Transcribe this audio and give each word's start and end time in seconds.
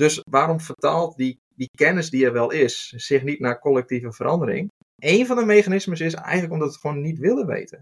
Dus 0.00 0.22
waarom 0.30 0.60
vertaalt 0.60 1.16
die, 1.16 1.40
die 1.54 1.70
kennis 1.76 2.10
die 2.10 2.24
er 2.24 2.32
wel 2.32 2.50
is 2.50 2.88
zich 2.88 3.22
niet 3.22 3.40
naar 3.40 3.60
collectieve 3.60 4.12
verandering? 4.12 4.70
Een 4.98 5.26
van 5.26 5.36
de 5.36 5.44
mechanismes 5.44 6.00
is 6.00 6.14
eigenlijk 6.14 6.52
omdat 6.52 6.68
we 6.68 6.72
het 6.72 6.82
gewoon 6.82 7.00
niet 7.00 7.18
willen 7.18 7.46
weten. 7.46 7.80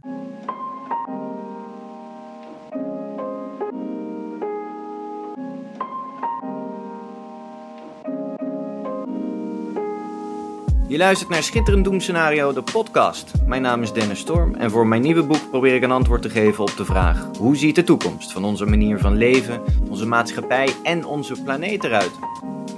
Je 10.94 11.00
luistert 11.00 11.30
naar 11.30 11.42
Schitterend 11.42 11.84
Doemscenario, 11.84 12.52
de 12.52 12.62
podcast. 12.62 13.32
Mijn 13.46 13.62
naam 13.62 13.82
is 13.82 13.92
Dennis 13.92 14.18
Storm 14.18 14.54
en 14.54 14.70
voor 14.70 14.86
mijn 14.86 15.02
nieuwe 15.02 15.22
boek 15.22 15.50
probeer 15.50 15.74
ik 15.74 15.82
een 15.82 15.90
antwoord 15.90 16.22
te 16.22 16.30
geven 16.30 16.62
op 16.62 16.76
de 16.76 16.84
vraag: 16.84 17.28
hoe 17.38 17.56
ziet 17.56 17.74
de 17.74 17.84
toekomst 17.84 18.32
van 18.32 18.44
onze 18.44 18.64
manier 18.64 18.98
van 18.98 19.16
leven, 19.16 19.62
onze 19.88 20.06
maatschappij 20.06 20.68
en 20.82 21.06
onze 21.06 21.42
planeet 21.42 21.84
eruit? 21.84 22.10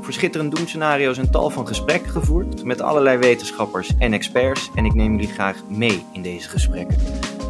Voor 0.01 0.13
Schitterend 0.13 0.57
Doemscenario 0.57 1.13
een 1.17 1.31
tal 1.31 1.51
van 1.51 1.67
gesprekken 1.67 2.11
gevoerd 2.11 2.65
met 2.65 2.81
allerlei 2.81 3.19
wetenschappers 3.19 3.91
en 3.99 4.13
experts 4.13 4.71
en 4.75 4.85
ik 4.85 4.95
neem 4.95 5.13
jullie 5.13 5.33
graag 5.33 5.57
mee 5.69 6.05
in 6.13 6.23
deze 6.23 6.49
gesprekken. 6.49 6.99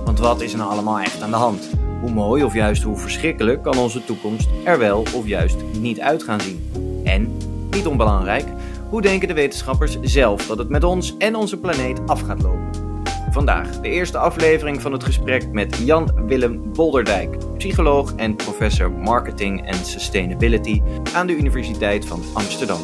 Want 0.05 0.19
wat 0.19 0.41
is 0.41 0.53
er 0.53 0.59
nou 0.59 0.71
allemaal 0.71 0.99
echt 0.99 1.23
aan 1.23 1.31
de 1.31 1.37
hand? 1.37 1.71
Hoe 2.01 2.11
mooi 2.11 2.45
of 2.45 2.55
juist 2.55 2.83
hoe 2.83 2.97
verschrikkelijk 2.97 3.63
kan 3.63 3.79
onze 3.79 4.05
toekomst 4.05 4.49
er 4.65 4.79
wel 4.79 5.05
of 5.15 5.27
juist 5.27 5.57
niet 5.81 6.01
uit 6.01 6.23
gaan 6.23 6.41
zien? 6.41 6.71
En, 7.05 7.37
niet 7.71 7.87
onbelangrijk, 7.87 8.47
hoe 8.89 9.03
denken 9.03 9.29
de 9.29 9.35
wetenschappers 9.35 10.01
zelf 10.01 10.47
dat 10.47 10.59
het 10.59 10.69
met 10.69 10.85
ons 10.85 11.17
en 11.17 11.35
onze 11.35 11.59
planeet 11.59 12.01
af 12.07 12.21
gaat 12.21 12.43
lopen? 12.43 12.71
Vandaag 13.31 13.81
de 13.81 13.89
eerste 13.89 14.19
aflevering 14.19 14.83
van 14.83 14.93
het 14.93 15.05
gesprek 15.05 15.53
met 15.53 15.77
Jan 15.77 16.27
Willem 16.27 16.73
Bolderdijk, 16.73 17.57
psycholoog 17.57 18.15
en 18.15 18.37
professor 18.37 18.91
marketing 18.91 19.67
en 19.67 19.75
sustainability 19.75 20.83
aan 21.15 21.27
de 21.27 21.37
Universiteit 21.37 22.07
van 22.07 22.23
Amsterdam. 22.35 22.81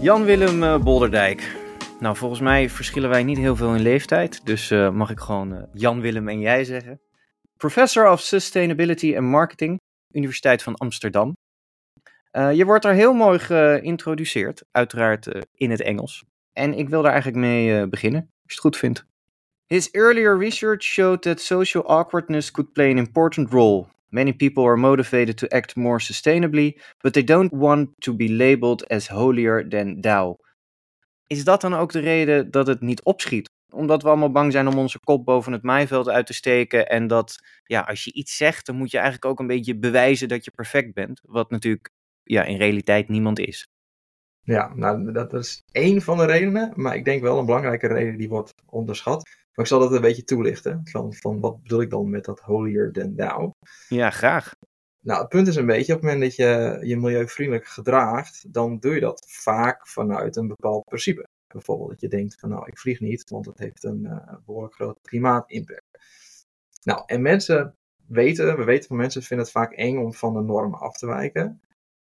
Jan 0.00 0.24
Willem 0.24 0.62
eh, 0.62 0.78
Bolderdijk. 0.78 1.56
Nou, 2.00 2.16
volgens 2.16 2.40
mij 2.40 2.70
verschillen 2.70 3.10
wij 3.10 3.22
niet 3.22 3.38
heel 3.38 3.56
veel 3.56 3.74
in 3.74 3.82
leeftijd, 3.82 4.46
dus 4.46 4.70
uh, 4.70 4.90
mag 4.90 5.10
ik 5.10 5.20
gewoon 5.20 5.52
uh, 5.52 5.62
Jan 5.72 6.00
Willem 6.00 6.28
en 6.28 6.40
jij 6.40 6.64
zeggen. 6.64 7.00
Professor 7.56 8.10
of 8.10 8.20
Sustainability 8.20 9.16
and 9.16 9.26
Marketing, 9.26 9.80
Universiteit 10.10 10.62
van 10.62 10.74
Amsterdam. 10.74 11.34
Uh, 12.36 12.52
je 12.52 12.64
wordt 12.64 12.84
er 12.84 12.92
heel 12.92 13.12
mooi 13.12 13.38
geïntroduceerd, 13.38 14.64
uiteraard 14.70 15.26
uh, 15.26 15.42
in 15.54 15.70
het 15.70 15.80
Engels. 15.80 16.24
En 16.52 16.74
ik 16.74 16.88
wil 16.88 17.02
daar 17.02 17.12
eigenlijk 17.12 17.40
mee 17.40 17.80
uh, 17.80 17.88
beginnen, 17.88 18.20
als 18.20 18.30
je 18.42 18.52
het 18.52 18.58
goed 18.58 18.76
vindt. 18.76 19.06
His 19.66 19.90
earlier 19.90 20.38
research 20.38 20.82
showed 20.82 21.22
that 21.22 21.40
social 21.40 21.84
awkwardness 21.84 22.50
could 22.50 22.72
play 22.72 22.90
an 22.90 22.98
important 22.98 23.50
role. 23.50 23.86
Many 24.08 24.32
people 24.32 24.64
are 24.64 24.76
motivated 24.76 25.36
to 25.36 25.46
act 25.46 25.76
more 25.76 26.00
sustainably, 26.00 26.78
but 27.00 27.12
they 27.12 27.24
don't 27.24 27.52
want 27.52 27.88
to 27.98 28.14
be 28.14 28.32
labeled 28.32 28.88
as 28.88 29.08
holier 29.08 29.68
than 29.68 30.00
thou. 30.00 30.36
Is 31.26 31.44
dat 31.44 31.60
dan 31.60 31.74
ook 31.74 31.92
de 31.92 32.00
reden 32.00 32.50
dat 32.50 32.66
het 32.66 32.80
niet 32.80 33.02
opschiet? 33.02 33.48
Omdat 33.72 34.02
we 34.02 34.08
allemaal 34.08 34.30
bang 34.30 34.52
zijn 34.52 34.68
om 34.68 34.78
onze 34.78 35.00
kop 35.00 35.24
boven 35.24 35.52
het 35.52 35.62
maaiveld 35.62 36.08
uit 36.08 36.26
te 36.26 36.34
steken. 36.34 36.88
En 36.88 37.06
dat 37.06 37.36
ja, 37.64 37.80
als 37.80 38.04
je 38.04 38.12
iets 38.12 38.36
zegt, 38.36 38.66
dan 38.66 38.76
moet 38.76 38.90
je 38.90 38.96
eigenlijk 38.96 39.26
ook 39.26 39.40
een 39.40 39.46
beetje 39.46 39.78
bewijzen 39.78 40.28
dat 40.28 40.44
je 40.44 40.50
perfect 40.50 40.94
bent. 40.94 41.20
Wat 41.22 41.50
natuurlijk 41.50 41.90
ja, 42.24 42.44
in 42.44 42.56
realiteit 42.56 43.08
niemand 43.08 43.38
is. 43.38 43.68
Ja, 44.40 44.74
nou, 44.74 45.12
dat 45.12 45.32
is 45.32 45.62
één 45.72 46.02
van 46.02 46.16
de 46.16 46.24
redenen, 46.24 46.72
maar 46.74 46.96
ik 46.96 47.04
denk 47.04 47.22
wel 47.22 47.38
een 47.38 47.46
belangrijke 47.46 47.86
reden 47.86 48.16
die 48.16 48.28
wordt 48.28 48.54
onderschat. 48.66 49.22
Maar 49.24 49.64
ik 49.64 49.70
zal 49.70 49.80
dat 49.80 49.92
een 49.92 50.00
beetje 50.00 50.24
toelichten, 50.24 50.80
van, 50.84 51.14
van 51.14 51.40
wat 51.40 51.62
bedoel 51.62 51.80
ik 51.80 51.90
dan 51.90 52.10
met 52.10 52.24
dat 52.24 52.40
holier 52.40 52.92
than 52.92 53.14
thou. 53.14 53.50
Ja, 53.88 54.10
graag. 54.10 54.54
Nou, 55.00 55.20
het 55.20 55.28
punt 55.28 55.48
is 55.48 55.56
een 55.56 55.66
beetje, 55.66 55.94
op 55.94 56.00
het 56.00 56.10
moment 56.10 56.22
dat 56.22 56.36
je 56.36 56.78
je 56.82 56.96
milieuvriendelijk 56.96 57.66
gedraagt, 57.66 58.52
dan 58.52 58.78
doe 58.78 58.94
je 58.94 59.00
dat 59.00 59.24
vaak 59.28 59.88
vanuit 59.88 60.36
een 60.36 60.48
bepaald 60.48 60.84
principe. 60.84 61.28
Bijvoorbeeld 61.46 61.90
dat 61.90 62.00
je 62.00 62.08
denkt 62.08 62.40
van 62.40 62.48
nou, 62.48 62.66
ik 62.66 62.78
vlieg 62.78 63.00
niet, 63.00 63.30
want 63.30 63.46
het 63.46 63.58
heeft 63.58 63.84
een 63.84 64.04
uh, 64.04 64.34
behoorlijk 64.46 64.74
groot 64.74 64.98
klimaatimpact. 65.02 65.84
Nou, 66.82 67.02
en 67.06 67.22
mensen 67.22 67.76
weten, 68.06 68.56
we 68.56 68.64
weten 68.64 68.88
van 68.88 68.96
mensen 68.96 69.22
vinden 69.22 69.46
het 69.46 69.54
vaak 69.54 69.72
eng 69.72 69.98
om 69.98 70.14
van 70.14 70.34
de 70.34 70.40
normen 70.40 70.78
af 70.78 70.96
te 70.96 71.06
wijken. 71.06 71.60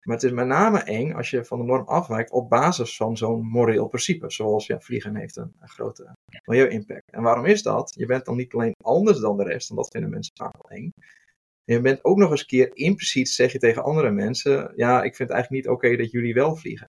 Maar 0.03 0.15
het 0.15 0.23
is 0.23 0.31
met 0.31 0.47
name 0.47 0.79
eng 0.79 1.13
als 1.13 1.29
je 1.29 1.45
van 1.45 1.59
de 1.59 1.65
norm 1.65 1.87
afwijkt 1.87 2.31
op 2.31 2.49
basis 2.49 2.95
van 2.95 3.17
zo'n 3.17 3.45
moreel 3.47 3.87
principe. 3.87 4.31
Zoals 4.31 4.67
ja, 4.67 4.79
vliegen 4.79 5.15
heeft 5.15 5.35
een, 5.35 5.53
grote 5.59 6.15
milieu-impact. 6.45 7.11
En 7.11 7.21
waarom 7.21 7.45
is 7.45 7.61
dat? 7.61 7.93
Je 7.97 8.05
bent 8.05 8.25
dan 8.25 8.35
niet 8.35 8.53
alleen 8.53 8.73
anders 8.83 9.19
dan 9.19 9.37
de 9.37 9.43
rest, 9.43 9.69
en 9.69 9.75
dat 9.75 9.91
vinden 9.91 10.09
mensen 10.09 10.33
vaak 10.35 10.53
wel 10.61 10.77
eng. 10.77 10.91
Je 11.63 11.81
bent 11.81 12.03
ook 12.03 12.17
nog 12.17 12.31
eens 12.31 12.39
een 12.39 12.47
keer 12.47 12.75
impliciet 12.75 13.29
zeg 13.29 13.51
je 13.51 13.59
tegen 13.59 13.83
andere 13.83 14.11
mensen: 14.11 14.73
Ja, 14.75 15.03
ik 15.03 15.15
vind 15.15 15.29
het 15.29 15.37
eigenlijk 15.37 15.65
niet 15.65 15.73
oké 15.73 15.95
dat 15.95 16.11
jullie 16.11 16.33
wel 16.33 16.55
vliegen. 16.55 16.87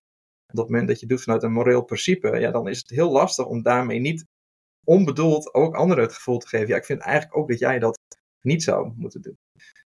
Op 0.51 0.57
het 0.57 0.69
moment 0.69 0.87
dat 0.87 0.99
je 0.99 1.05
doet 1.05 1.23
vanuit 1.23 1.43
een 1.43 1.51
moreel 1.51 1.83
principe, 1.83 2.39
ja, 2.39 2.51
dan 2.51 2.67
is 2.67 2.77
het 2.77 2.89
heel 2.89 3.11
lastig 3.11 3.45
om 3.45 3.61
daarmee 3.61 3.99
niet 3.99 4.25
onbedoeld 4.83 5.53
ook 5.53 5.75
anderen 5.75 6.03
het 6.03 6.13
gevoel 6.13 6.37
te 6.37 6.47
geven: 6.47 6.67
Ja, 6.67 6.75
ik 6.75 6.85
vind 6.85 7.01
eigenlijk 7.01 7.37
ook 7.37 7.49
dat 7.49 7.59
jij 7.59 7.79
dat 7.79 7.99
niet 8.41 8.63
zou 8.63 8.93
moeten 8.95 9.21
doen. 9.21 9.37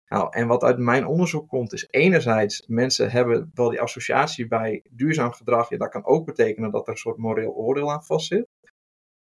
Nou, 0.08 0.28
en 0.30 0.48
wat 0.48 0.64
uit 0.64 0.78
mijn 0.78 1.06
onderzoek 1.06 1.50
komt, 1.50 1.74
is 1.74 1.88
enerzijds 1.90 2.64
mensen 2.68 3.12
hebben 3.12 3.52
wel 3.54 3.70
die 3.70 3.82
associatie 3.82 4.48
bij 4.48 4.84
duurzaam 4.90 5.32
gedrag. 5.32 5.70
Ja, 5.70 5.78
dat 5.78 5.90
kan 5.90 6.06
ook 6.06 6.26
betekenen 6.26 6.72
dat 6.72 6.86
er 6.86 6.92
een 6.92 6.98
soort 6.98 7.18
moreel 7.18 7.52
oordeel 7.52 7.92
aan 7.92 8.04
vastzit. 8.04 8.48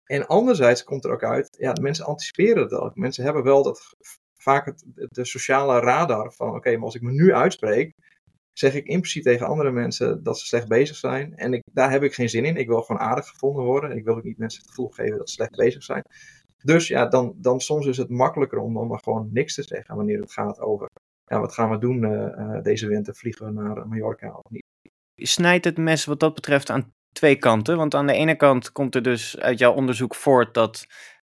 En 0.05 0.27
anderzijds 0.27 0.85
komt 0.85 1.05
er 1.05 1.13
ook 1.13 1.25
uit, 1.25 1.57
ja, 1.59 1.73
mensen 1.81 2.05
anticiperen 2.05 2.81
ook. 2.81 2.97
Mensen 2.97 3.25
hebben 3.25 3.43
wel 3.43 3.63
dat, 3.63 3.97
vaak 4.35 4.65
het, 4.65 4.85
de 4.95 5.25
sociale 5.25 5.81
radar 5.81 6.33
van, 6.33 6.55
oké, 6.55 6.71
maar 6.71 6.85
als 6.85 6.95
ik 6.95 7.03
me 7.03 7.13
nu 7.13 7.35
uitspreek, 7.35 7.95
zeg 8.53 8.75
ik 8.75 8.87
impliciet 8.87 9.25
tegen 9.25 9.47
andere 9.47 9.71
mensen 9.71 10.23
dat 10.23 10.39
ze 10.39 10.47
slecht 10.47 10.69
bezig 10.69 10.97
zijn. 10.97 11.37
En 11.37 11.53
ik, 11.53 11.63
daar 11.73 11.91
heb 11.91 12.03
ik 12.03 12.15
geen 12.15 12.29
zin 12.29 12.45
in. 12.45 12.57
Ik 12.57 12.69
wil 12.69 12.83
gewoon 12.83 13.01
aardig 13.01 13.29
gevonden 13.29 13.65
worden. 13.65 13.97
Ik 13.97 14.05
wil 14.05 14.17
ook 14.17 14.23
niet 14.23 14.39
mensen 14.39 14.61
het 14.61 14.69
gevoel 14.69 14.89
geven 14.89 15.19
dat 15.19 15.29
ze 15.29 15.35
slecht 15.35 15.57
bezig 15.57 15.83
zijn. 15.83 16.03
Dus 16.63 16.89
ja, 16.89 17.07
dan, 17.07 17.35
dan 17.37 17.61
soms 17.61 17.87
is 17.87 17.97
het 17.97 18.09
makkelijker 18.09 18.59
om 18.59 18.75
dan 18.75 18.87
maar 18.87 19.01
gewoon 19.03 19.29
niks 19.33 19.55
te 19.55 19.63
zeggen 19.63 19.97
wanneer 19.97 20.21
het 20.21 20.33
gaat 20.33 20.61
over, 20.61 20.91
ja, 21.25 21.41
wat 21.41 21.55
gaan 21.55 21.71
we 21.71 21.79
doen 21.79 22.03
uh, 22.03 22.63
deze 22.63 22.89
winter? 22.89 23.15
Vliegen 23.15 23.47
we 23.47 23.53
naar 23.53 23.89
Mallorca 23.89 24.29
of 24.29 24.51
niet? 24.51 24.65
Snijdt 25.15 25.65
het 25.65 25.79
mes 25.79 26.05
wat 26.05 26.21
dat 26.21 26.35
betreft 26.35 26.71
aan 26.71 26.93
twee 27.13 27.37
kanten? 27.37 27.77
Want 27.77 27.95
aan 27.95 28.07
de 28.07 28.13
ene 28.13 28.35
kant 28.35 28.73
komt 28.73 28.95
er 28.95 29.03
dus 29.03 29.39
uit 29.39 29.59
jouw 29.59 29.73
onderzoek 29.73 30.15
voort 30.15 30.55
dat, 30.55 30.87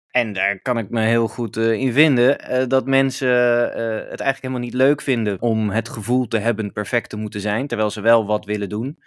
en 0.08 0.32
daar 0.32 0.60
kan 0.60 0.78
ik 0.78 0.90
me 0.90 1.00
heel 1.00 1.28
goed 1.28 1.56
uh, 1.56 1.72
in 1.72 1.92
vinden, 1.92 2.68
dat 2.68 2.86
mensen 2.86 3.28
het 3.28 4.20
eigenlijk 4.20 4.40
helemaal 4.42 4.58
niet 4.60 4.74
leuk 4.74 5.02
vinden 5.02 5.40
om 5.40 5.70
het 5.70 5.88
gevoel 5.88 6.28
te 6.28 6.38
hebben 6.38 6.72
perfect 6.72 7.10
te 7.10 7.16
moeten 7.16 7.40
zijn, 7.40 7.66
terwijl 7.66 7.90
ze 7.90 8.00
wel 8.00 8.26
wat 8.26 8.44
willen 8.44 8.68
doen. 8.68 8.98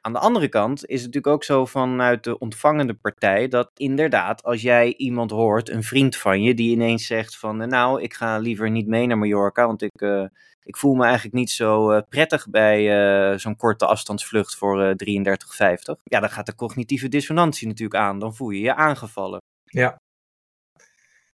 Aan 0.00 0.12
de 0.12 0.18
andere 0.18 0.48
kant 0.48 0.86
is 0.86 1.02
het 1.02 1.06
natuurlijk 1.06 1.34
ook 1.34 1.44
zo 1.44 1.64
vanuit 1.64 2.24
de 2.24 2.38
ontvangende 2.38 2.94
partij 2.94 3.48
dat 3.48 3.70
inderdaad, 3.74 4.42
als 4.42 4.62
jij 4.62 4.94
iemand 4.96 5.30
hoort, 5.30 5.68
een 5.68 5.82
vriend 5.82 6.16
van 6.16 6.42
je, 6.42 6.54
die 6.54 6.70
ineens 6.70 7.06
zegt 7.06 7.38
van 7.38 7.60
eh, 7.60 7.68
nou, 7.68 8.02
ik 8.02 8.14
ga 8.14 8.38
liever 8.38 8.70
niet 8.70 8.86
mee 8.86 9.06
naar 9.06 9.18
Mallorca, 9.18 9.66
want 9.66 9.82
ik, 9.82 10.00
uh, 10.00 10.24
ik 10.62 10.76
voel 10.76 10.94
me 10.94 11.04
eigenlijk 11.04 11.34
niet 11.34 11.50
zo 11.50 11.92
uh, 11.92 12.00
prettig 12.08 12.50
bij 12.50 13.38
zo'n 13.38 13.56
korte 13.56 13.86
afstandsvlucht 13.86 14.56
voor 14.56 14.94
33,50. 15.04 15.14
Ja, 16.04 16.20
dan 16.20 16.30
gaat 16.30 16.46
de 16.46 16.54
cognitieve 16.54 17.08
dissonantie 17.08 17.66
natuurlijk 17.66 18.00
aan, 18.00 18.18
dan 18.18 18.34
voel 18.34 18.50
je 18.50 18.60
je 18.60 18.74
aangevallen. 18.74 19.40
Ja, 19.64 19.98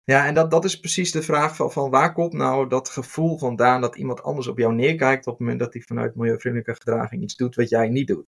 ja, 0.03 0.25
en 0.25 0.33
dat, 0.33 0.51
dat 0.51 0.65
is 0.65 0.79
precies 0.79 1.11
de 1.11 1.21
vraag 1.21 1.55
van, 1.55 1.71
van 1.71 1.89
waar 1.89 2.13
komt 2.13 2.33
nou 2.33 2.69
dat 2.69 2.89
gevoel 2.89 3.37
vandaan 3.37 3.81
dat 3.81 3.95
iemand 3.95 4.23
anders 4.23 4.47
op 4.47 4.57
jou 4.57 4.73
neerkijkt 4.73 5.27
op 5.27 5.31
het 5.31 5.41
moment 5.41 5.59
dat 5.59 5.73
hij 5.73 5.81
vanuit 5.81 6.15
milieuvriendelijke 6.15 6.73
gedraging 6.73 7.23
iets 7.23 7.35
doet 7.35 7.55
wat 7.55 7.69
jij 7.69 7.89
niet 7.89 8.07
doet. 8.07 8.25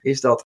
Is 0.00 0.20
dat 0.20 0.46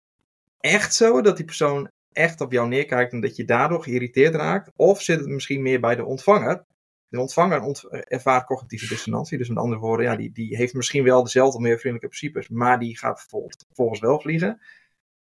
echt 0.60 0.94
zo 0.94 1.20
dat 1.20 1.36
die 1.36 1.44
persoon 1.44 1.90
echt 2.12 2.40
op 2.40 2.52
jou 2.52 2.68
neerkijkt 2.68 3.12
en 3.12 3.20
dat 3.20 3.36
je 3.36 3.44
daardoor 3.44 3.82
geïrriteerd 3.82 4.34
raakt? 4.34 4.70
Of 4.76 5.02
zit 5.02 5.20
het 5.20 5.28
misschien 5.28 5.62
meer 5.62 5.80
bij 5.80 5.96
de 5.96 6.04
ontvanger? 6.04 6.64
De 7.08 7.20
ontvanger 7.20 7.60
ont 7.60 7.84
ervaart 7.90 8.46
cognitieve 8.46 8.88
dissonantie, 8.88 9.38
dus 9.38 9.48
met 9.48 9.58
andere 9.58 9.80
woorden, 9.80 10.06
ja, 10.06 10.16
die, 10.16 10.32
die 10.32 10.56
heeft 10.56 10.74
misschien 10.74 11.04
wel 11.04 11.22
dezelfde 11.22 11.60
milieuvriendelijke 11.60 12.16
principes, 12.16 12.48
maar 12.48 12.78
die 12.78 12.98
gaat 12.98 13.20
vervolgens 13.20 14.00
wel 14.00 14.20
vliegen. 14.20 14.60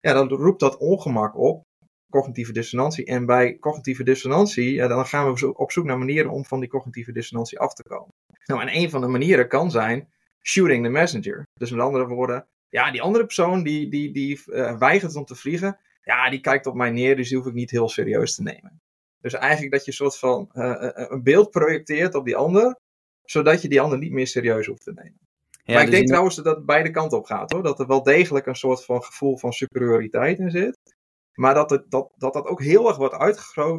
Ja, 0.00 0.12
dan 0.12 0.28
roept 0.28 0.60
dat 0.60 0.76
ongemak 0.76 1.38
op 1.38 1.66
cognitieve 2.14 2.52
dissonantie. 2.52 3.04
En 3.04 3.26
bij 3.26 3.58
cognitieve 3.58 4.02
dissonantie, 4.02 4.72
ja, 4.72 4.88
dan 4.88 5.06
gaan 5.06 5.32
we 5.32 5.54
op 5.54 5.72
zoek 5.72 5.84
naar 5.84 5.98
manieren 5.98 6.30
om 6.30 6.44
van 6.44 6.60
die 6.60 6.68
cognitieve 6.68 7.12
dissonantie 7.12 7.58
af 7.58 7.74
te 7.74 7.82
komen. 7.82 8.12
Nou, 8.46 8.60
en 8.60 8.76
een 8.76 8.90
van 8.90 9.00
de 9.00 9.06
manieren 9.06 9.48
kan 9.48 9.70
zijn 9.70 10.08
shooting 10.42 10.84
the 10.84 10.90
messenger. 10.90 11.42
Dus 11.52 11.70
met 11.70 11.80
andere 11.80 12.06
woorden, 12.06 12.46
ja, 12.68 12.90
die 12.90 13.02
andere 13.02 13.24
persoon 13.24 13.62
die, 13.62 13.90
die, 13.90 14.12
die 14.12 14.42
uh, 14.46 14.78
weigert 14.78 15.16
om 15.16 15.24
te 15.24 15.34
vliegen, 15.34 15.78
ja, 16.02 16.30
die 16.30 16.40
kijkt 16.40 16.66
op 16.66 16.74
mij 16.74 16.90
neer, 16.90 17.16
dus 17.16 17.28
die 17.28 17.38
hoef 17.38 17.46
ik 17.46 17.54
niet 17.54 17.70
heel 17.70 17.88
serieus 17.88 18.34
te 18.34 18.42
nemen. 18.42 18.80
Dus 19.20 19.32
eigenlijk 19.32 19.72
dat 19.72 19.84
je 19.84 19.90
een 19.90 19.96
soort 19.96 20.18
van 20.18 20.50
uh, 20.52 20.90
een 20.92 21.22
beeld 21.22 21.50
projecteert 21.50 22.14
op 22.14 22.24
die 22.24 22.36
ander, 22.36 22.76
zodat 23.24 23.62
je 23.62 23.68
die 23.68 23.80
ander 23.80 23.98
niet 23.98 24.12
meer 24.12 24.26
serieus 24.26 24.66
hoeft 24.66 24.84
te 24.84 24.92
nemen. 24.92 25.18
Ja, 25.50 25.74
maar 25.74 25.82
ik 25.82 25.88
dus 25.88 25.96
denk 25.96 26.08
trouwens 26.08 26.36
dat 26.36 26.56
het 26.56 26.66
beide 26.66 26.90
kanten 26.90 27.18
op 27.18 27.24
gaat 27.24 27.52
hoor. 27.52 27.62
Dat 27.62 27.80
er 27.80 27.86
wel 27.86 28.02
degelijk 28.02 28.46
een 28.46 28.54
soort 28.54 28.84
van 28.84 29.02
gevoel 29.02 29.38
van 29.38 29.52
superioriteit 29.52 30.38
in 30.38 30.50
zit. 30.50 30.93
Maar 31.34 31.54
dat, 31.54 31.70
het, 31.70 31.90
dat, 31.90 32.12
dat 32.16 32.32
dat 32.32 32.46
ook 32.46 32.62
heel 32.62 32.88
erg 32.88 32.96
wordt 32.96 33.14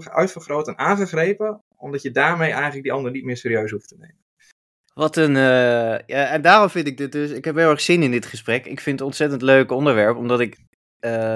uitvergroot 0.09 0.67
en 0.67 0.77
aangegrepen, 0.77 1.63
omdat 1.75 2.01
je 2.01 2.11
daarmee 2.11 2.51
eigenlijk 2.51 2.83
die 2.83 2.93
ander 2.93 3.11
niet 3.11 3.23
meer 3.23 3.37
serieus 3.37 3.71
hoeft 3.71 3.87
te 3.87 3.97
nemen. 3.97 4.23
Wat 4.93 5.15
een. 5.15 5.33
ja, 6.05 6.27
en 6.27 6.41
daarom 6.41 6.69
vind 6.69 6.87
ik 6.87 6.97
dit 6.97 7.11
dus. 7.11 7.31
Ik 7.31 7.45
heb 7.45 7.55
heel 7.55 7.69
erg 7.69 7.81
zin 7.81 8.03
in 8.03 8.11
dit 8.11 8.25
gesprek. 8.25 8.65
Ik 8.65 8.79
vind 8.79 8.99
het 8.99 9.07
ontzettend 9.07 9.41
leuk 9.41 9.71
onderwerp, 9.71 10.17
omdat 10.17 10.39
ik. 10.39 10.57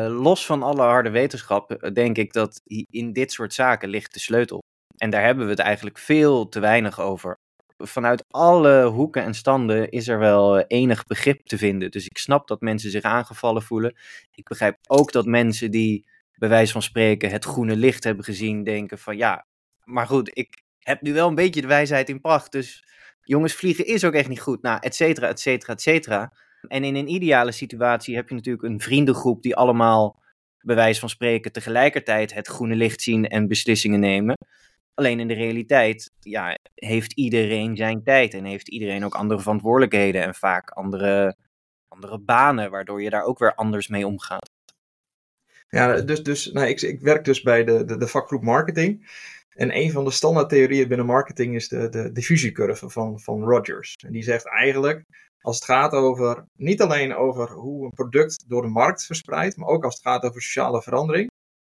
los 0.07 0.45
van 0.45 0.63
alle 0.63 0.81
harde 0.81 1.09
wetenschap, 1.09 1.89
denk 1.93 2.17
ik 2.17 2.33
dat 2.33 2.61
in 2.89 3.13
dit 3.13 3.31
soort 3.31 3.53
zaken 3.53 3.89
ligt 3.89 4.13
de 4.13 4.19
sleutel. 4.19 4.59
En 4.97 5.09
daar 5.09 5.23
hebben 5.23 5.45
we 5.45 5.51
het 5.51 5.59
eigenlijk 5.59 5.97
veel 5.97 6.49
te 6.49 6.59
weinig 6.59 6.99
over 6.99 7.37
vanuit 7.83 8.25
alle 8.29 8.85
hoeken 8.85 9.23
en 9.23 9.33
standen 9.33 9.89
is 9.89 10.07
er 10.07 10.19
wel 10.19 10.59
eh, 10.59 10.65
enig 10.67 11.05
begrip 11.05 11.45
te 11.45 11.57
vinden. 11.57 11.91
Dus 11.91 12.05
ik 12.05 12.17
snap 12.17 12.47
dat 12.47 12.61
mensen 12.61 12.91
zich 12.91 13.03
aangevallen 13.03 13.61
voelen. 13.61 13.95
Ik 14.31 14.47
begrijp 14.47 14.77
ook 14.87 15.11
dat 15.11 15.25
mensen 15.25 15.71
die 15.71 16.07
bij 16.37 16.49
wijze 16.49 16.71
van 16.71 16.81
spreken 16.81 17.29
het 17.29 17.45
groene 17.45 17.75
licht 17.75 18.03
hebben 18.03 18.23
gezien, 18.23 18.63
denken 18.63 18.97
van 18.97 19.17
ja, 19.17 19.45
maar 19.83 20.07
goed, 20.07 20.29
ik 20.33 20.63
heb 20.79 21.01
nu 21.01 21.13
wel 21.13 21.27
een 21.27 21.35
beetje 21.35 21.61
de 21.61 21.67
wijsheid 21.67 22.09
in 22.09 22.21
pracht. 22.21 22.51
Dus 22.51 22.83
jongens, 23.23 23.53
vliegen 23.53 23.85
is 23.85 24.03
ook 24.03 24.13
echt 24.13 24.29
niet 24.29 24.41
goed. 24.41 24.61
Nou, 24.61 24.79
et 24.81 24.95
cetera, 24.95 25.27
et 25.27 25.39
cetera, 25.39 25.73
et 25.73 25.81
cetera. 25.81 26.33
En 26.67 26.83
in 26.83 26.95
een 26.95 27.13
ideale 27.13 27.51
situatie 27.51 28.15
heb 28.15 28.29
je 28.29 28.35
natuurlijk 28.35 28.63
een 28.63 28.81
vriendengroep 28.81 29.41
die 29.41 29.55
allemaal 29.55 30.21
bij 30.61 30.75
wijze 30.75 30.99
van 30.99 31.09
spreken 31.09 31.51
tegelijkertijd 31.51 32.33
het 32.33 32.47
groene 32.47 32.75
licht 32.75 33.01
zien 33.01 33.27
en 33.27 33.47
beslissingen 33.47 33.99
nemen. 33.99 34.35
Alleen 34.99 35.19
in 35.19 35.27
de 35.27 35.33
realiteit 35.33 36.11
ja, 36.19 36.57
heeft 36.75 37.13
iedereen 37.13 37.75
zijn 37.75 38.03
tijd 38.03 38.33
en 38.33 38.45
heeft 38.45 38.69
iedereen 38.69 39.05
ook 39.05 39.15
andere 39.15 39.41
verantwoordelijkheden 39.41 40.23
en 40.23 40.35
vaak 40.35 40.69
andere, 40.69 41.35
andere 41.87 42.19
banen, 42.19 42.71
waardoor 42.71 43.01
je 43.01 43.09
daar 43.09 43.23
ook 43.23 43.39
weer 43.39 43.55
anders 43.55 43.87
mee 43.87 44.07
omgaat. 44.07 44.49
Ja, 45.69 46.01
dus, 46.01 46.23
dus 46.23 46.51
nou, 46.51 46.67
ik, 46.67 46.81
ik 46.81 47.01
werk 47.01 47.25
dus 47.25 47.41
bij 47.41 47.63
de, 47.63 47.85
de, 47.85 47.97
de 47.97 48.07
vakgroep 48.07 48.43
marketing. 48.43 49.09
En 49.49 49.77
een 49.77 49.91
van 49.91 50.03
de 50.03 50.11
standaardtheorieën 50.11 50.87
binnen 50.87 51.05
marketing 51.05 51.55
is 51.55 51.67
de, 51.67 51.89
de 51.89 52.11
diffusiecurve 52.11 52.89
van, 52.89 53.19
van 53.19 53.43
Rogers. 53.43 53.95
En 54.05 54.11
die 54.11 54.23
zegt 54.23 54.45
eigenlijk, 54.45 55.03
als 55.41 55.55
het 55.55 55.65
gaat 55.65 55.91
over, 55.91 56.45
niet 56.55 56.81
alleen 56.81 57.15
over 57.15 57.51
hoe 57.51 57.85
een 57.85 57.93
product 57.93 58.49
door 58.49 58.61
de 58.61 58.67
markt 58.67 59.05
verspreidt, 59.05 59.57
maar 59.57 59.67
ook 59.67 59.83
als 59.83 59.93
het 59.93 60.03
gaat 60.03 60.23
over 60.23 60.41
sociale 60.41 60.81
verandering, 60.81 61.29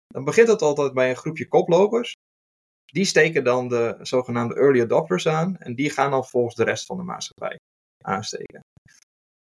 dan 0.07 0.25
begint 0.25 0.49
het 0.49 0.63
altijd 0.63 0.93
bij 0.93 1.11
een 1.11 1.17
groepje 1.17 1.49
koplopers. 1.49 2.15
Die 2.87 3.05
steken 3.05 3.45
dan 3.45 3.69
de 3.69 3.97
zogenaamde 4.01 4.55
early 4.55 4.81
adopters 4.81 5.29
aan 5.29 5.57
en 5.57 5.75
die 5.75 5.91
gaan 5.91 6.11
dan 6.11 6.25
volgens 6.25 6.55
de 6.55 6.65
rest 6.65 6.87
van 6.87 6.97
de 6.97 7.03
maatschappij 7.03 7.59
aansteken. 8.05 8.61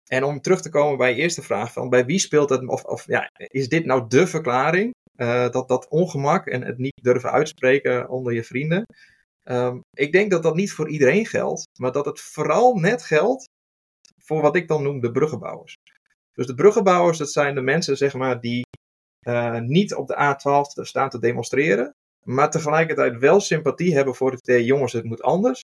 En 0.04 0.24
om 0.24 0.40
terug 0.40 0.62
te 0.62 0.68
komen 0.68 0.98
bij 0.98 1.14
je 1.14 1.22
eerste 1.22 1.42
vraag 1.42 1.72
van 1.72 1.88
bij 1.88 2.04
wie 2.04 2.18
speelt 2.18 2.50
het, 2.50 2.68
of, 2.68 2.84
of 2.84 3.06
ja, 3.06 3.30
is 3.36 3.68
dit 3.68 3.84
nou 3.84 4.08
de 4.08 4.26
verklaring, 4.26 4.92
uh, 5.16 5.48
dat, 5.50 5.68
dat 5.68 5.88
ongemak 5.88 6.46
en 6.46 6.62
het 6.62 6.78
niet 6.78 7.00
durven 7.02 7.30
uitspreken 7.30 8.08
onder 8.08 8.32
je 8.32 8.44
vrienden? 8.44 8.84
Um, 9.44 9.80
ik 9.90 10.12
denk 10.12 10.30
dat 10.30 10.42
dat 10.42 10.54
niet 10.54 10.72
voor 10.72 10.88
iedereen 10.88 11.26
geldt, 11.26 11.64
maar 11.78 11.92
dat 11.92 12.04
het 12.04 12.20
vooral 12.20 12.74
net 12.74 13.02
geldt 13.02 13.44
voor 14.22 14.42
wat 14.42 14.56
ik 14.56 14.68
dan 14.68 14.82
noem 14.82 15.00
de 15.00 15.10
bruggenbouwers. 15.10 15.76
Dus 16.32 16.46
de 16.46 16.54
bruggenbouwers, 16.54 17.18
dat 17.18 17.32
zijn 17.32 17.54
de 17.54 17.60
mensen 17.60 17.96
zeg 17.96 18.14
maar, 18.14 18.40
die 18.40 18.66
uh, 19.28 19.58
niet 19.58 19.94
op 19.94 20.06
de 20.06 20.14
A12 20.14 20.82
staan 20.82 21.08
te 21.08 21.18
demonstreren, 21.18 21.94
maar 22.24 22.50
tegelijkertijd 22.50 23.18
wel 23.18 23.40
sympathie 23.40 23.94
hebben 23.94 24.14
voor 24.14 24.32
idee, 24.32 24.64
jongens, 24.64 24.92
het 24.92 25.04
moet 25.04 25.22
anders. 25.22 25.62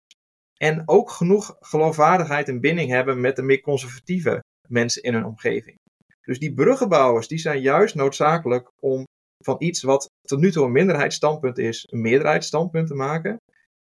En 0.57 0.83
ook 0.87 1.11
genoeg 1.11 1.57
geloofwaardigheid 1.61 2.49
en 2.49 2.61
binding 2.61 2.91
hebben 2.91 3.21
met 3.21 3.37
de 3.37 3.43
meer 3.43 3.61
conservatieve 3.61 4.43
mensen 4.69 5.03
in 5.03 5.15
hun 5.15 5.25
omgeving. 5.25 5.77
Dus 6.21 6.39
die 6.39 6.55
bruggenbouwers, 6.55 7.29
die 7.29 7.39
zijn 7.39 7.61
juist 7.61 7.95
noodzakelijk 7.95 8.71
om 8.81 9.05
van 9.45 9.57
iets 9.59 9.83
wat 9.83 10.11
tot 10.21 10.39
nu 10.39 10.53
toe 10.53 10.65
een 10.65 10.73
minderheidsstandpunt 10.73 11.59
is, 11.59 11.87
een 11.91 12.01
meerderheidsstandpunt 12.01 12.87
te 12.87 12.95
maken. 12.95 13.37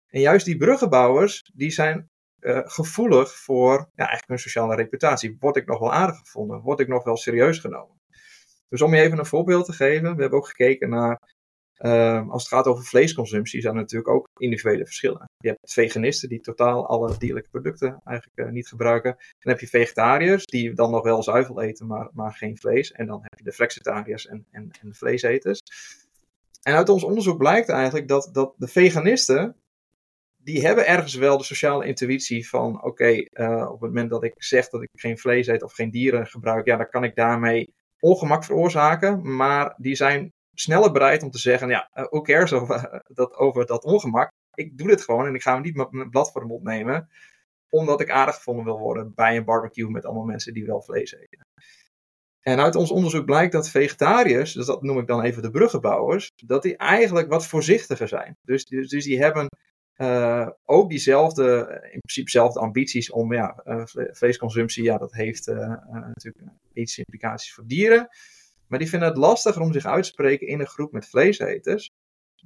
En 0.06 0.20
juist 0.20 0.46
die 0.46 0.56
bruggenbouwers, 0.56 1.50
die 1.54 1.70
zijn 1.70 2.06
uh, 2.40 2.60
gevoelig 2.64 3.36
voor 3.36 3.72
ja, 3.76 3.88
eigenlijk 3.94 4.28
hun 4.28 4.38
sociale 4.38 4.74
reputatie. 4.74 5.36
Word 5.38 5.56
ik 5.56 5.66
nog 5.66 5.78
wel 5.78 5.92
aardig 5.92 6.18
gevonden? 6.18 6.60
Word 6.60 6.80
ik 6.80 6.88
nog 6.88 7.04
wel 7.04 7.16
serieus 7.16 7.58
genomen? 7.58 7.96
Dus 8.68 8.82
om 8.82 8.94
je 8.94 9.00
even 9.00 9.18
een 9.18 9.26
voorbeeld 9.26 9.64
te 9.64 9.72
geven, 9.72 10.14
we 10.14 10.20
hebben 10.20 10.38
ook 10.38 10.48
gekeken 10.48 10.88
naar 10.88 11.36
Uh, 11.80 12.28
als 12.28 12.42
het 12.42 12.52
gaat 12.52 12.66
over 12.66 12.84
vleesconsumptie 12.84 13.60
zijn 13.60 13.74
er 13.74 13.80
natuurlijk 13.80 14.10
ook 14.10 14.28
individuele 14.36 14.84
verschillen. 14.84 15.24
Je 15.36 15.48
hebt 15.48 15.72
veganisten 15.72 16.28
die 16.28 16.40
totaal 16.40 16.86
alle 16.86 17.18
dierlijke 17.18 17.48
producten 17.50 18.00
eigenlijk 18.04 18.38
uh, 18.38 18.48
niet 18.48 18.68
gebruiken. 18.68 19.16
Dan 19.18 19.52
heb 19.52 19.60
je 19.60 19.66
vegetariërs 19.66 20.44
die 20.44 20.74
dan 20.74 20.90
nog 20.90 21.02
wel 21.02 21.22
zuivel 21.22 21.62
eten, 21.62 21.86
maar, 21.86 22.08
maar 22.12 22.32
geen 22.32 22.58
vlees. 22.58 22.92
En 22.92 23.06
dan 23.06 23.20
heb 23.22 23.38
je 23.38 23.44
de 23.44 23.52
flexitariërs 23.52 24.26
en, 24.26 24.46
en, 24.50 24.70
en 24.80 24.94
vleeseters. 24.94 25.60
En 26.62 26.74
uit 26.74 26.88
ons 26.88 27.04
onderzoek 27.04 27.38
blijkt 27.38 27.68
eigenlijk 27.68 28.08
dat, 28.08 28.28
dat 28.32 28.54
de 28.56 28.68
veganisten, 28.68 29.56
die 30.36 30.66
hebben 30.66 30.86
ergens 30.86 31.14
wel 31.14 31.38
de 31.38 31.44
sociale 31.44 31.86
intuïtie 31.86 32.48
van, 32.48 32.82
oké, 32.82 33.10
uh, 33.10 33.70
op 33.70 33.80
het 33.80 33.90
moment 33.90 34.10
dat 34.10 34.24
ik 34.24 34.34
zeg 34.36 34.68
dat 34.68 34.82
ik 34.82 34.88
geen 34.92 35.18
vlees 35.18 35.46
eet 35.46 35.62
of 35.62 35.72
geen 35.72 35.90
dieren 35.90 36.26
gebruik, 36.26 36.66
ja, 36.66 36.76
dan 36.76 36.88
kan 36.88 37.04
ik 37.04 37.14
daarmee 37.14 37.74
ongemak 38.00 38.44
veroorzaken. 38.44 39.36
Maar 39.36 39.74
die 39.76 39.94
zijn 39.94 40.32
sneller 40.60 40.92
bereid 40.92 41.22
om 41.22 41.30
te 41.30 41.38
zeggen, 41.38 41.68
ja, 41.68 41.90
uh, 41.94 42.04
who 42.04 42.20
cares 42.20 42.52
over 42.52 43.02
dat, 43.06 43.34
over 43.34 43.66
dat 43.66 43.84
ongemak. 43.84 44.30
Ik 44.54 44.78
doe 44.78 44.88
dit 44.88 45.02
gewoon 45.02 45.26
en 45.26 45.34
ik 45.34 45.42
ga 45.42 45.52
hem 45.52 45.62
niet 45.62 45.76
met 45.76 45.90
mijn 45.90 46.10
blad 46.10 46.32
voor 46.32 46.40
de 46.40 46.46
mond 46.46 46.62
nemen, 46.62 47.08
omdat 47.68 48.00
ik 48.00 48.10
aardig 48.10 48.34
gevonden 48.34 48.64
wil 48.64 48.78
worden 48.78 49.14
bij 49.14 49.36
een 49.36 49.44
barbecue 49.44 49.90
met 49.90 50.04
allemaal 50.04 50.24
mensen 50.24 50.54
die 50.54 50.66
wel 50.66 50.82
vlees 50.82 51.14
eten. 51.14 51.46
En 52.40 52.60
uit 52.60 52.74
ons 52.74 52.90
onderzoek 52.90 53.24
blijkt 53.24 53.52
dat 53.52 53.68
vegetariërs, 53.68 54.52
dus 54.52 54.66
dat 54.66 54.82
noem 54.82 54.98
ik 54.98 55.06
dan 55.06 55.22
even 55.22 55.42
de 55.42 55.50
bruggenbouwers, 55.50 56.30
dat 56.46 56.62
die 56.62 56.76
eigenlijk 56.76 57.28
wat 57.28 57.46
voorzichtiger 57.46 58.08
zijn. 58.08 58.36
Dus, 58.42 58.64
dus, 58.64 58.88
dus 58.88 59.04
die 59.04 59.22
hebben 59.22 59.46
uh, 59.96 60.48
ook 60.64 60.90
diezelfde, 60.90 61.78
in 61.92 62.00
principe 62.00 62.60
ambities 62.60 63.10
om, 63.10 63.32
ja, 63.32 63.62
vleesconsumptie, 64.12 64.84
ja, 64.84 64.98
dat 64.98 65.12
heeft 65.12 65.46
natuurlijk 65.46 66.44
iets 66.72 66.98
implicaties 66.98 67.54
voor 67.54 67.66
dieren. 67.66 68.08
Maar 68.68 68.78
die 68.78 68.88
vinden 68.88 69.08
het 69.08 69.16
lastiger 69.16 69.62
om 69.62 69.72
zich 69.72 69.84
uit 69.84 70.02
te 70.02 70.08
spreken 70.08 70.46
in 70.46 70.60
een 70.60 70.66
groep 70.66 70.92
met 70.92 71.08
vleeseters. 71.08 71.90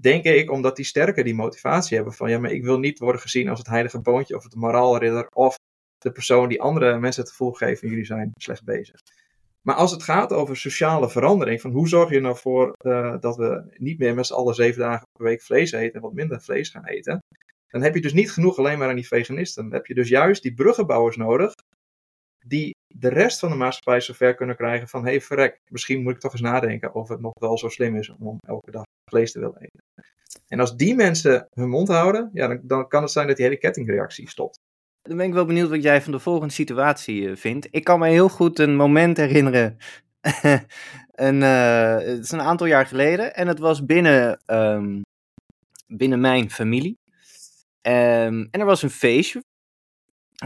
Denk 0.01 0.25
ik 0.25 0.51
omdat 0.51 0.77
die 0.77 0.85
sterker 0.85 1.25
die 1.25 1.35
motivatie 1.35 1.97
hebben 1.97 2.15
van 2.15 2.31
ja, 2.31 2.39
maar 2.39 2.51
ik 2.51 2.65
wil 2.65 2.79
niet 2.79 2.99
worden 2.99 3.21
gezien 3.21 3.49
als 3.49 3.59
het 3.59 3.69
heilige 3.69 4.01
boontje 4.01 4.37
of 4.37 4.43
het 4.43 4.55
moraalridder 4.55 5.27
of 5.27 5.57
de 5.99 6.13
persoon 6.13 6.49
die 6.49 6.61
andere 6.61 6.99
mensen 6.99 7.23
het 7.23 7.31
gevoel 7.31 7.53
geven 7.53 7.89
jullie 7.89 8.05
zijn 8.05 8.31
slecht 8.35 8.65
bezig. 8.65 9.01
Maar 9.63 9.75
als 9.75 9.91
het 9.91 10.03
gaat 10.03 10.33
over 10.33 10.57
sociale 10.57 11.11
verandering, 11.11 11.61
van 11.61 11.71
hoe 11.71 11.89
zorg 11.89 12.11
je 12.11 12.21
nou 12.21 12.37
voor 12.37 12.73
uh, 12.87 13.17
dat 13.21 13.37
we 13.37 13.75
niet 13.77 13.99
meer 13.99 14.15
met 14.15 14.27
z'n 14.27 14.33
allen 14.33 14.55
zeven 14.55 14.81
dagen 14.81 15.07
per 15.13 15.25
week 15.25 15.43
vlees 15.43 15.73
eten 15.73 15.95
en 15.95 16.01
wat 16.01 16.13
minder 16.13 16.43
vlees 16.43 16.69
gaan 16.69 16.87
eten, 16.87 17.19
dan 17.67 17.83
heb 17.83 17.95
je 17.95 18.01
dus 18.01 18.13
niet 18.13 18.33
genoeg 18.33 18.59
alleen 18.59 18.79
maar 18.79 18.89
aan 18.89 18.95
die 18.95 19.07
veganisten. 19.07 19.63
Dan 19.63 19.73
heb 19.73 19.87
je 19.87 19.95
dus 19.95 20.09
juist 20.09 20.43
die 20.43 20.55
bruggenbouwers 20.55 21.17
nodig, 21.17 21.53
die 22.47 22.75
de 22.95 23.09
rest 23.09 23.39
van 23.39 23.51
de 23.51 23.57
maatschappij 23.57 24.01
zover 24.01 24.35
kunnen 24.35 24.57
krijgen 24.57 24.89
van, 24.89 25.05
hey, 25.05 25.21
verrek, 25.21 25.61
misschien 25.69 26.03
moet 26.03 26.15
ik 26.15 26.21
toch 26.21 26.33
eens 26.33 26.41
nadenken 26.41 26.95
of 26.95 27.09
het 27.09 27.21
nog 27.21 27.33
wel 27.41 27.59
zo 27.59 27.69
slim 27.69 27.97
is 27.97 28.13
om 28.19 28.39
elke 28.47 28.71
dag 28.71 28.83
vlees 29.11 29.33
te 29.33 29.39
willen 29.39 29.61
eten. 29.61 30.11
En 30.49 30.61
als 30.61 30.77
die 30.77 30.95
mensen 30.95 31.49
hun 31.53 31.69
mond 31.69 31.89
houden, 31.89 32.31
ja, 32.33 32.47
dan, 32.49 32.61
dan 32.63 32.89
kan 32.89 33.03
het 33.03 33.11
zijn 33.11 33.27
dat 33.27 33.37
die 33.37 33.45
hele 33.45 33.59
kettingreactie 33.59 34.29
stopt. 34.29 34.59
Dan 35.03 35.17
ben 35.17 35.27
ik 35.27 35.33
wel 35.33 35.45
benieuwd 35.45 35.69
wat 35.69 35.83
jij 35.83 36.03
van 36.03 36.13
de 36.13 36.19
volgende 36.19 36.53
situatie 36.53 37.23
uh, 37.23 37.37
vindt. 37.37 37.69
Ik 37.71 37.85
kan 37.85 37.99
me 37.99 38.09
heel 38.09 38.29
goed 38.29 38.59
een 38.59 38.77
moment 38.77 39.17
herinneren. 39.17 39.77
een, 41.27 41.41
uh, 41.41 41.97
het 41.97 42.25
is 42.25 42.31
een 42.31 42.41
aantal 42.41 42.67
jaar 42.67 42.87
geleden. 42.87 43.35
En 43.35 43.49
het 43.49 43.59
was 43.59 43.85
binnen, 43.85 44.41
um, 44.47 45.01
binnen 45.87 46.21
mijn 46.21 46.51
familie. 46.51 46.99
Um, 47.83 48.49
en 48.51 48.61
er 48.61 48.65
was 48.65 48.83
een 48.83 48.91
feestje 48.91 49.43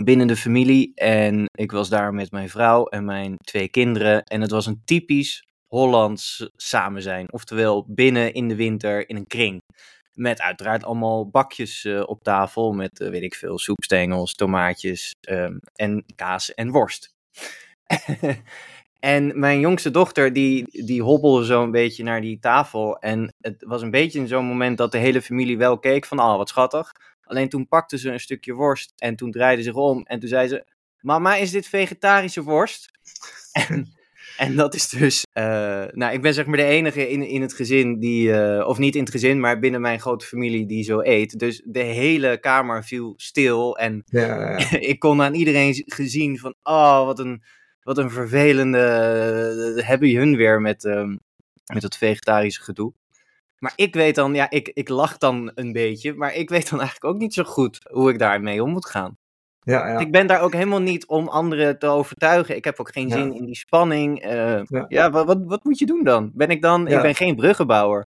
binnen 0.04 0.26
de 0.26 0.36
familie. 0.36 0.92
En 0.94 1.44
ik 1.54 1.72
was 1.72 1.88
daar 1.88 2.14
met 2.14 2.30
mijn 2.30 2.48
vrouw 2.48 2.86
en 2.86 3.04
mijn 3.04 3.36
twee 3.36 3.68
kinderen. 3.68 4.22
En 4.22 4.40
het 4.40 4.50
was 4.50 4.66
een 4.66 4.82
typisch 4.84 5.44
Hollands 5.66 6.50
samen 6.56 7.02
zijn. 7.02 7.32
Oftewel 7.32 7.84
binnen 7.88 8.32
in 8.32 8.48
de 8.48 8.56
winter 8.56 9.08
in 9.08 9.16
een 9.16 9.26
kring. 9.26 9.62
Met 10.12 10.40
uiteraard 10.40 10.84
allemaal 10.84 11.28
bakjes 11.28 11.84
uh, 11.84 12.02
op 12.06 12.22
tafel. 12.22 12.72
Met, 12.72 13.00
uh, 13.00 13.08
weet 13.08 13.22
ik 13.22 13.34
veel, 13.34 13.58
soepstengels, 13.58 14.34
tomaatjes 14.34 15.14
um, 15.28 15.60
en 15.74 16.04
kaas 16.14 16.54
en 16.54 16.70
worst. 16.70 17.14
en 19.00 19.38
mijn 19.38 19.60
jongste 19.60 19.90
dochter, 19.90 20.32
die, 20.32 20.84
die 20.84 21.02
hobbelde 21.02 21.44
zo 21.44 21.62
een 21.62 21.70
beetje 21.70 22.02
naar 22.02 22.20
die 22.20 22.38
tafel. 22.38 22.98
En 22.98 23.34
het 23.40 23.64
was 23.66 23.82
een 23.82 23.90
beetje 23.90 24.18
in 24.18 24.28
zo'n 24.28 24.44
moment 24.44 24.78
dat 24.78 24.92
de 24.92 24.98
hele 24.98 25.22
familie 25.22 25.58
wel 25.58 25.78
keek 25.78 26.06
van, 26.06 26.20
oh, 26.20 26.36
wat 26.36 26.48
schattig. 26.48 26.92
Alleen 27.26 27.48
toen 27.48 27.68
pakte 27.68 27.98
ze 27.98 28.10
een 28.10 28.20
stukje 28.20 28.54
worst 28.54 28.92
en 28.96 29.16
toen 29.16 29.30
draaide 29.30 29.62
ze 29.62 29.68
zich 29.68 29.78
om 29.78 30.02
en 30.02 30.20
toen 30.20 30.28
zei 30.28 30.48
ze: 30.48 30.66
Mama, 31.00 31.36
is 31.36 31.50
dit 31.50 31.66
vegetarische 31.66 32.42
worst? 32.42 32.90
en, 33.52 33.92
en 34.36 34.56
dat 34.56 34.74
is 34.74 34.88
dus. 34.88 35.26
Uh, 35.34 35.44
nou, 35.90 36.12
ik 36.12 36.22
ben 36.22 36.34
zeg 36.34 36.46
maar 36.46 36.56
de 36.56 36.64
enige 36.64 37.10
in, 37.10 37.22
in 37.22 37.42
het 37.42 37.52
gezin 37.52 37.98
die. 37.98 38.28
Uh, 38.28 38.66
of 38.66 38.78
niet 38.78 38.94
in 38.94 39.00
het 39.00 39.10
gezin, 39.10 39.40
maar 39.40 39.58
binnen 39.58 39.80
mijn 39.80 40.00
grote 40.00 40.26
familie 40.26 40.66
die 40.66 40.84
zo 40.84 41.00
eet. 41.00 41.38
Dus 41.38 41.62
de 41.64 41.82
hele 41.82 42.38
kamer 42.40 42.84
viel 42.84 43.14
stil. 43.16 43.78
En 43.78 44.02
ja, 44.06 44.58
ja. 44.58 44.78
ik 44.92 44.98
kon 44.98 45.22
aan 45.22 45.34
iedereen 45.34 45.82
gezien 45.86 46.38
van. 46.38 46.54
Oh, 46.62 47.04
wat 47.04 47.18
een, 47.18 47.42
wat 47.82 47.98
een 47.98 48.10
vervelende. 48.10 49.74
Uh, 49.76 49.86
hebben 49.86 50.16
hun 50.16 50.36
weer 50.36 50.60
met, 50.60 50.84
um, 50.84 51.20
met 51.72 51.82
dat 51.82 51.96
vegetarische 51.96 52.62
gedoe. 52.62 52.92
Maar 53.58 53.72
ik 53.76 53.94
weet 53.94 54.14
dan, 54.14 54.34
ja, 54.34 54.50
ik, 54.50 54.70
ik 54.74 54.88
lach 54.88 55.18
dan 55.18 55.50
een 55.54 55.72
beetje, 55.72 56.14
maar 56.14 56.34
ik 56.34 56.48
weet 56.48 56.70
dan 56.70 56.80
eigenlijk 56.80 57.14
ook 57.14 57.20
niet 57.20 57.34
zo 57.34 57.44
goed 57.44 57.78
hoe 57.90 58.10
ik 58.10 58.18
daarmee 58.18 58.62
om 58.62 58.70
moet 58.70 58.86
gaan. 58.86 59.16
Ja, 59.60 59.88
ja. 59.88 59.98
Ik 59.98 60.10
ben 60.10 60.26
daar 60.26 60.40
ook 60.40 60.52
helemaal 60.52 60.80
niet 60.80 61.06
om 61.06 61.28
anderen 61.28 61.78
te 61.78 61.86
overtuigen. 61.86 62.56
Ik 62.56 62.64
heb 62.64 62.80
ook 62.80 62.92
geen 62.92 63.08
Ja. 63.08 63.14
zin 63.14 63.34
in 63.34 63.44
die 63.44 63.56
spanning. 63.56 64.22
Eh, 64.22 64.62
Ja. 64.64 64.84
ja, 64.88 65.10
wat, 65.10 65.26
wat, 65.26 65.38
wat 65.44 65.64
moet 65.64 65.78
je 65.78 65.86
doen 65.86 66.04
dan? 66.04 66.30
Ben 66.34 66.48
ik 66.48 66.62
dan? 66.62 66.86
Ja. 66.86 66.96
Ik 66.96 67.02
ben 67.02 67.14
geen 67.14 67.36
bruggenbouwer. 67.36 68.06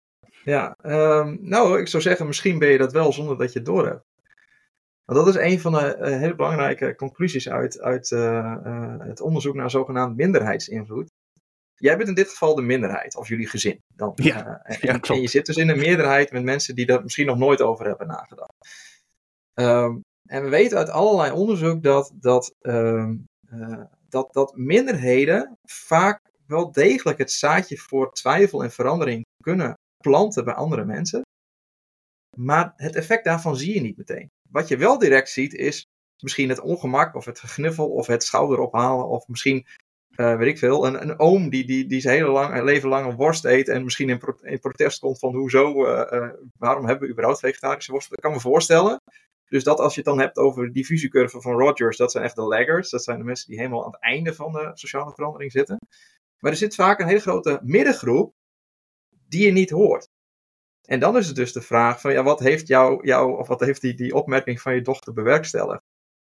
Ja, 0.44 0.76
ehm, 0.82 1.36
nou, 1.40 1.80
ik 1.80 1.88
zou 1.88 2.02
zeggen, 2.02 2.26
misschien 2.26 2.58
ben 2.58 2.68
je 2.68 2.78
dat 2.78 2.92
wel 2.92 3.12
zonder 3.12 3.38
dat 3.38 3.52
je 3.52 3.58
het 3.58 3.68
doorhebt. 3.68 4.04
Want 5.04 5.24
dat 5.24 5.34
is 5.36 5.52
een 5.52 5.60
van 5.60 5.72
de 5.72 5.94
eh, 5.94 6.18
hele 6.18 6.34
belangrijke 6.34 6.94
conclusies 6.96 7.48
uit, 7.48 7.80
uit 7.80 8.12
eh, 8.12 8.54
het 8.98 9.20
onderzoek 9.20 9.54
naar 9.54 9.70
zogenaamd 9.70 10.16
minderheidsinvloed. 10.16 11.10
Jij 11.80 11.96
bent 11.96 12.08
in 12.08 12.14
dit 12.14 12.28
geval 12.28 12.54
de 12.54 12.62
minderheid, 12.62 13.16
of 13.16 13.28
jullie 13.28 13.48
gezin. 13.48 13.80
Dan, 13.94 14.12
Ja, 14.14 14.62
eh, 14.62 14.74
en, 14.74 14.78
ja, 14.86 14.92
en 14.92 15.00
klopt. 15.00 15.20
je 15.20 15.28
zit 15.28 15.46
dus 15.46 15.56
in 15.56 15.68
een 15.68 15.78
meerderheid 15.78 16.32
met 16.32 16.42
mensen 16.42 16.74
die 16.74 16.86
daar 16.86 17.02
misschien 17.02 17.26
nog 17.26 17.38
nooit 17.38 17.60
over 17.60 17.86
hebben 17.86 18.06
nagedacht. 18.06 18.52
Ehm, 19.54 19.98
en 20.28 20.42
we 20.42 20.48
weten 20.48 20.78
uit 20.78 20.88
allerlei 20.90 21.32
onderzoek 21.32 21.82
dat, 21.82 22.12
dat, 22.14 22.54
ehm, 22.60 23.16
eh, 23.48 23.82
dat, 24.08 24.32
dat 24.32 24.56
minderheden 24.56 25.58
vaak 25.68 26.20
wel 26.46 26.72
degelijk 26.72 27.18
het 27.18 27.32
zaadje 27.32 27.76
voor 27.76 28.12
twijfel 28.12 28.62
en 28.62 28.70
verandering 28.70 29.24
kunnen 29.42 29.74
planten 30.02 30.44
bij 30.44 30.54
andere 30.54 30.84
mensen. 30.84 31.22
Maar 32.36 32.72
het 32.76 32.96
effect 32.96 33.24
daarvan 33.24 33.56
zie 33.56 33.74
je 33.74 33.80
niet 33.80 33.96
meteen. 33.96 34.28
Wat 34.50 34.68
je 34.68 34.76
wel 34.76 34.98
direct 34.98 35.28
ziet 35.28 35.54
is 35.54 35.84
misschien 36.22 36.48
het 36.48 36.60
ongemak 36.60 37.14
of 37.14 37.24
het 37.24 37.40
gegniffel 37.40 37.90
of 37.90 38.06
het 38.06 38.22
schouder 38.22 38.58
ophalen 38.58 39.08
of 39.08 39.28
misschien, 39.28 39.66
eh, 40.20 40.36
weet 40.36 40.48
ik 40.48 40.58
veel, 40.58 40.86
een, 40.86 41.02
een 41.02 41.18
oom 41.18 41.50
die, 41.50 41.66
die, 41.66 41.86
die 41.86 42.00
zijn 42.00 42.16
hele 42.16 42.30
lang, 42.30 42.62
leven 42.62 42.88
lang 42.88 43.06
een 43.06 43.16
worst 43.16 43.44
eet 43.44 43.68
en 43.68 43.84
misschien 43.84 44.08
in, 44.08 44.18
pro- 44.18 44.38
in 44.42 44.58
protest 44.58 44.98
komt 44.98 45.18
van 45.18 45.34
hoezo, 45.34 45.84
eh, 45.84 46.18
eh, 46.18 46.34
waarom 46.58 46.86
hebben 46.86 47.04
we 47.04 47.12
überhaupt 47.12 47.40
vegetarische 47.40 47.92
worst? 47.92 48.10
Dat 48.10 48.20
kan 48.20 48.32
me 48.32 48.40
voorstellen. 48.40 49.00
Dus 49.48 49.64
dat 49.64 49.78
als 49.78 49.94
je 49.94 50.00
het 50.00 50.08
dan 50.08 50.18
hebt 50.20 50.36
over 50.36 50.66
de 50.66 50.72
diffusiecurve 50.72 51.40
van 51.40 51.58
Rogers, 51.58 51.96
dat 51.96 52.10
zijn 52.10 52.24
echt 52.24 52.36
de 52.36 52.42
laggers. 52.42 52.90
Dat 52.90 53.04
zijn 53.04 53.18
de 53.18 53.24
mensen 53.24 53.48
die 53.48 53.58
helemaal 53.58 53.84
aan 53.84 53.90
het 53.90 54.00
einde 54.00 54.34
van 54.34 54.52
de 54.52 54.70
sociale 54.74 55.12
verandering 55.14 55.52
zitten. 55.52 55.78
Maar 56.38 56.50
er 56.50 56.56
zit 56.58 56.74
vaak 56.74 57.00
een 57.00 57.06
hele 57.06 57.20
grote 57.20 57.60
middengroep 57.62 58.34
die 59.28 59.44
je 59.44 59.52
niet 59.52 59.70
hoort. 59.70 60.08
En 60.88 61.00
dan 61.00 61.16
is 61.16 61.26
het 61.26 61.36
dus 61.36 61.52
de 61.52 61.62
vraag 61.62 62.00
van, 62.00 62.12
ja, 62.12 62.22
wat 62.22 62.40
heeft 62.40 62.66
jou, 62.66 63.06
jou 63.06 63.38
of 63.38 63.48
wat 63.48 63.60
heeft 63.60 63.80
die, 63.80 63.94
die 63.94 64.14
opmerking 64.14 64.60
van 64.60 64.74
je 64.74 64.82
dochter 64.82 65.12
bewerkstelligd? 65.12 65.82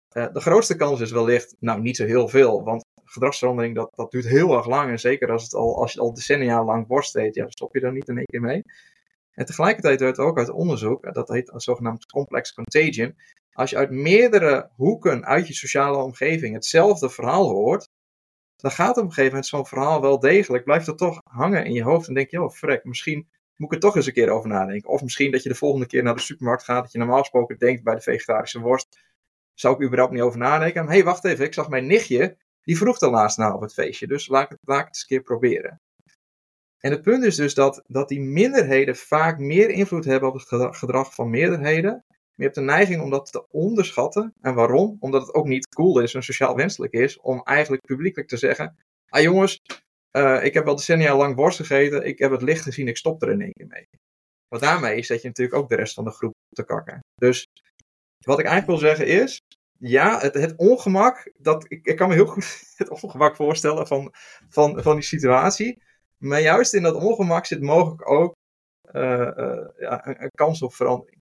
De 0.08 0.40
grootste 0.40 0.76
kans 0.76 1.00
is 1.00 1.10
wellicht, 1.10 1.56
nou 1.58 1.80
niet 1.80 1.96
zo 1.96 2.04
heel 2.04 2.28
veel, 2.28 2.64
want 2.64 2.81
gedragsverandering 3.12 3.74
dat, 3.74 3.90
dat 3.94 4.10
duurt 4.10 4.28
heel 4.28 4.56
erg 4.56 4.66
lang. 4.66 4.90
En 4.90 5.00
zeker 5.00 5.30
als, 5.30 5.42
het 5.42 5.54
al, 5.54 5.80
als 5.80 5.92
je 5.92 6.00
al 6.00 6.14
decennia 6.14 6.64
lang 6.64 6.86
borst 6.86 7.16
eet, 7.16 7.34
ja, 7.34 7.48
stop 7.48 7.74
je 7.74 7.80
daar 7.80 7.92
niet 7.92 8.08
in 8.08 8.16
één 8.16 8.26
keer 8.26 8.40
mee. 8.40 8.62
En 9.32 9.46
tegelijkertijd 9.46 10.00
werd 10.00 10.18
ook 10.18 10.38
uit 10.38 10.50
onderzoek, 10.50 11.04
eh, 11.04 11.12
dat 11.12 11.28
heet 11.28 11.52
zogenaamd 11.56 12.06
complex 12.06 12.54
contagion, 12.54 13.16
als 13.52 13.70
je 13.70 13.76
uit 13.76 13.90
meerdere 13.90 14.70
hoeken 14.76 15.24
uit 15.24 15.46
je 15.46 15.54
sociale 15.54 15.96
omgeving 15.96 16.54
hetzelfde 16.54 17.10
verhaal 17.10 17.48
hoort, 17.48 17.88
dan 18.56 18.70
gaat 18.70 18.96
op 18.96 19.02
een 19.02 19.08
gegeven 19.08 19.30
moment 19.30 19.46
zo'n 19.46 19.66
verhaal 19.66 20.00
wel 20.00 20.18
degelijk, 20.18 20.64
blijft 20.64 20.86
het 20.86 20.98
toch 20.98 21.20
hangen 21.24 21.64
in 21.64 21.72
je 21.72 21.82
hoofd 21.82 22.08
en 22.08 22.14
denk 22.14 22.30
je, 22.30 22.42
oh 22.42 22.50
frek, 22.50 22.84
misschien 22.84 23.28
moet 23.56 23.72
ik 23.72 23.74
er 23.74 23.80
toch 23.80 23.96
eens 23.96 24.06
een 24.06 24.12
keer 24.12 24.30
over 24.30 24.48
nadenken. 24.48 24.90
Of 24.90 25.02
misschien 25.02 25.30
dat 25.30 25.42
je 25.42 25.48
de 25.48 25.54
volgende 25.54 25.86
keer 25.86 26.02
naar 26.02 26.14
de 26.14 26.20
supermarkt 26.20 26.64
gaat, 26.64 26.82
dat 26.82 26.92
je 26.92 26.98
normaal 26.98 27.18
gesproken 27.18 27.58
denkt 27.58 27.82
bij 27.82 27.94
de 27.94 28.00
vegetarische 28.00 28.60
worst, 28.60 28.98
zou 29.54 29.74
ik 29.74 29.82
überhaupt 29.82 30.12
niet 30.12 30.22
over 30.22 30.38
nadenken. 30.38 30.84
Hé, 30.84 30.92
hey, 30.92 31.04
wacht 31.04 31.24
even, 31.24 31.44
ik 31.44 31.54
zag 31.54 31.68
mijn 31.68 31.86
nichtje, 31.86 32.36
die 32.62 32.76
vroeg 32.76 32.98
dan 32.98 33.10
laatst 33.10 33.38
op 33.38 33.60
het 33.60 33.72
feestje, 33.72 34.06
dus 34.06 34.28
laat 34.28 34.42
ik 34.42 34.50
het, 34.50 34.58
laat 34.62 34.86
eens 34.86 35.00
een 35.00 35.06
keer 35.06 35.22
proberen. 35.22 35.80
En 36.78 36.90
het 36.90 37.02
punt 37.02 37.24
is 37.24 37.36
dus 37.36 37.54
dat, 37.54 37.82
dat 37.86 38.08
die 38.08 38.20
minderheden 38.20 38.96
vaak 38.96 39.38
meer 39.38 39.70
invloed 39.70 40.04
hebben 40.04 40.28
op 40.28 40.34
het 40.34 40.48
gedra- 40.48 40.72
gedrag 40.72 41.14
van 41.14 41.30
meerderheden. 41.30 41.92
Maar 41.92 42.36
je 42.36 42.42
hebt 42.42 42.54
de 42.54 42.60
neiging 42.60 43.02
om 43.02 43.10
dat 43.10 43.32
te 43.32 43.48
onderschatten. 43.48 44.34
En 44.40 44.54
waarom? 44.54 44.96
Omdat 45.00 45.26
het 45.26 45.34
ook 45.34 45.46
niet 45.46 45.68
cool 45.68 46.00
is 46.00 46.14
en 46.14 46.22
sociaal 46.22 46.56
wenselijk 46.56 46.92
is 46.92 47.20
om 47.20 47.42
eigenlijk 47.42 47.82
publiekelijk 47.86 48.28
te 48.28 48.36
zeggen: 48.36 48.76
Ah 49.08 49.22
jongens, 49.22 49.60
eh, 50.10 50.44
ik 50.44 50.54
heb 50.54 50.66
al 50.68 50.76
decennia 50.76 51.16
lang 51.16 51.34
worst 51.34 51.56
gegeten, 51.56 52.06
ik 52.06 52.18
heb 52.18 52.30
het 52.30 52.42
licht 52.42 52.62
gezien, 52.62 52.88
ik 52.88 52.96
stop 52.96 53.22
er 53.22 53.30
in 53.30 53.40
één 53.40 53.52
keer 53.52 53.66
mee. 53.66 53.88
Wat 54.48 54.60
daarmee 54.60 54.96
is, 54.96 55.06
zet 55.06 55.22
je 55.22 55.28
natuurlijk 55.28 55.56
ook 55.56 55.68
de 55.68 55.76
rest 55.76 55.94
van 55.94 56.04
de 56.04 56.10
groep 56.10 56.34
te 56.48 56.64
kakken. 56.64 57.00
Dus 57.14 57.46
wat 58.18 58.38
ik 58.38 58.46
eigenlijk 58.46 58.80
wil 58.80 58.88
zeggen 58.88 59.06
is: 59.06 59.40
ja, 59.84 60.18
het, 60.18 60.54
ongemak, 60.56 61.32
dat, 61.38 61.64
ik, 61.68 61.86
ik 61.86 61.96
kan 61.96 62.08
me 62.08 62.14
heel 62.14 62.26
goed 62.26 62.62
het 62.76 63.02
ongemak 63.02 63.36
voorstellen 63.36 63.86
van, 63.86 64.14
van, 64.48 64.82
van 64.82 64.94
die 64.94 65.04
situatie. 65.04 65.82
Maar 66.18 66.40
juist 66.40 66.74
in 66.74 66.82
dat 66.82 66.94
ongemak 66.94 67.46
zit 67.46 67.62
mogelijk 67.62 68.10
ook 68.10 68.34
eh, 68.82 69.38
eh, 69.38 69.68
ja, 69.78 70.06
een, 70.06 70.30
kans 70.34 70.62
op 70.62 70.74
verandering. 70.74 71.20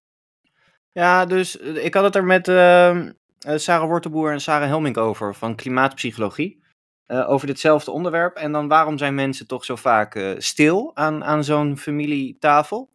Ja, 0.92 1.26
dus 1.26 1.60
eh, 1.60 1.86
ik 1.86 1.94
had 1.94 2.04
het 2.04 2.16
er 2.16 2.24
met 2.24 2.48
ehm, 2.48 3.12
eh, 3.40 3.58
Sarah 3.58 3.88
Wortelboer 3.88 4.32
en 4.32 4.42
Sarah 4.42 4.68
Helmink 4.68 4.98
over 4.98 5.36
van 5.36 5.56
klimaatpsychologie. 5.56 6.60
over 7.08 7.48
ditzelfde 7.48 7.92
onderwerp. 7.92 8.36
En 8.38 8.52
dan 8.52 8.68
waarom 8.68 8.98
zijn 8.98 9.16
mensen 9.16 9.48
toch 9.48 9.66
zo 9.66 9.76
vaak 9.76 10.36
stil 10.38 10.92
aan, 10.94 11.24
aan 11.24 11.44
zo'n 11.44 11.78
familietafel? 11.78 12.90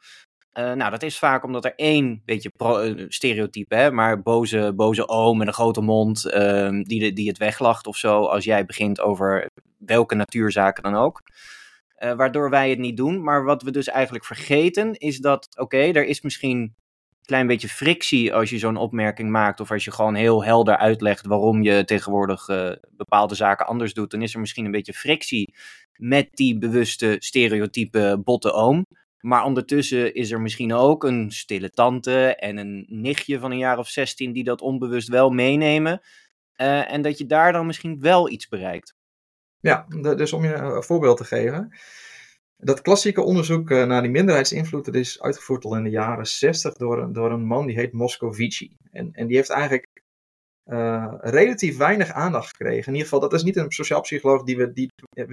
Eh, 0.56 0.72
nou, 0.72 0.90
dat 0.90 1.02
is 1.02 1.18
vaak 1.18 1.44
omdat 1.44 1.64
er 1.64 1.74
één 1.74 2.22
beetje 2.24 2.50
eh, 2.56 3.04
stereotype, 3.08 3.74
hè, 3.74 3.90
maar 3.90 4.22
boze, 4.22 4.72
boze 4.76 5.08
oom 5.08 5.38
met 5.38 5.46
een 5.46 5.52
grote 5.52 5.80
mond, 5.80 6.30
ehm, 6.30 6.82
die, 6.82 7.12
die 7.12 7.28
het 7.28 7.38
weglacht 7.38 7.86
of 7.86 7.96
zo, 7.96 8.24
als 8.24 8.44
jij 8.44 8.64
begint 8.64 9.00
over 9.00 9.50
welke 9.78 10.14
natuurzaken 10.14 10.82
dan 10.82 10.94
ook. 10.94 11.22
Eh, 11.94 12.12
waardoor 12.12 12.50
wij 12.50 12.70
het 12.70 12.78
niet 12.78 12.96
doen. 12.96 13.22
Maar 13.22 13.44
wat 13.44 13.62
we 13.62 13.70
dus 13.70 13.88
eigenlijk 13.88 14.24
vergeten, 14.24 14.92
is 14.92 15.18
dat, 15.18 15.48
oké, 15.58 15.76
er 15.76 16.04
is 16.04 16.20
misschien 16.20 16.58
een 16.58 16.74
klein 17.22 17.46
beetje 17.46 17.68
frictie 17.68 18.34
als 18.34 18.50
je 18.50 18.58
zo'n 18.58 18.76
opmerking 18.76 19.30
maakt, 19.30 19.60
of 19.60 19.70
als 19.70 19.84
je 19.84 19.92
gewoon 19.92 20.14
heel 20.14 20.44
helder 20.44 20.76
uitlegt 20.76 21.26
waarom 21.26 21.62
je 21.62 21.84
tegenwoordig 21.84 22.46
bepaalde 22.90 23.34
zaken 23.34 23.66
anders 23.66 23.94
doet, 23.94 24.10
dan 24.10 24.22
is 24.22 24.34
er 24.34 24.40
misschien 24.40 24.64
een 24.64 24.70
beetje 24.70 24.92
frictie 24.92 25.54
met 25.96 26.28
die 26.30 26.58
bewuste 26.58 27.16
stereotype 27.18 28.20
botte 28.24 28.52
oom. 28.52 28.84
Maar 29.20 29.44
ondertussen 29.44 30.14
is 30.14 30.30
er 30.30 30.40
misschien 30.40 30.72
ook 30.72 31.04
een 31.04 31.30
stille 31.30 31.70
tante 31.70 32.34
en 32.36 32.56
een 32.56 32.86
nichtje 32.88 33.38
van 33.38 33.50
een 33.50 33.58
jaar 33.58 33.78
of 33.78 33.88
16 33.88 34.32
die 34.32 34.44
dat 34.44 34.60
onbewust 34.60 35.08
wel 35.08 35.30
meenemen. 35.30 36.00
Eh, 36.52 36.92
en 36.92 37.02
dat 37.02 37.18
je 37.18 37.26
daar 37.26 37.52
dan 37.52 37.66
misschien 37.66 38.00
wel 38.00 38.30
iets 38.30 38.48
bereikt. 38.48 38.94
Ja, 39.60 39.86
dus 39.88 40.32
om 40.32 40.44
je 40.44 40.54
een 40.54 40.82
voorbeeld 40.82 41.16
te 41.16 41.24
geven. 41.24 41.76
Dat 42.56 42.80
klassieke 42.80 43.22
onderzoek 43.22 43.70
eh, 43.70 43.86
naar 43.86 44.02
die 44.02 44.10
minderheidsinvloed 44.10 44.94
is 44.94 45.22
uitgevoerd 45.22 45.64
al 45.64 45.76
in 45.76 45.82
de 45.82 45.90
jaren 45.90 46.26
60 46.26 46.74
door, 46.74 47.12
door 47.12 47.32
een 47.32 47.46
man 47.46 47.66
die 47.66 47.76
heet 47.76 47.92
Moscovici. 47.92 48.76
En, 48.90 49.12
en 49.12 49.26
die 49.26 49.36
heeft 49.36 49.50
eigenlijk 49.50 49.95
eh, 50.66 51.14
relatief 51.20 51.76
weinig 51.76 52.12
aandacht 52.12 52.48
gekregen. 52.48 52.86
In 52.86 52.92
ieder 52.92 53.02
geval, 53.02 53.20
dat 53.20 53.32
is 53.32 53.42
niet 53.42 53.56
een 53.56 53.70
sociaal 53.70 54.00
psycholoog 54.00 54.42
die 54.42 54.56
we, 54.56 54.72
die, 54.72 54.90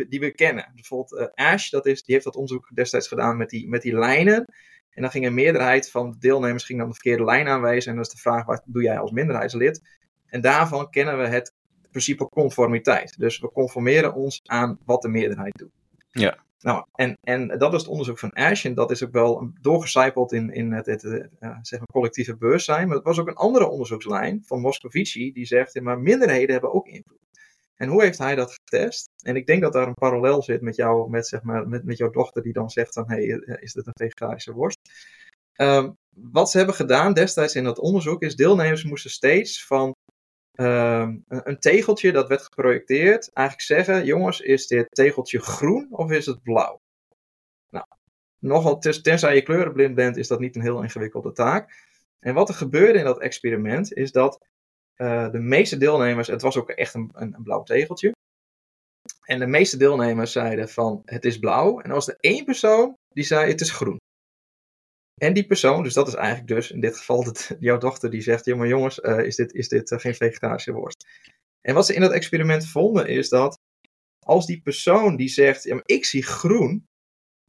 die 0.09 0.19
we 0.19 0.31
kennen. 0.31 0.71
Bijvoorbeeld 0.75 1.17
eh, 1.35 1.51
Ash, 1.51 1.69
dat 1.69 1.85
is, 1.85 2.03
die 2.03 2.13
heeft 2.13 2.25
dat 2.25 2.35
onderzoek 2.35 2.71
destijds 2.73 3.07
gedaan 3.07 3.37
met 3.37 3.49
die, 3.49 3.69
met 3.69 3.81
die 3.81 3.95
lijnen. 3.95 4.45
En 4.89 5.01
dan 5.01 5.11
ging 5.11 5.25
een 5.25 5.33
meerderheid 5.33 5.91
van 5.91 6.11
de 6.11 6.17
deelnemers 6.17 6.63
ging 6.63 6.79
dan 6.79 6.87
de 6.87 6.93
verkeerde 6.93 7.23
lijn 7.23 7.47
aanwijzen. 7.47 7.89
En 7.89 7.95
dan 7.95 8.05
is 8.05 8.11
de 8.11 8.17
vraag, 8.21 8.45
wat 8.45 8.63
doe 8.65 8.83
jij 8.83 8.99
als 8.99 9.11
minderheidslid? 9.11 9.81
En 10.25 10.41
daarvan 10.41 10.89
kennen 10.89 11.17
we 11.17 11.27
het 11.27 11.53
principe 11.89 12.29
conformiteit. 12.29 13.17
Dus 13.17 13.39
we 13.39 13.51
conformeren 13.51 14.13
ons 14.13 14.41
aan 14.43 14.79
wat 14.85 15.01
de 15.01 15.09
meerderheid 15.09 15.57
doet. 15.57 15.71
Ja. 16.11 16.37
Nou, 16.63 16.85
en, 16.91 17.17
en 17.21 17.47
dat 17.47 17.73
is 17.73 17.79
het 17.79 17.89
onderzoek 17.89 18.19
van 18.19 18.31
Ash. 18.31 18.65
En 18.65 18.73
dat 18.73 18.91
is 18.91 19.03
ook 19.03 19.11
wel 19.11 19.51
doorgecijpeld 19.61 20.31
in, 20.31 20.53
in 20.53 20.71
het, 20.71 20.85
het, 20.85 21.03
eh, 21.03 21.23
eh, 21.39 21.57
zeg 21.61 21.79
maar 21.79 21.87
collectieve 21.87 22.37
bewustzijn. 22.37 22.87
Maar 22.87 22.97
er 22.97 23.03
was 23.03 23.19
ook 23.19 23.27
een 23.27 23.35
andere 23.35 23.69
onderzoekslijn 23.69 24.43
van 24.45 24.61
Moscovici. 24.61 25.31
Die 25.31 25.45
zegt, 25.45 25.81
maar 25.81 25.99
minderheden 25.99 26.51
hebben 26.51 26.73
ook 26.73 26.87
invloed. 26.87 27.19
En 27.75 27.89
hoe 27.89 28.03
heeft 28.03 28.17
hij 28.17 28.35
dat 28.35 28.53
getest? 28.63 29.09
En 29.23 29.35
ik 29.35 29.45
denk 29.45 29.61
dat 29.61 29.73
daar 29.73 29.87
een 29.87 29.93
parallel 29.93 30.41
zit 30.41 30.61
met, 30.61 30.75
jou, 30.75 31.09
met, 31.09 31.27
zeg 31.27 31.41
maar, 31.41 31.67
met, 31.67 31.83
met 31.83 31.97
jouw 31.97 32.09
dochter 32.09 32.43
die 32.43 32.53
dan 32.53 32.69
zegt 32.69 32.93
van, 32.93 33.03
hey, 33.07 33.29
eh, 33.29 33.63
is 33.63 33.73
dit 33.73 33.87
een 33.87 33.93
vegetarische 33.95 34.53
worst? 34.53 34.79
Ehm, 35.53 35.91
wat 36.09 36.51
ze 36.51 36.57
hebben 36.57 36.75
gedaan 36.75 37.13
destijds 37.13 37.55
in 37.55 37.63
dat 37.63 37.79
onderzoek 37.79 38.21
is, 38.21 38.35
deelnemers 38.35 38.83
moesten 38.83 39.11
steeds 39.11 39.65
van 39.65 39.95
ehm, 40.53 41.17
een, 41.27 41.59
tegeltje 41.59 42.11
dat 42.11 42.27
werd 42.27 42.41
geprojecteerd, 42.41 43.33
eigenlijk 43.33 43.67
zeggen, 43.67 44.05
jongens, 44.05 44.39
is 44.39 44.67
dit 44.67 44.87
tegeltje 44.89 45.39
groen 45.39 45.87
of 45.91 46.11
is 46.11 46.25
het 46.25 46.43
blauw? 46.43 46.81
Nou, 47.69 47.85
nogal, 48.39 48.79
tenzij 48.79 49.35
je 49.35 49.41
kleurenblind 49.41 49.95
bent, 49.95 50.17
is 50.17 50.27
dat 50.27 50.39
niet 50.39 50.55
een 50.55 50.61
heel 50.61 50.83
ingewikkelde 50.83 51.31
taak. 51.31 51.91
En 52.19 52.33
wat 52.33 52.49
er 52.49 52.55
gebeurde 52.55 52.99
in 52.99 53.05
dat 53.05 53.19
experiment, 53.19 53.93
is 53.93 54.11
dat 54.11 54.47
eh, 54.93 55.31
de 55.31 55.39
meeste 55.39 55.77
deelnemers, 55.77 56.27
het 56.27 56.41
was 56.41 56.57
ook 56.57 56.69
echt 56.69 56.93
een, 56.93 57.09
een, 57.13 57.33
een 57.33 57.43
blauw 57.43 57.63
tegeltje. 57.63 58.11
En 59.23 59.39
de 59.39 59.47
meeste 59.47 59.77
deelnemers 59.77 60.31
zeiden 60.31 60.69
van 60.69 61.01
het 61.05 61.25
is 61.25 61.39
blauw. 61.39 61.79
En 61.79 61.91
was 61.91 62.07
er 62.07 62.17
één 62.19 62.45
persoon 62.45 62.97
die 63.09 63.23
zei 63.23 63.51
het 63.51 63.61
is 63.61 63.71
groen. 63.71 63.97
En 65.21 65.33
die 65.33 65.45
persoon, 65.45 65.83
dus 65.83 65.93
dat 65.93 66.07
is 66.07 66.13
eigenlijk 66.13 66.47
dus 66.47 66.71
in 66.71 66.79
dit 66.79 66.97
geval 66.97 67.23
dat, 67.23 67.55
jouw 67.59 67.77
dochter 67.77 68.09
die 68.09 68.21
zegt, 68.21 68.45
ja 68.45 68.65
jongens, 68.65 68.99
eh, 68.99 69.25
is 69.25 69.35
dit, 69.35 69.53
is 69.53 69.67
dit 69.67 69.91
eh, 69.91 69.99
geen 69.99 70.15
vegetarische 70.15 70.71
worst? 70.71 71.07
En 71.61 71.73
wat 71.73 71.85
ze 71.85 71.93
in 71.93 72.01
dat 72.01 72.11
experiment 72.11 72.67
vonden 72.67 73.07
is 73.07 73.29
dat 73.29 73.59
als 74.25 74.45
die 74.45 74.61
persoon 74.61 75.15
die 75.15 75.29
zegt, 75.29 75.63
ja 75.63 75.81
ik 75.85 76.05
zie 76.05 76.23
groen, 76.23 76.85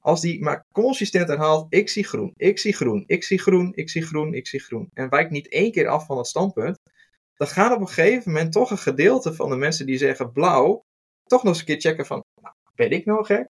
als 0.00 0.20
die 0.20 0.42
maar 0.42 0.64
consistent 0.72 1.28
herhaalt, 1.28 1.66
ik 1.68 1.88
zie 1.88 2.04
groen, 2.04 2.32
ik 2.36 2.58
zie 2.58 2.72
groen, 2.72 3.04
ik 3.06 3.24
zie 3.24 3.38
groen, 3.38 3.72
ik 3.74 3.90
zie 3.90 4.02
groen, 4.02 4.34
ik 4.34 4.46
zie 4.46 4.60
groen, 4.60 4.90
en 4.92 5.08
wijkt 5.08 5.30
niet 5.30 5.48
één 5.48 5.72
keer 5.72 5.88
af 5.88 6.06
van 6.06 6.16
het 6.16 6.26
standpunt, 6.26 6.78
dan 7.34 7.48
gaat 7.48 7.74
op 7.74 7.80
een 7.80 7.88
gegeven 7.88 8.32
moment 8.32 8.52
toch 8.52 8.70
een 8.70 8.78
gedeelte 8.78 9.34
van 9.34 9.50
de 9.50 9.56
mensen 9.56 9.86
die 9.86 9.98
zeggen 9.98 10.32
blauw, 10.32 10.80
toch 11.24 11.42
nog 11.42 11.52
eens 11.52 11.58
een 11.58 11.66
keer 11.66 11.80
checken 11.80 12.06
van, 12.06 12.24
nou, 12.42 12.54
ben 12.74 12.90
ik 12.90 13.04
nou 13.04 13.24
gek? 13.24 13.46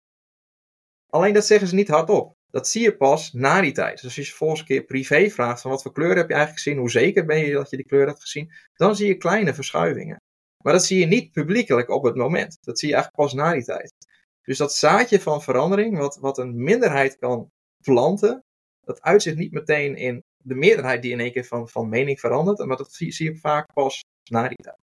Alleen 1.10 1.34
dat 1.34 1.46
zeggen 1.46 1.68
ze 1.68 1.76
niet 1.76 1.88
hardop. 1.88 2.39
Dat 2.52 2.68
zie 2.68 2.82
je 2.82 2.98
pas 2.98 3.34
na 3.34 3.62
die 3.62 3.72
tijd. 3.72 4.02
Dus 4.02 4.18
als 4.18 4.28
je 4.28 4.36
volgens 4.36 4.60
een 4.60 4.66
keer 4.66 4.84
privé 4.84 5.30
vraagt 5.30 5.62
van 5.62 5.72
wat 5.72 5.82
voor 5.82 5.94
kleur 5.94 6.16
heb 6.16 6.28
je 6.28 6.34
eigenlijk 6.34 6.64
gezien, 6.64 6.80
hoe 6.80 6.92
zeker 6.92 7.26
ben 7.26 7.40
je 7.40 7.54
dat 7.54 7.70
je 7.70 7.76
die 7.76 7.86
kleur 7.86 8.08
hebt 8.08 8.22
gezien, 8.22 8.52
dan 8.74 8.96
zie 8.96 9.08
je 9.08 9.18
kleine 9.18 9.54
verschuivingen. 9.54 10.22
Maar 10.64 10.74
dat 10.74 10.86
zie 10.86 11.00
je 11.00 11.06
niet 11.06 11.32
publiekelijk 11.32 11.90
op 11.90 12.04
het 12.04 12.16
moment. 12.16 12.58
Dat 12.62 12.80
zie 12.80 12.88
je 12.90 12.94
eigenlijk 12.94 13.24
pas 13.24 13.34
na 13.42 13.54
die 13.54 13.64
tijd. 13.64 13.94
Dus 14.42 14.58
dat 14.58 14.74
zaadje 14.74 15.20
van 15.20 15.42
verandering, 15.44 15.98
wat, 15.98 16.18
wat 16.18 16.38
een 16.38 16.64
minderheid 16.64 17.18
kan 17.18 17.52
planten, 17.84 18.44
dat 18.86 19.02
uitzicht 19.02 19.38
niet 19.38 19.52
meteen 19.52 19.96
in 19.96 20.24
de 20.38 20.56
meerderheid 20.56 21.02
die 21.02 21.12
in 21.12 21.20
één 21.20 21.32
keer 21.32 21.46
van, 21.46 21.70
van 21.70 21.90
mening 21.90 22.20
verandert, 22.20 22.66
maar 22.66 22.78
dat 22.78 22.94
zie, 22.94 23.12
zie 23.12 23.32
je 23.32 23.38
vaak 23.38 23.74
pas 23.74 24.04
na 24.32 24.48
die 24.48 24.58
tijd. 24.58 24.89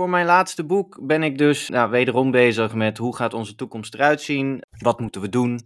Voor 0.00 0.10
mijn 0.10 0.26
laatste 0.26 0.64
boek 0.64 0.98
ben 1.02 1.22
ik 1.22 1.38
dus 1.38 1.68
nou, 1.68 1.90
wederom 1.90 2.30
bezig 2.30 2.74
met 2.74 2.98
hoe 2.98 3.16
gaat 3.16 3.34
onze 3.34 3.54
toekomst 3.54 3.94
eruit 3.94 4.20
zien? 4.20 4.62
Wat 4.78 5.00
moeten 5.00 5.20
we 5.20 5.28
doen? 5.28 5.60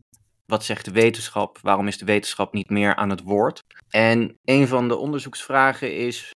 Wat 0.46 0.64
zegt 0.64 0.84
de 0.84 0.90
wetenschap? 0.90 1.58
Waarom 1.62 1.86
is 1.86 1.98
de 1.98 2.04
wetenschap 2.04 2.52
niet 2.52 2.70
meer 2.70 2.94
aan 2.94 3.10
het 3.10 3.22
woord? 3.22 3.62
En 3.88 4.38
een 4.44 4.68
van 4.68 4.88
de 4.88 4.96
onderzoeksvragen 4.96 5.96
is 5.96 6.30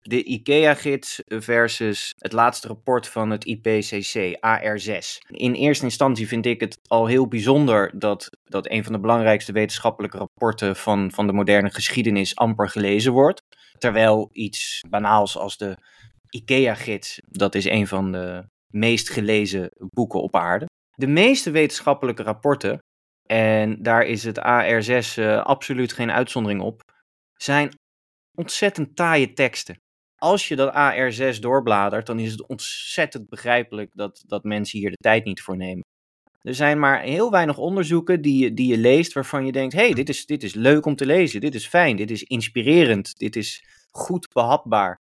de 0.00 0.24
IKEA-gids 0.24 1.22
versus 1.26 2.14
het 2.18 2.32
laatste 2.32 2.68
rapport 2.68 3.08
van 3.08 3.30
het 3.30 3.44
IPCC, 3.44 4.36
AR6. 4.36 5.06
In 5.26 5.52
eerste 5.52 5.84
instantie 5.84 6.28
vind 6.28 6.46
ik 6.46 6.60
het 6.60 6.78
al 6.86 7.06
heel 7.06 7.28
bijzonder 7.28 7.98
dat, 7.98 8.30
dat 8.44 8.70
een 8.70 8.84
van 8.84 8.92
de 8.92 9.00
belangrijkste 9.00 9.52
wetenschappelijke 9.52 10.18
rapporten 10.18 10.76
van, 10.76 11.10
van 11.10 11.26
de 11.26 11.32
moderne 11.32 11.70
geschiedenis 11.70 12.36
amper 12.36 12.68
gelezen 12.68 13.12
wordt. 13.12 13.42
Terwijl 13.78 14.28
iets 14.32 14.80
banaals 14.88 15.38
als 15.38 15.56
de 15.56 15.76
IKEA-gids, 16.34 17.20
dat 17.28 17.54
is 17.54 17.64
een 17.64 17.86
van 17.86 18.12
de 18.12 18.44
meest 18.72 19.10
gelezen 19.10 19.70
boeken 19.78 20.22
op 20.22 20.36
aarde. 20.36 20.66
De 20.96 21.06
meeste 21.06 21.50
wetenschappelijke 21.50 22.22
rapporten, 22.22 22.78
en 23.26 23.82
daar 23.82 24.02
is 24.06 24.24
het 24.24 24.38
AR6 24.38 25.18
uh, 25.18 25.42
absoluut 25.42 25.92
geen 25.92 26.10
uitzondering 26.10 26.60
op, 26.60 26.82
zijn 27.36 27.68
ontzettend 28.34 28.96
taaie 28.96 29.32
teksten. 29.32 29.76
Als 30.16 30.48
je 30.48 30.56
dat 30.56 30.74
AR6 30.74 31.38
doorbladert, 31.38 32.06
dan 32.06 32.18
is 32.18 32.30
het 32.30 32.46
ontzettend 32.46 33.28
begrijpelijk 33.28 33.90
dat, 33.94 34.22
dat 34.26 34.44
mensen 34.44 34.78
hier 34.78 34.90
de 34.90 34.96
tijd 34.96 35.24
niet 35.24 35.42
voor 35.42 35.56
nemen. 35.56 35.84
Er 36.40 36.54
zijn 36.54 36.78
maar 36.78 37.00
heel 37.00 37.30
weinig 37.30 37.58
onderzoeken 37.58 38.22
die 38.22 38.44
je, 38.44 38.54
die 38.54 38.66
je 38.66 38.78
leest 38.78 39.12
waarvan 39.12 39.46
je 39.46 39.52
denkt: 39.52 39.74
hé, 39.74 39.84
hey, 39.84 39.94
dit, 39.94 40.08
is, 40.08 40.26
dit 40.26 40.42
is 40.42 40.54
leuk 40.54 40.86
om 40.86 40.96
te 40.96 41.06
lezen, 41.06 41.40
dit 41.40 41.54
is 41.54 41.66
fijn, 41.66 41.96
dit 41.96 42.10
is 42.10 42.22
inspirerend, 42.22 43.18
dit 43.18 43.36
is 43.36 43.64
goed 43.90 44.32
behapbaar. 44.32 45.00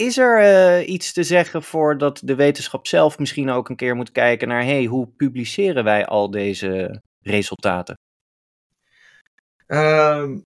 Is 0.00 0.18
er 0.18 0.42
uh, 0.42 0.88
iets 0.88 1.12
te 1.12 1.22
zeggen 1.22 1.62
voor 1.62 1.98
dat 1.98 2.20
de 2.24 2.34
wetenschap 2.34 2.86
zelf 2.86 3.18
misschien 3.18 3.50
ook 3.50 3.68
een 3.68 3.76
keer 3.76 3.96
moet 3.96 4.12
kijken 4.12 4.48
naar: 4.48 4.64
hey, 4.64 4.84
hoe 4.84 5.08
publiceren 5.08 5.84
wij 5.84 6.06
al 6.06 6.30
deze 6.30 7.02
resultaten? 7.20 7.98
Uh, 9.66 10.36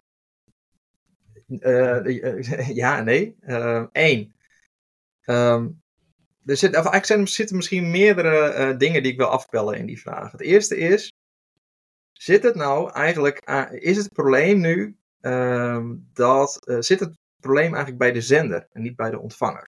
ja, 2.82 3.02
nee. 3.02 3.36
Eén. 3.92 4.34
Um, 5.24 5.82
er, 6.44 6.56
zit, 6.56 6.76
of 6.76 6.86
eigenlijk 6.86 7.22
er 7.22 7.28
zitten 7.28 7.56
misschien 7.56 7.90
meerdere 7.90 8.76
dingen 8.76 9.02
die 9.02 9.12
ik 9.12 9.18
wil 9.18 9.28
afpellen 9.28 9.78
in 9.78 9.86
die 9.86 10.00
vraag. 10.00 10.32
Het 10.32 10.40
eerste 10.40 10.76
is: 10.76 11.12
zit 12.12 12.42
het 12.42 12.54
nou 12.54 12.92
eigenlijk, 12.92 13.38
is 13.70 13.96
het 13.96 14.12
probleem 14.12 14.60
nu 14.60 14.96
dat, 16.12 16.76
zit 16.80 17.00
het 17.00 17.22
probleem 17.44 17.74
eigenlijk 17.74 17.98
bij 17.98 18.12
de 18.12 18.20
zender 18.20 18.68
en 18.72 18.82
niet 18.82 18.96
bij 18.96 19.10
de 19.10 19.18
ontvanger. 19.18 19.68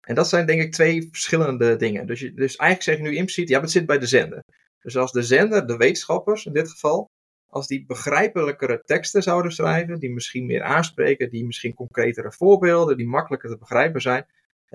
En 0.00 0.14
dat 0.14 0.28
zijn 0.28 0.46
denk 0.46 0.62
ik 0.62 0.72
twee 0.72 1.08
verschillende 1.10 1.76
dingen. 1.76 2.06
Dus, 2.06 2.20
dus 2.20 2.56
eigenlijk 2.56 2.82
zeg 2.82 2.96
je 2.96 3.02
nu 3.02 3.16
impliciet, 3.16 3.48
ja, 3.48 3.60
het 3.60 3.70
zit 3.70 3.86
bij 3.86 3.98
de 3.98 4.06
zender. 4.06 4.42
Dus 4.80 4.96
als 4.96 5.12
de 5.12 5.22
zender, 5.22 5.66
de 5.66 5.76
wetenschappers 5.76 6.46
in 6.46 6.52
dit 6.52 6.70
geval, 6.70 7.10
als 7.46 7.66
die 7.66 7.86
begrijpelijkere 7.86 8.82
teksten 8.84 9.22
zouden 9.22 9.52
schrijven, 9.52 9.98
die 9.98 10.12
misschien 10.12 10.46
meer 10.46 10.62
aanspreken, 10.62 11.30
die 11.30 11.46
misschien 11.46 11.74
concretere 11.74 12.32
voorbeelden, 12.32 12.96
die 12.96 13.06
makkelijker 13.06 13.50
te 13.50 13.58
begrijpen 13.58 14.00
zijn, 14.00 14.26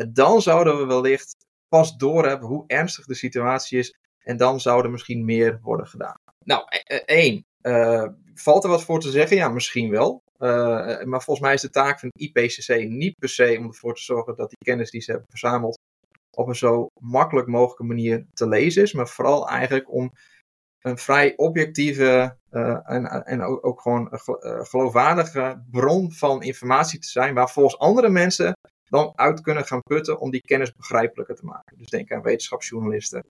dan 0.10 0.41
zouden 0.41 0.78
we 0.78 0.86
wellicht 0.86 1.36
pas 1.67 1.97
doorhebben 1.97 2.47
hoe 2.47 2.63
ernstig 2.67 3.06
de 3.06 3.13
situatie 3.13 3.80
is 3.80 3.95
en 4.19 4.38
dan 4.38 4.60
zou 4.60 4.84
er 4.84 4.91
misschien 4.91 5.26
meer 5.26 5.60
worden 5.62 5.88
gedaan. 5.88 6.17
Nou, 6.43 6.63
e, 6.67 6.95
e, 6.95 6.97
één, 7.06 7.45
uh, 7.62 8.08
valt 8.34 8.63
er 8.63 8.69
wat 8.69 8.84
voor 8.84 9.00
te 9.00 9.12
zeggen? 9.12 9.38
Ja, 9.38 9.50
misschien 9.50 9.89
wel. 9.89 10.24
Uh, 10.41 11.04
maar 11.04 11.23
volgens 11.23 11.39
mij 11.39 11.54
is 11.54 11.62
de 11.62 11.69
taak 11.69 11.99
van 11.99 12.10
het 12.13 12.21
IPCC 12.21 12.89
niet 12.89 13.17
per 13.19 13.30
se 13.30 13.56
om 13.60 13.67
ervoor 13.67 13.95
te 13.95 14.01
zorgen 14.01 14.36
dat 14.36 14.49
die 14.49 14.58
kennis 14.65 14.91
die 14.91 15.01
ze 15.01 15.12
hebben 15.12 15.30
verzameld 15.30 15.80
op 16.38 16.47
een 16.47 16.56
zo 16.56 16.88
makkelijk 16.99 17.47
mogelijke 17.47 17.84
manier 17.84 18.25
te 18.34 18.47
lezen 18.47 18.84
is, 18.84 18.93
maar 18.93 19.08
vooral 19.08 19.49
eigenlijk 19.49 19.93
om 19.93 20.13
een 20.82 20.97
vrij 20.97 21.34
objectieve 21.36 22.38
uh, 22.51 22.89
en, 22.89 23.25
en 23.25 23.41
ook, 23.41 23.82
gewoon 23.82 24.08
een 24.12 24.65
geloofwaardige 24.65 25.63
bron 25.71 26.12
van 26.12 26.43
informatie 26.43 26.99
te 26.99 27.08
zijn, 27.08 27.34
waar 27.34 27.49
volgens 27.49 27.77
andere 27.77 28.10
mensen 28.10 28.54
dan 28.84 29.12
uit 29.15 29.41
kunnen 29.41 29.65
gaan 29.65 29.82
putten 29.82 30.19
om 30.19 30.32
die 30.32 30.41
kennis 30.41 30.73
begrijpelijker 30.73 31.36
te 31.36 31.45
maken. 31.45 31.77
Dus 31.77 31.88
denk 31.89 32.12
aan 32.12 32.21
wetenschapsjournalisten, 32.21 33.23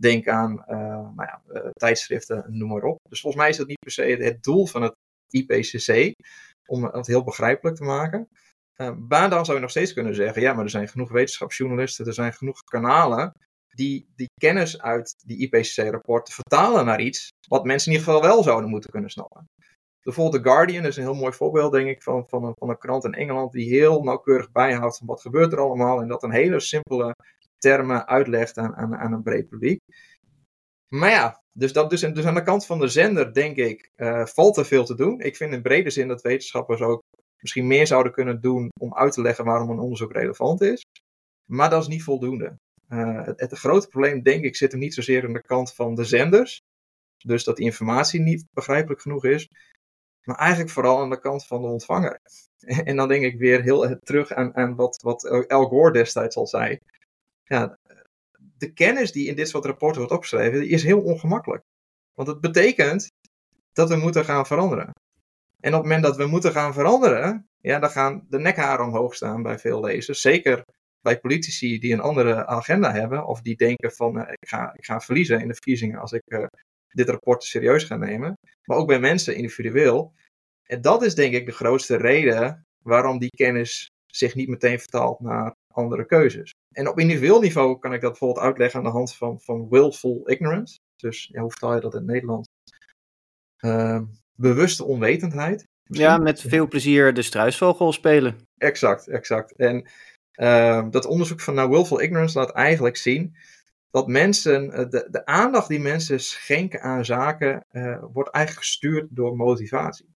denk 0.00 0.28
aan 0.28 0.64
uh, 0.68 0.76
nou 1.14 1.14
ja, 1.16 1.42
tijdschriften, 1.72 2.44
noem 2.48 2.68
maar 2.68 2.82
op. 2.82 2.98
Dus 3.08 3.20
volgens 3.20 3.42
mij 3.42 3.50
is 3.50 3.56
dat 3.56 3.66
niet 3.66 3.78
per 3.78 3.92
se 3.92 4.02
het 4.02 4.42
doel 4.42 4.66
van 4.66 4.82
het 4.82 4.94
IPCC, 5.28 6.12
om 6.66 6.84
het 6.84 7.06
heel 7.06 7.24
begrijpelijk 7.24 7.76
te 7.76 7.84
maken. 7.84 8.28
Uh, 8.76 8.90
maar 9.08 9.30
dan 9.30 9.44
zou 9.44 9.56
je 9.56 9.62
nog 9.62 9.70
steeds 9.70 9.92
kunnen 9.92 10.14
zeggen, 10.14 10.42
ja, 10.42 10.52
maar 10.52 10.64
er 10.64 10.70
zijn 10.70 10.88
genoeg 10.88 11.10
wetenschapsjournalisten, 11.10 12.06
er 12.06 12.14
zijn 12.14 12.32
genoeg 12.32 12.64
kanalen 12.64 13.32
die 13.74 14.08
die 14.16 14.30
kennis 14.40 14.80
uit 14.80 15.14
die 15.26 15.38
IPCC-rapporten 15.38 16.34
vertalen 16.34 16.84
naar 16.84 17.00
iets 17.00 17.28
wat 17.48 17.64
mensen 17.64 17.92
in 17.92 17.98
ieder 17.98 18.12
geval 18.12 18.28
wel 18.28 18.42
zouden 18.42 18.70
moeten 18.70 18.90
kunnen 18.90 19.10
snappen. 19.10 19.44
Bijvoorbeeld 20.02 20.42
The 20.42 20.50
Guardian 20.50 20.84
is 20.84 20.96
een 20.96 21.02
heel 21.02 21.14
mooi 21.14 21.32
voorbeeld, 21.32 21.72
denk 21.72 21.88
ik, 21.88 22.02
van, 22.02 22.28
van, 22.28 22.44
een, 22.44 22.54
van 22.58 22.68
een 22.68 22.78
krant 22.78 23.04
in 23.04 23.14
Engeland 23.14 23.52
die 23.52 23.68
heel 23.68 24.02
nauwkeurig 24.02 24.52
bijhoudt 24.52 24.98
van 24.98 25.06
wat 25.06 25.20
gebeurt 25.20 25.52
er 25.52 25.60
allemaal 25.60 26.00
en 26.00 26.08
dat 26.08 26.22
een 26.22 26.30
hele 26.30 26.60
simpele 26.60 27.14
termen 27.58 28.06
uitlegt 28.06 28.58
aan, 28.58 28.74
aan, 28.76 28.96
aan 28.96 29.12
een 29.12 29.22
breed 29.22 29.48
publiek. 29.48 29.80
Maar 30.88 31.10
ja, 31.10 31.42
dus, 31.52 31.72
dat, 31.72 31.90
dus, 31.90 32.00
dus 32.00 32.24
aan 32.24 32.34
de 32.34 32.42
kant 32.42 32.66
van 32.66 32.78
de 32.78 32.88
zender, 32.88 33.32
denk 33.32 33.56
ik, 33.56 33.90
uh, 33.96 34.26
valt 34.26 34.56
er 34.56 34.66
veel 34.66 34.84
te 34.84 34.94
doen. 34.94 35.20
Ik 35.20 35.36
vind 35.36 35.52
in 35.52 35.62
brede 35.62 35.90
zin 35.90 36.08
dat 36.08 36.22
wetenschappers 36.22 36.80
ook 36.80 37.02
misschien 37.40 37.66
meer 37.66 37.86
zouden 37.86 38.12
kunnen 38.12 38.40
doen 38.40 38.68
om 38.80 38.94
uit 38.94 39.12
te 39.12 39.20
leggen 39.20 39.44
waarom 39.44 39.70
een 39.70 39.78
onderzoek 39.78 40.12
relevant 40.12 40.60
is. 40.60 40.84
Maar 41.50 41.70
dat 41.70 41.82
is 41.82 41.88
niet 41.88 42.02
voldoende. 42.02 42.58
Uh, 42.88 43.24
het, 43.24 43.40
het, 43.40 43.58
grote 43.58 43.88
probleem, 43.88 44.22
denk 44.22 44.44
ik, 44.44 44.56
zit 44.56 44.72
er 44.72 44.78
niet 44.78 44.94
zozeer 44.94 45.24
aan 45.26 45.32
de 45.32 45.42
kant 45.42 45.74
van 45.74 45.94
de 45.94 46.04
zenders. 46.04 46.60
Dus 47.24 47.44
dat 47.44 47.56
die 47.56 47.64
informatie 47.64 48.20
niet 48.20 48.46
begrijpelijk 48.52 49.00
genoeg 49.00 49.24
is. 49.24 49.48
Maar 50.24 50.36
eigenlijk 50.36 50.70
vooral 50.70 51.00
aan 51.00 51.10
de 51.10 51.20
kant 51.20 51.46
van 51.46 51.62
de 51.62 51.68
ontvanger. 51.68 52.20
En 52.84 52.96
dan 52.96 53.08
denk 53.08 53.24
ik 53.24 53.38
weer 53.38 53.62
heel 53.62 53.98
terug 53.98 54.32
aan, 54.32 54.56
aan 54.56 54.74
wat, 54.74 55.02
wat 55.02 55.48
Al 55.48 55.66
Gore 55.66 55.92
destijds 55.92 56.36
al 56.36 56.46
zei. 56.46 56.78
Ja, 57.44 57.78
de 58.58 58.72
kennis 58.72 59.12
die 59.12 59.28
in 59.28 59.36
dit 59.36 59.48
soort 59.48 59.64
rapporten 59.64 59.98
wordt 59.98 60.14
opgeschreven, 60.14 60.68
is 60.68 60.82
heel 60.82 61.00
ongemakkelijk. 61.00 61.62
Want 62.14 62.28
het 62.28 62.40
betekent 62.40 63.08
dat 63.72 63.88
we 63.88 63.96
moeten 63.96 64.24
gaan 64.24 64.46
veranderen. 64.46 64.90
En 65.60 65.74
op 65.74 65.78
het 65.78 65.82
moment 65.82 66.02
dat 66.02 66.16
we 66.16 66.26
moeten 66.26 66.52
gaan 66.52 66.74
veranderen, 66.74 67.48
ja, 67.60 67.78
dan 67.78 67.90
gaan 67.90 68.26
de 68.28 68.38
nekharen 68.38 68.84
omhoog 68.84 69.14
staan 69.14 69.42
bij 69.42 69.58
veel 69.58 69.80
lezers. 69.80 70.20
Zeker 70.20 70.64
bij 71.00 71.20
politici 71.20 71.78
die 71.78 71.92
een 71.92 72.00
andere 72.00 72.46
agenda 72.46 72.92
hebben, 72.92 73.26
of 73.26 73.40
die 73.40 73.56
denken 73.56 73.92
van 73.92 74.18
uh, 74.18 74.22
ik, 74.30 74.48
ga, 74.48 74.74
ik 74.74 74.84
ga 74.84 75.00
verliezen 75.00 75.40
in 75.40 75.48
de 75.48 75.52
verkiezingen 75.52 76.00
als 76.00 76.12
ik 76.12 76.22
uh, 76.26 76.46
dit 76.88 77.08
rapport 77.08 77.44
serieus 77.44 77.84
ga 77.84 77.96
nemen. 77.96 78.38
Maar 78.64 78.76
ook 78.76 78.86
bij 78.86 79.00
mensen 79.00 79.36
individueel. 79.36 80.14
En 80.62 80.80
dat 80.80 81.02
is 81.02 81.14
denk 81.14 81.34
ik 81.34 81.46
de 81.46 81.52
grootste 81.52 81.96
reden 81.96 82.66
waarom 82.82 83.18
die 83.18 83.36
kennis 83.36 83.90
zich 84.06 84.34
niet 84.34 84.48
meteen 84.48 84.78
vertaalt 84.78 85.20
naar 85.20 85.55
andere 85.76 86.06
keuzes. 86.06 86.54
En 86.72 86.88
op 86.88 86.98
individueel 86.98 87.40
niveau 87.40 87.78
kan 87.78 87.92
ik 87.92 88.00
dat 88.00 88.10
bijvoorbeeld 88.10 88.44
uitleggen 88.44 88.78
aan 88.78 88.84
de 88.84 88.90
hand 88.90 89.14
van, 89.14 89.40
van 89.40 89.68
willful 89.68 90.30
ignorance. 90.30 90.78
Dus 90.96 91.28
ja, 91.32 91.40
hoe 91.40 91.50
vertaal 91.50 91.74
je 91.74 91.80
dat 91.80 91.92
in 91.92 91.98
het 91.98 92.08
Nederlands? 92.08 92.48
Uh, 93.60 94.00
bewuste 94.34 94.84
onwetendheid. 94.84 95.66
Misschien. 95.86 96.10
Ja, 96.10 96.18
met 96.18 96.40
veel 96.40 96.68
plezier 96.68 97.14
de 97.14 97.22
struisvogel 97.22 97.92
spelen. 97.92 98.38
Exact, 98.58 99.08
exact. 99.08 99.56
En 99.56 99.86
uh, 100.36 100.86
dat 100.90 101.06
onderzoek 101.06 101.40
van 101.40 101.54
nou, 101.54 101.70
willful 101.70 102.00
ignorance 102.00 102.38
laat 102.38 102.50
eigenlijk 102.50 102.96
zien 102.96 103.36
dat 103.90 104.06
mensen, 104.06 104.72
eh, 104.72 104.88
de, 104.88 105.08
de 105.10 105.26
aandacht 105.26 105.68
die 105.68 105.80
mensen 105.80 106.20
schenken 106.20 106.80
aan 106.80 107.04
zaken, 107.04 107.66
uh, 107.72 108.04
wordt 108.12 108.30
eigenlijk 108.30 108.66
gestuurd 108.66 109.06
door 109.10 109.36
motivatie. 109.36 110.14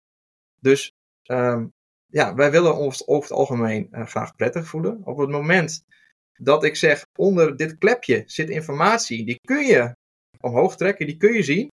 Dus 0.59 0.91
um, 1.31 1.73
ja, 2.07 2.35
wij 2.35 2.51
willen 2.51 2.75
ons 2.75 3.07
over 3.07 3.29
het 3.29 3.37
algemeen 3.37 3.87
uh, 3.91 4.05
graag 4.05 4.35
prettig 4.35 4.67
voelen. 4.67 5.01
Op 5.03 5.17
het 5.17 5.29
moment 5.29 5.85
dat 6.33 6.63
ik 6.63 6.75
zeg, 6.75 7.05
onder 7.15 7.57
dit 7.57 7.77
klepje 7.77 8.23
zit 8.25 8.49
informatie, 8.49 9.25
die 9.25 9.39
kun 9.41 9.65
je 9.65 9.95
omhoog 10.39 10.75
trekken, 10.75 11.05
die 11.05 11.17
kun 11.17 11.33
je 11.33 11.43
zien. 11.43 11.71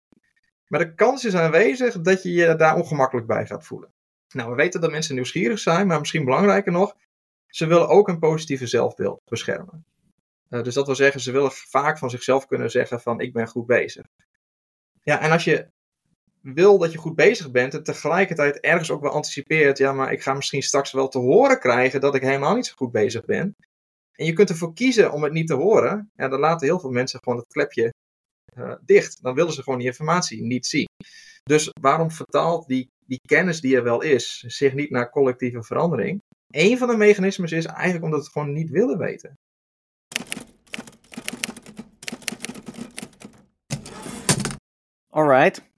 Maar 0.68 0.80
de 0.80 0.94
kans 0.94 1.24
is 1.24 1.34
aanwezig 1.34 2.00
dat 2.00 2.22
je 2.22 2.32
je 2.32 2.56
daar 2.56 2.76
ongemakkelijk 2.76 3.26
bij 3.26 3.46
gaat 3.46 3.66
voelen. 3.66 3.92
Nou, 4.34 4.50
we 4.50 4.56
weten 4.56 4.80
dat 4.80 4.90
mensen 4.90 5.14
nieuwsgierig 5.14 5.58
zijn, 5.58 5.86
maar 5.86 5.98
misschien 5.98 6.24
belangrijker 6.24 6.72
nog, 6.72 6.96
ze 7.46 7.66
willen 7.66 7.88
ook 7.88 8.08
een 8.08 8.18
positieve 8.18 8.66
zelfbeeld 8.66 9.20
beschermen. 9.24 9.84
Uh, 10.48 10.62
dus 10.62 10.74
dat 10.74 10.86
wil 10.86 10.94
zeggen, 10.94 11.20
ze 11.20 11.32
willen 11.32 11.52
vaak 11.52 11.98
van 11.98 12.10
zichzelf 12.10 12.46
kunnen 12.46 12.70
zeggen 12.70 13.00
van 13.00 13.20
ik 13.20 13.32
ben 13.32 13.48
goed 13.48 13.66
bezig. 13.66 14.06
Ja, 15.02 15.20
en 15.20 15.30
als 15.30 15.44
je 15.44 15.68
wil 16.42 16.78
dat 16.78 16.92
je 16.92 16.98
goed 16.98 17.14
bezig 17.14 17.50
bent 17.50 17.74
en 17.74 17.82
tegelijkertijd 17.82 18.60
ergens 18.60 18.90
ook 18.90 19.00
wel 19.00 19.10
anticipeert, 19.10 19.78
ja, 19.78 19.92
maar 19.92 20.12
ik 20.12 20.22
ga 20.22 20.34
misschien 20.34 20.62
straks 20.62 20.92
wel 20.92 21.08
te 21.08 21.18
horen 21.18 21.58
krijgen 21.58 22.00
dat 22.00 22.14
ik 22.14 22.22
helemaal 22.22 22.54
niet 22.54 22.66
zo 22.66 22.74
goed 22.76 22.92
bezig 22.92 23.24
ben. 23.24 23.56
En 24.12 24.26
je 24.26 24.32
kunt 24.32 24.50
ervoor 24.50 24.74
kiezen 24.74 25.12
om 25.12 25.22
het 25.22 25.32
niet 25.32 25.46
te 25.46 25.54
horen. 25.54 26.10
Ja, 26.14 26.28
dan 26.28 26.40
laten 26.40 26.66
heel 26.66 26.80
veel 26.80 26.90
mensen 26.90 27.20
gewoon 27.22 27.38
het 27.38 27.52
klepje 27.52 27.94
uh, 28.58 28.74
dicht. 28.84 29.22
Dan 29.22 29.34
willen 29.34 29.52
ze 29.52 29.62
gewoon 29.62 29.78
die 29.78 29.88
informatie 29.88 30.42
niet 30.42 30.66
zien. 30.66 30.88
Dus 31.42 31.70
waarom 31.80 32.10
vertaalt 32.10 32.66
die, 32.66 32.88
die 33.06 33.20
kennis 33.26 33.60
die 33.60 33.76
er 33.76 33.82
wel 33.82 34.02
is 34.02 34.38
zich 34.38 34.74
niet 34.74 34.90
naar 34.90 35.10
collectieve 35.10 35.62
verandering? 35.62 36.22
Een 36.50 36.78
van 36.78 36.88
de 36.88 36.96
mechanismes 36.96 37.52
is 37.52 37.66
eigenlijk 37.66 38.04
omdat 38.04 38.18
we 38.18 38.24
het 38.24 38.32
gewoon 38.32 38.52
niet 38.52 38.70
willen 38.70 38.98
weten. 38.98 39.38
Alright, 45.08 45.71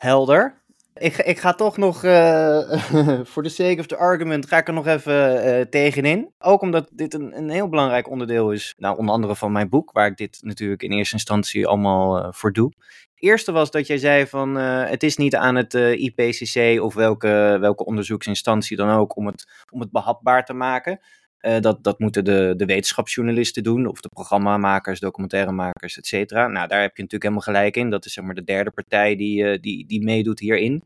helder. 0.00 0.58
Ik, 0.94 1.16
ik 1.16 1.38
ga 1.38 1.54
toch 1.54 1.76
nog, 1.76 2.04
uh, 2.04 2.72
voor 3.30 3.42
de 3.42 3.48
sake 3.48 3.76
of 3.78 3.86
the 3.86 3.96
argument, 3.96 4.46
ga 4.46 4.58
ik 4.58 4.68
er 4.68 4.74
nog 4.74 4.86
even 4.86 5.46
uh, 5.46 5.60
tegenin. 5.60 6.32
Ook 6.38 6.62
omdat 6.62 6.88
dit 6.92 7.14
een, 7.14 7.36
een 7.36 7.50
heel 7.50 7.68
belangrijk 7.68 8.10
onderdeel 8.10 8.52
is, 8.52 8.74
nou 8.78 8.98
onder 8.98 9.14
andere 9.14 9.36
van 9.36 9.52
mijn 9.52 9.68
boek, 9.68 9.92
waar 9.92 10.06
ik 10.06 10.16
dit 10.16 10.38
natuurlijk 10.42 10.82
in 10.82 10.92
eerste 10.92 11.14
instantie 11.14 11.66
allemaal 11.66 12.18
uh, 12.18 12.28
voor 12.30 12.52
doe. 12.52 12.72
Het 12.76 13.28
eerste 13.28 13.52
was 13.52 13.70
dat 13.70 13.86
jij 13.86 13.98
zei 13.98 14.26
van, 14.26 14.54
het 14.54 15.02
is 15.02 15.16
niet 15.16 15.36
aan 15.36 15.54
het 15.54 15.74
IPCC 15.74 16.80
of 16.82 16.94
welke, 16.94 17.56
welke 17.60 17.84
onderzoeksinstantie 17.84 18.76
dan 18.76 18.90
ook 18.90 19.16
om 19.16 19.26
het, 19.26 19.48
om 19.70 19.80
het 19.80 19.90
behapbaar 19.90 20.44
te 20.44 20.52
maken. 20.52 21.00
Uh, 21.42 21.60
dat, 21.60 21.84
dat 21.84 21.98
moeten 21.98 22.24
de, 22.24 22.54
de 22.56 22.64
wetenschapsjournalisten 22.64 23.62
doen, 23.62 23.86
of 23.86 24.00
de 24.00 24.08
programmamakers, 24.08 25.00
documentairemakers, 25.00 25.98
et 25.98 26.06
cetera. 26.06 26.46
Nou, 26.46 26.68
daar 26.68 26.80
heb 26.80 26.96
je 26.96 27.02
natuurlijk 27.02 27.22
helemaal 27.22 27.54
gelijk 27.54 27.76
in. 27.76 27.90
Dat 27.90 28.04
is 28.04 28.12
zeg 28.12 28.24
maar 28.24 28.34
de 28.34 28.44
derde 28.44 28.70
partij 28.70 29.16
die, 29.16 29.42
uh, 29.42 29.58
die, 29.60 29.86
die 29.86 30.04
meedoet 30.04 30.40
hierin. 30.40 30.84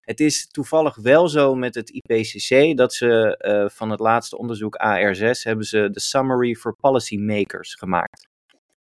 Het 0.00 0.20
is 0.20 0.48
toevallig 0.50 0.96
wel 0.96 1.28
zo 1.28 1.54
met 1.54 1.74
het 1.74 1.90
IPCC 1.90 2.76
dat 2.76 2.94
ze 2.94 3.42
uh, 3.46 3.76
van 3.76 3.90
het 3.90 4.00
laatste 4.00 4.38
onderzoek 4.38 4.76
AR6 4.76 5.42
hebben 5.42 5.64
ze 5.64 5.88
de 5.90 6.00
Summary 6.00 6.54
for 6.54 6.76
Policymakers 6.80 7.74
gemaakt. 7.74 8.28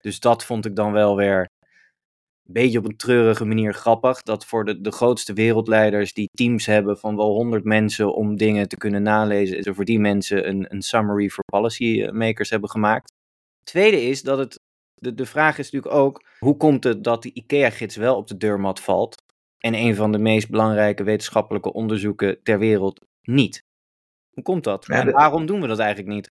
Dus 0.02 0.20
dat 0.20 0.46
vond 0.46 0.66
ik 0.66 0.76
dan 0.76 0.92
wel 0.92 1.16
weer 1.16 1.50
beetje 2.54 2.78
op 2.78 2.86
een 2.86 2.98
treurige 2.98 3.46
manier 3.46 3.74
grappig. 3.74 4.22
Dat 4.22 4.46
voor 4.46 4.66
de, 4.66 4.82
de 4.82 4.92
grootste 4.92 5.34
wereldleiders 5.34 6.14
die 6.14 6.30
teams 6.32 6.66
hebben 6.66 6.98
van 6.98 7.16
wel 7.16 7.30
100 7.30 7.64
mensen 7.64 8.14
om 8.14 8.36
dingen 8.36 8.68
te 8.68 8.78
kunnen 8.78 9.02
nalezen, 9.02 9.64
er 9.64 9.76
voor 9.76 9.86
die 9.86 10.00
mensen 10.00 10.48
een, 10.48 10.66
een 10.70 10.82
summary 10.82 11.30
for 11.30 11.44
policymakers 11.46 12.50
hebben 12.50 12.70
gemaakt. 12.70 13.12
Tweede 13.64 14.02
is 14.02 14.22
dat 14.22 14.38
het, 14.38 14.60
de, 14.94 15.14
de 15.14 15.26
vraag 15.26 15.58
is 15.58 15.72
natuurlijk 15.72 16.02
ook, 16.02 16.24
hoe 16.40 16.58
komt 16.58 16.84
het 16.84 17.04
dat 17.04 17.22
die 17.22 17.34
IKEA-gids 17.34 17.96
wel 17.96 18.16
op 18.16 18.28
de 18.28 18.38
deurmat 18.38 18.80
valt 18.80 19.16
en 19.58 19.74
een 19.74 19.96
van 19.96 20.12
de 20.12 20.20
meest 20.20 20.50
belangrijke 20.50 21.04
wetenschappelijke 21.04 21.74
onderzoeken 21.74 22.44
ter 22.44 22.60
wereld 22.60 23.06
niet? 23.22 23.64
Hoe 24.34 24.44
komt 24.44 24.64
dat? 24.64 24.86
Ja, 24.86 25.02
en 25.02 25.12
waarom 25.12 25.46
doen 25.46 25.62
we 25.62 25.68
dat 25.68 25.80
eigenlijk 25.80 26.16
niet? 26.16 26.32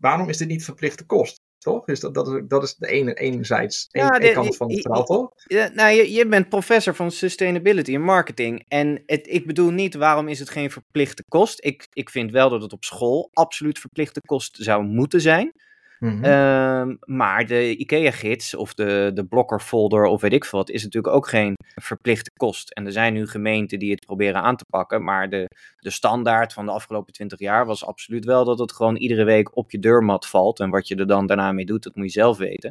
Waarom 0.00 0.28
is 0.28 0.36
dit 0.36 0.48
niet 0.48 0.64
verplichte 0.64 1.06
kost? 1.06 1.36
Toch? 1.58 1.84
Dus 1.84 2.00
dat, 2.00 2.14
dat, 2.14 2.28
is, 2.28 2.42
dat 2.48 2.62
is 2.62 2.74
de 2.74 2.88
ene, 2.88 3.14
enerzijds, 3.14 3.88
ja, 3.90 4.18
de, 4.18 4.32
kant 4.32 4.56
van 4.56 4.70
het 4.70 4.80
verhaal, 4.80 5.04
toch? 5.04 5.30
Nou, 5.74 5.94
je, 5.94 6.12
je 6.12 6.26
bent 6.26 6.48
professor 6.48 6.94
van 6.94 7.10
sustainability 7.10 7.94
en 7.94 8.02
marketing. 8.02 8.64
En 8.68 9.02
het, 9.06 9.26
ik 9.26 9.46
bedoel 9.46 9.70
niet, 9.70 9.94
waarom 9.94 10.28
is 10.28 10.38
het 10.38 10.50
geen 10.50 10.70
verplichte 10.70 11.24
kost? 11.28 11.64
Ik, 11.64 11.86
ik 11.92 12.10
vind 12.10 12.30
wel 12.30 12.50
dat 12.50 12.62
het 12.62 12.72
op 12.72 12.84
school 12.84 13.30
absoluut 13.32 13.78
verplichte 13.78 14.20
kost 14.20 14.56
zou 14.60 14.84
moeten 14.84 15.20
zijn. 15.20 15.52
Mm 15.98 16.96
maar 17.00 17.46
de 17.46 17.76
IKEA-gids 17.76 18.54
of 18.54 18.74
de, 18.74 19.10
de 19.14 19.26
blokkerfolder 19.26 20.04
of 20.04 20.20
weet 20.20 20.32
ik 20.32 20.44
veel 20.44 20.58
wat, 20.58 20.70
is 20.70 20.82
natuurlijk 20.82 21.14
ook 21.14 21.28
geen 21.28 21.54
verplichte 21.80 22.30
kost. 22.36 22.70
En 22.70 22.86
er 22.86 22.92
zijn 22.92 23.12
nu 23.12 23.26
gemeenten 23.26 23.78
die 23.78 23.90
het 23.90 24.06
proberen 24.06 24.42
aan 24.42 24.56
te 24.56 24.64
pakken, 24.70 25.04
maar 25.04 25.28
de, 25.28 25.44
de 25.76 25.90
standaard 25.90 26.52
van 26.52 26.66
de 26.66 26.72
afgelopen 26.72 27.12
twintig 27.12 27.38
jaar 27.38 27.66
was 27.66 27.84
absoluut 27.86 28.24
wel 28.24 28.44
dat 28.44 28.58
het 28.58 28.72
gewoon 28.72 28.96
iedere 28.96 29.24
week 29.24 29.56
op 29.56 29.70
je 29.70 29.78
deurmat 29.78 30.26
valt. 30.26 30.60
En 30.60 30.70
wat 30.70 30.88
je 30.88 30.96
er 30.96 31.06
dan 31.06 31.26
daarna 31.26 31.52
mee 31.52 31.64
doet, 31.64 31.82
dat 31.82 31.94
moet 31.94 32.04
je 32.04 32.20
zelf 32.20 32.38
weten. 32.38 32.70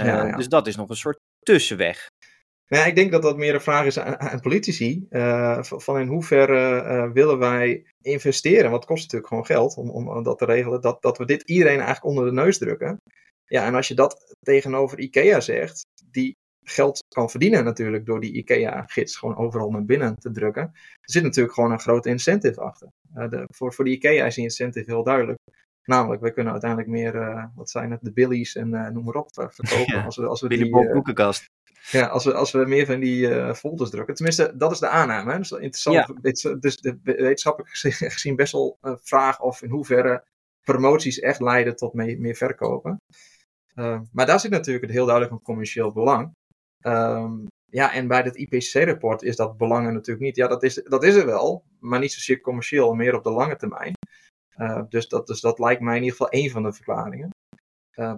Uh, 0.00 0.06
ja, 0.06 0.26
ja. 0.26 0.36
Dus 0.36 0.48
dat 0.48 0.66
is 0.66 0.76
nog 0.76 0.88
een 0.88 0.96
soort 0.96 1.18
tussenweg. 1.42 2.06
Ja, 2.74 2.84
ik 2.84 2.94
denk 2.94 3.12
dat 3.12 3.22
dat 3.22 3.36
meer 3.36 3.54
een 3.54 3.60
vraag 3.60 3.86
is 3.86 3.98
aan, 3.98 4.18
aan 4.18 4.40
politici. 4.40 5.06
Uh, 5.10 5.62
van 5.62 5.98
in 5.98 6.06
hoeverre 6.06 6.82
uh, 6.82 7.12
willen 7.12 7.38
wij 7.38 7.86
investeren? 8.02 8.70
Want 8.70 8.74
het 8.74 8.84
kost 8.84 9.02
natuurlijk 9.02 9.28
gewoon 9.28 9.46
geld 9.46 9.76
om, 9.76 9.90
om 9.90 10.22
dat 10.22 10.38
te 10.38 10.44
regelen. 10.44 10.80
Dat, 10.80 11.02
dat 11.02 11.18
we 11.18 11.24
dit 11.24 11.42
iedereen 11.42 11.76
eigenlijk 11.76 12.04
onder 12.04 12.24
de 12.24 12.32
neus 12.32 12.58
drukken. 12.58 12.96
Ja, 13.44 13.66
en 13.66 13.74
als 13.74 13.88
je 13.88 13.94
dat 13.94 14.36
tegenover 14.40 14.98
IKEA 14.98 15.40
zegt, 15.40 15.86
die 16.10 16.36
geld 16.66 17.04
kan 17.08 17.30
verdienen 17.30 17.64
natuurlijk 17.64 18.06
door 18.06 18.20
die 18.20 18.32
IKEA-gids 18.32 19.16
gewoon 19.16 19.36
overal 19.36 19.70
naar 19.70 19.84
binnen 19.84 20.18
te 20.18 20.30
drukken. 20.30 20.62
Er 20.72 21.10
zit 21.10 21.22
natuurlijk 21.22 21.54
gewoon 21.54 21.72
een 21.72 21.80
grote 21.80 22.08
incentive 22.08 22.60
achter. 22.60 22.88
Uh, 23.16 23.28
de, 23.28 23.44
voor, 23.54 23.72
voor 23.72 23.84
de 23.84 23.90
IKEA 23.90 24.26
is 24.26 24.34
die 24.34 24.44
incentive 24.44 24.90
heel 24.90 25.04
duidelijk. 25.04 25.38
Namelijk, 25.84 26.22
we 26.22 26.32
kunnen 26.32 26.52
uiteindelijk 26.52 26.90
meer, 26.90 27.50
wat 27.54 27.70
zijn 27.70 27.90
het, 27.90 28.00
de 28.02 28.12
Billies 28.12 28.54
en 28.54 28.68
noem 28.68 29.04
maar 29.04 29.14
op 29.14 29.28
verkopen. 29.32 29.96
Ja, 29.96 30.04
als 30.04 30.16
we, 30.16 30.26
als 30.26 30.40
we 30.40 30.48
Billy 30.48 30.62
die, 30.62 30.70
Bob 30.70 30.92
boekenkast. 30.92 31.44
Ja, 31.90 32.06
als 32.06 32.24
we, 32.24 32.34
als 32.34 32.52
we 32.52 32.64
meer 32.64 32.86
van 32.86 33.00
die 33.00 33.28
uh, 33.28 33.54
folders 33.54 33.90
drukken. 33.90 34.14
Tenminste, 34.14 34.52
dat 34.56 34.70
is 34.70 34.78
de 34.78 34.88
aanname. 34.88 35.32
Hè? 35.32 35.38
Dus 35.38 35.50
interessant. 35.50 35.96
Ja. 35.96 36.54
Dus 36.54 36.76
de, 36.76 36.98
wetenschappelijk 37.02 37.72
gezien 38.14 38.36
best 38.36 38.52
wel 38.52 38.78
een 38.80 38.98
vraag 39.02 39.40
of 39.40 39.62
in 39.62 39.70
hoeverre 39.70 40.24
promoties 40.62 41.18
echt 41.18 41.40
leiden 41.40 41.76
tot 41.76 41.94
mee, 41.94 42.20
meer 42.20 42.34
verkopen. 42.34 42.96
Uh, 43.74 44.00
maar 44.12 44.26
daar 44.26 44.40
zit 44.40 44.50
natuurlijk 44.50 44.92
heel 44.92 45.04
duidelijk 45.04 45.34
een 45.34 45.42
commercieel 45.42 45.92
belang. 45.92 46.32
Um, 46.82 47.46
ja, 47.70 47.92
en 47.92 48.08
bij 48.08 48.20
het 48.20 48.36
IPCC-rapport 48.36 49.22
is 49.22 49.36
dat 49.36 49.56
belang 49.56 49.92
natuurlijk 49.92 50.26
niet. 50.26 50.36
Ja, 50.36 50.48
dat 50.48 50.62
is, 50.62 50.74
dat 50.74 51.04
is 51.04 51.14
er 51.14 51.26
wel, 51.26 51.64
maar 51.78 51.98
niet 51.98 52.12
zozeer 52.12 52.40
commercieel, 52.40 52.94
meer 52.94 53.14
op 53.14 53.24
de 53.24 53.30
lange 53.30 53.56
termijn. 53.56 53.92
Uh, 54.56 54.82
dus, 54.88 55.08
dat, 55.08 55.26
dus 55.26 55.40
dat 55.40 55.58
lijkt 55.58 55.80
mij 55.80 55.96
in 55.96 56.02
ieder 56.02 56.16
geval 56.16 56.32
één 56.32 56.50
van 56.50 56.62
de 56.62 56.72
verklaringen. 56.72 57.30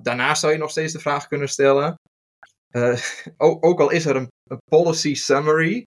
daarnaast 0.02 0.40
zou 0.40 0.52
je 0.52 0.58
nog 0.58 0.70
steeds 0.70 0.92
de 0.92 0.98
vraag 0.98 1.26
kunnen 1.28 1.48
stellen: 1.48 1.94
uh, 2.82 2.98
ook, 3.36 3.80
al 3.80 3.90
is 3.90 4.06
er 4.06 4.16
een, 4.16 4.28
een, 4.44 4.58
policy 4.70 5.14
summary, 5.14 5.82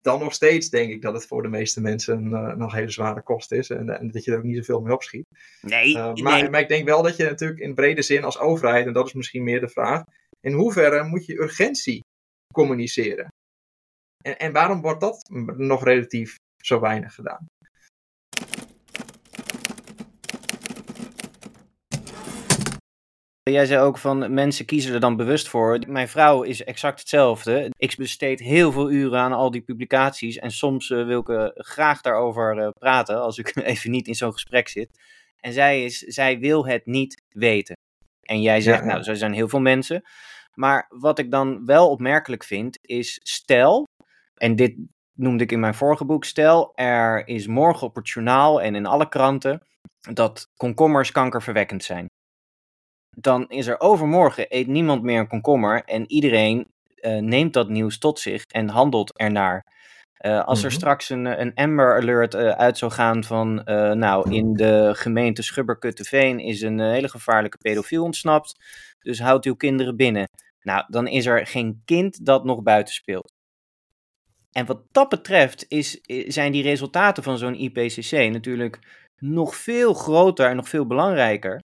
dan 0.00 0.20
nog 0.20 0.32
steeds 0.32 0.68
denk 0.68 0.92
ik 0.92 1.02
dat 1.02 1.14
het 1.14 1.26
voor 1.26 1.42
de 1.42 1.48
meeste 1.48 1.80
mensen 1.80 2.24
uh, 2.24 2.54
nog 2.54 2.72
hele 2.72 2.90
zware 2.90 3.22
kost 3.22 3.52
is. 3.52 3.70
En, 3.70 3.98
en, 3.98 4.10
dat 4.10 4.24
je 4.24 4.30
er 4.30 4.38
ook 4.38 4.44
niet 4.44 4.56
zoveel 4.56 4.80
mee 4.80 4.94
opschiet. 4.94 5.24
Nee, 5.60 5.88
uh, 5.88 6.14
maar, 6.14 6.40
nee. 6.40 6.50
maar 6.50 6.60
ik 6.60 6.68
denk 6.68 6.86
wel 6.86 7.02
dat 7.02 7.16
je 7.16 7.24
natuurlijk 7.24 7.60
in 7.60 7.74
brede 7.74 8.02
zin 8.02 8.24
als 8.24 8.38
overheid, 8.38 8.86
en 8.86 8.92
dat 8.92 9.06
is 9.06 9.12
misschien 9.12 9.44
meer 9.44 9.60
de 9.60 9.68
vraag, 9.68 10.02
in 10.40 10.52
hoeverre 10.52 11.04
moet 11.04 11.26
je 11.26 11.40
urgentie 11.40 12.00
communiceren? 12.54 13.28
En, 14.24 14.38
en 14.38 14.52
waarom 14.52 14.80
wordt 14.80 15.00
dat 15.00 15.28
nog 15.56 15.84
relatief 15.84 16.36
zo 16.62 16.80
weinig 16.80 17.14
gedaan? 17.14 17.46
Jij 23.50 23.66
zei 23.66 23.80
ook 23.80 23.98
van 23.98 24.34
mensen 24.34 24.64
kiezen 24.64 24.94
er 24.94 25.00
dan 25.00 25.16
bewust 25.16 25.48
voor. 25.48 25.78
Mijn 25.86 26.08
vrouw 26.08 26.42
is 26.42 26.64
exact 26.64 26.98
hetzelfde. 26.98 27.70
Ik 27.76 27.94
besteed 27.96 28.40
heel 28.40 28.72
veel 28.72 28.90
uren 28.90 29.18
aan 29.18 29.32
al 29.32 29.50
die 29.50 29.60
publicaties. 29.60 30.36
En 30.38 30.50
soms 30.50 30.90
uh, 30.90 31.06
wil 31.06 31.20
ik 31.20 31.28
uh, 31.28 31.48
graag 31.54 32.00
daarover 32.00 32.58
uh, 32.58 32.68
praten. 32.78 33.20
Als 33.20 33.38
ik 33.38 33.56
even 33.72 33.90
niet 33.90 34.06
in 34.06 34.14
zo'n 34.14 34.32
gesprek 34.32 34.68
zit. 34.68 34.88
En 35.40 35.52
zij, 35.52 35.84
is, 35.84 35.98
zij 35.98 36.38
wil 36.38 36.66
het 36.66 36.86
niet 36.86 37.22
weten. 37.28 37.76
En 38.22 38.42
jij 38.42 38.60
zegt, 38.60 38.78
ja, 38.78 38.84
ja. 38.86 38.92
nou, 38.92 39.10
er 39.10 39.16
zijn 39.16 39.32
heel 39.32 39.48
veel 39.48 39.60
mensen. 39.60 40.02
Maar 40.54 40.86
wat 40.88 41.18
ik 41.18 41.30
dan 41.30 41.64
wel 41.64 41.90
opmerkelijk 41.90 42.44
vind, 42.44 42.78
is 42.80 43.20
stel. 43.22 43.84
En 44.34 44.56
dit 44.56 44.76
noemde 45.12 45.44
ik 45.44 45.52
in 45.52 45.60
mijn 45.60 45.74
vorige 45.74 46.04
boek. 46.04 46.24
Stel, 46.24 46.72
er 46.74 47.28
is 47.28 47.46
morgen 47.46 47.86
op 47.86 47.94
het 47.94 48.08
journaal 48.08 48.62
en 48.62 48.74
in 48.74 48.86
alle 48.86 49.08
kranten. 49.08 49.66
dat 50.12 50.48
komkommers 50.56 51.12
kankerverwekkend 51.12 51.84
zijn 51.84 52.10
dan 53.16 53.48
is 53.48 53.66
er 53.66 53.80
overmorgen 53.80 54.46
eet 54.48 54.66
niemand 54.66 55.02
meer 55.02 55.20
een 55.20 55.28
komkommer 55.28 55.84
en 55.84 56.10
iedereen 56.10 56.66
uh, 57.00 57.16
neemt 57.16 57.52
dat 57.52 57.68
nieuws 57.68 57.98
tot 57.98 58.18
zich 58.18 58.44
en 58.44 58.68
handelt 58.68 59.18
ernaar. 59.18 59.66
Uh, 60.20 60.44
als 60.44 60.58
er 60.58 60.64
mm-hmm. 60.64 60.80
straks 60.80 61.10
een, 61.10 61.40
een 61.40 61.54
Amber 61.54 61.96
Alert 61.96 62.34
uh, 62.34 62.48
uit 62.48 62.78
zou 62.78 62.92
gaan 62.92 63.24
van, 63.24 63.54
nou, 63.98 64.34
in 64.34 64.54
de 64.54 64.90
gemeente 64.94 65.42
Schubberkutteveen 65.42 66.38
is 66.38 66.60
een 66.60 66.80
hele 66.80 67.08
gevaarlijke 67.08 67.58
pedofiel 67.58 68.04
ontsnapt, 68.04 68.54
dus 68.98 69.20
houd 69.20 69.44
uw 69.44 69.54
kinderen 69.54 69.96
binnen. 69.96 70.28
Nou, 70.60 70.84
dan 70.88 71.06
is 71.06 71.26
er 71.26 71.46
geen 71.46 71.82
kind 71.84 72.26
dat 72.26 72.44
nog 72.44 72.62
buiten 72.62 72.94
speelt. 72.94 73.32
En 74.52 74.66
wat 74.66 74.82
dat 74.90 75.08
betreft 75.08 75.64
is, 75.68 76.00
zijn 76.26 76.52
die 76.52 76.62
resultaten 76.62 77.22
van 77.22 77.38
zo'n 77.38 77.60
IPCC 77.60 78.12
natuurlijk 78.12 78.78
nog 79.16 79.56
veel 79.56 79.94
groter 79.94 80.48
en 80.48 80.56
nog 80.56 80.68
veel 80.68 80.86
belangrijker 80.86 81.60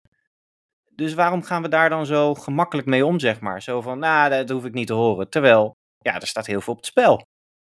dus 0.96 1.14
waarom 1.14 1.44
gaan 1.44 1.62
we 1.62 1.68
daar 1.68 1.90
dan 1.90 2.06
zo 2.06 2.34
gemakkelijk 2.34 2.88
mee 2.88 3.06
om, 3.06 3.20
zeg 3.20 3.40
maar? 3.40 3.62
Zo 3.62 3.82
van, 3.82 4.00
nou, 4.00 4.30
dat 4.30 4.50
hoef 4.50 4.66
ik 4.66 4.74
niet 4.74 4.88
te 4.88 4.94
horen. 4.94 5.30
Terwijl 5.30 5.76
ja, 5.98 6.20
er 6.20 6.28
staat 6.28 6.46
heel 6.46 6.62
veel 6.62 6.74
op 6.74 6.80
het 6.80 6.88
spel. 6.88 7.26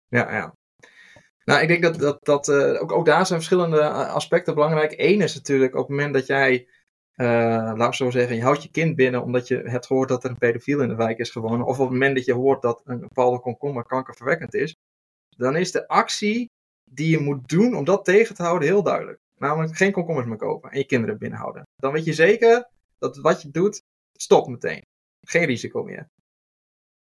Ja, 0.08 0.32
ja. 0.32 0.54
Nou, 1.44 1.62
ik 1.62 1.68
denk 1.68 1.82
dat, 1.82 1.98
dat, 1.98 2.18
dat 2.24 2.48
uh, 2.48 2.82
ook, 2.82 2.92
ook 2.92 3.06
daar 3.06 3.26
zijn 3.26 3.38
verschillende 3.38 3.88
aspecten 3.90 4.54
belangrijk. 4.54 4.94
Eén 4.96 5.20
is 5.20 5.34
natuurlijk 5.34 5.74
op 5.74 5.80
het 5.80 5.88
moment 5.88 6.14
dat 6.14 6.26
jij, 6.26 6.68
uh, 7.16 7.26
laat 7.76 7.88
ik 7.88 7.94
zo 7.94 8.10
zeggen, 8.10 8.36
je 8.36 8.42
houdt 8.42 8.62
je 8.62 8.70
kind 8.70 8.96
binnen 8.96 9.22
omdat 9.22 9.48
je 9.48 9.56
hebt 9.56 9.86
gehoord 9.86 10.08
dat 10.08 10.24
er 10.24 10.30
een 10.30 10.38
pedofiel 10.38 10.80
in 10.80 10.88
de 10.88 10.94
wijk 10.94 11.18
is 11.18 11.30
gewonnen. 11.30 11.66
Of 11.66 11.78
op 11.78 11.84
het 11.84 11.92
moment 11.92 12.16
dat 12.16 12.24
je 12.24 12.32
hoort 12.32 12.62
dat 12.62 12.80
een 12.84 13.00
bepaalde 13.00 13.40
komkommer 13.40 13.84
kankerverwekkend 13.84 14.54
is. 14.54 14.76
Dan 15.36 15.56
is 15.56 15.72
de 15.72 15.88
actie 15.88 16.50
die 16.90 17.10
je 17.10 17.20
moet 17.20 17.48
doen 17.48 17.76
om 17.76 17.84
dat 17.84 18.04
tegen 18.04 18.34
te 18.34 18.42
houden 18.42 18.68
heel 18.68 18.82
duidelijk. 18.82 19.18
Namelijk 19.36 19.76
geen 19.76 19.92
komkommers 19.92 20.26
meer 20.26 20.36
kopen 20.36 20.70
en 20.70 20.78
je 20.78 20.86
kinderen 20.86 21.18
binnenhouden. 21.18 21.62
Dan 21.76 21.92
weet 21.92 22.04
je 22.04 22.12
zeker 22.12 22.68
dat 23.00 23.16
wat 23.16 23.42
je 23.42 23.50
doet, 23.50 23.82
stopt 24.12 24.48
meteen. 24.48 24.82
Geen 25.26 25.44
risico 25.44 25.82
meer. 25.82 26.08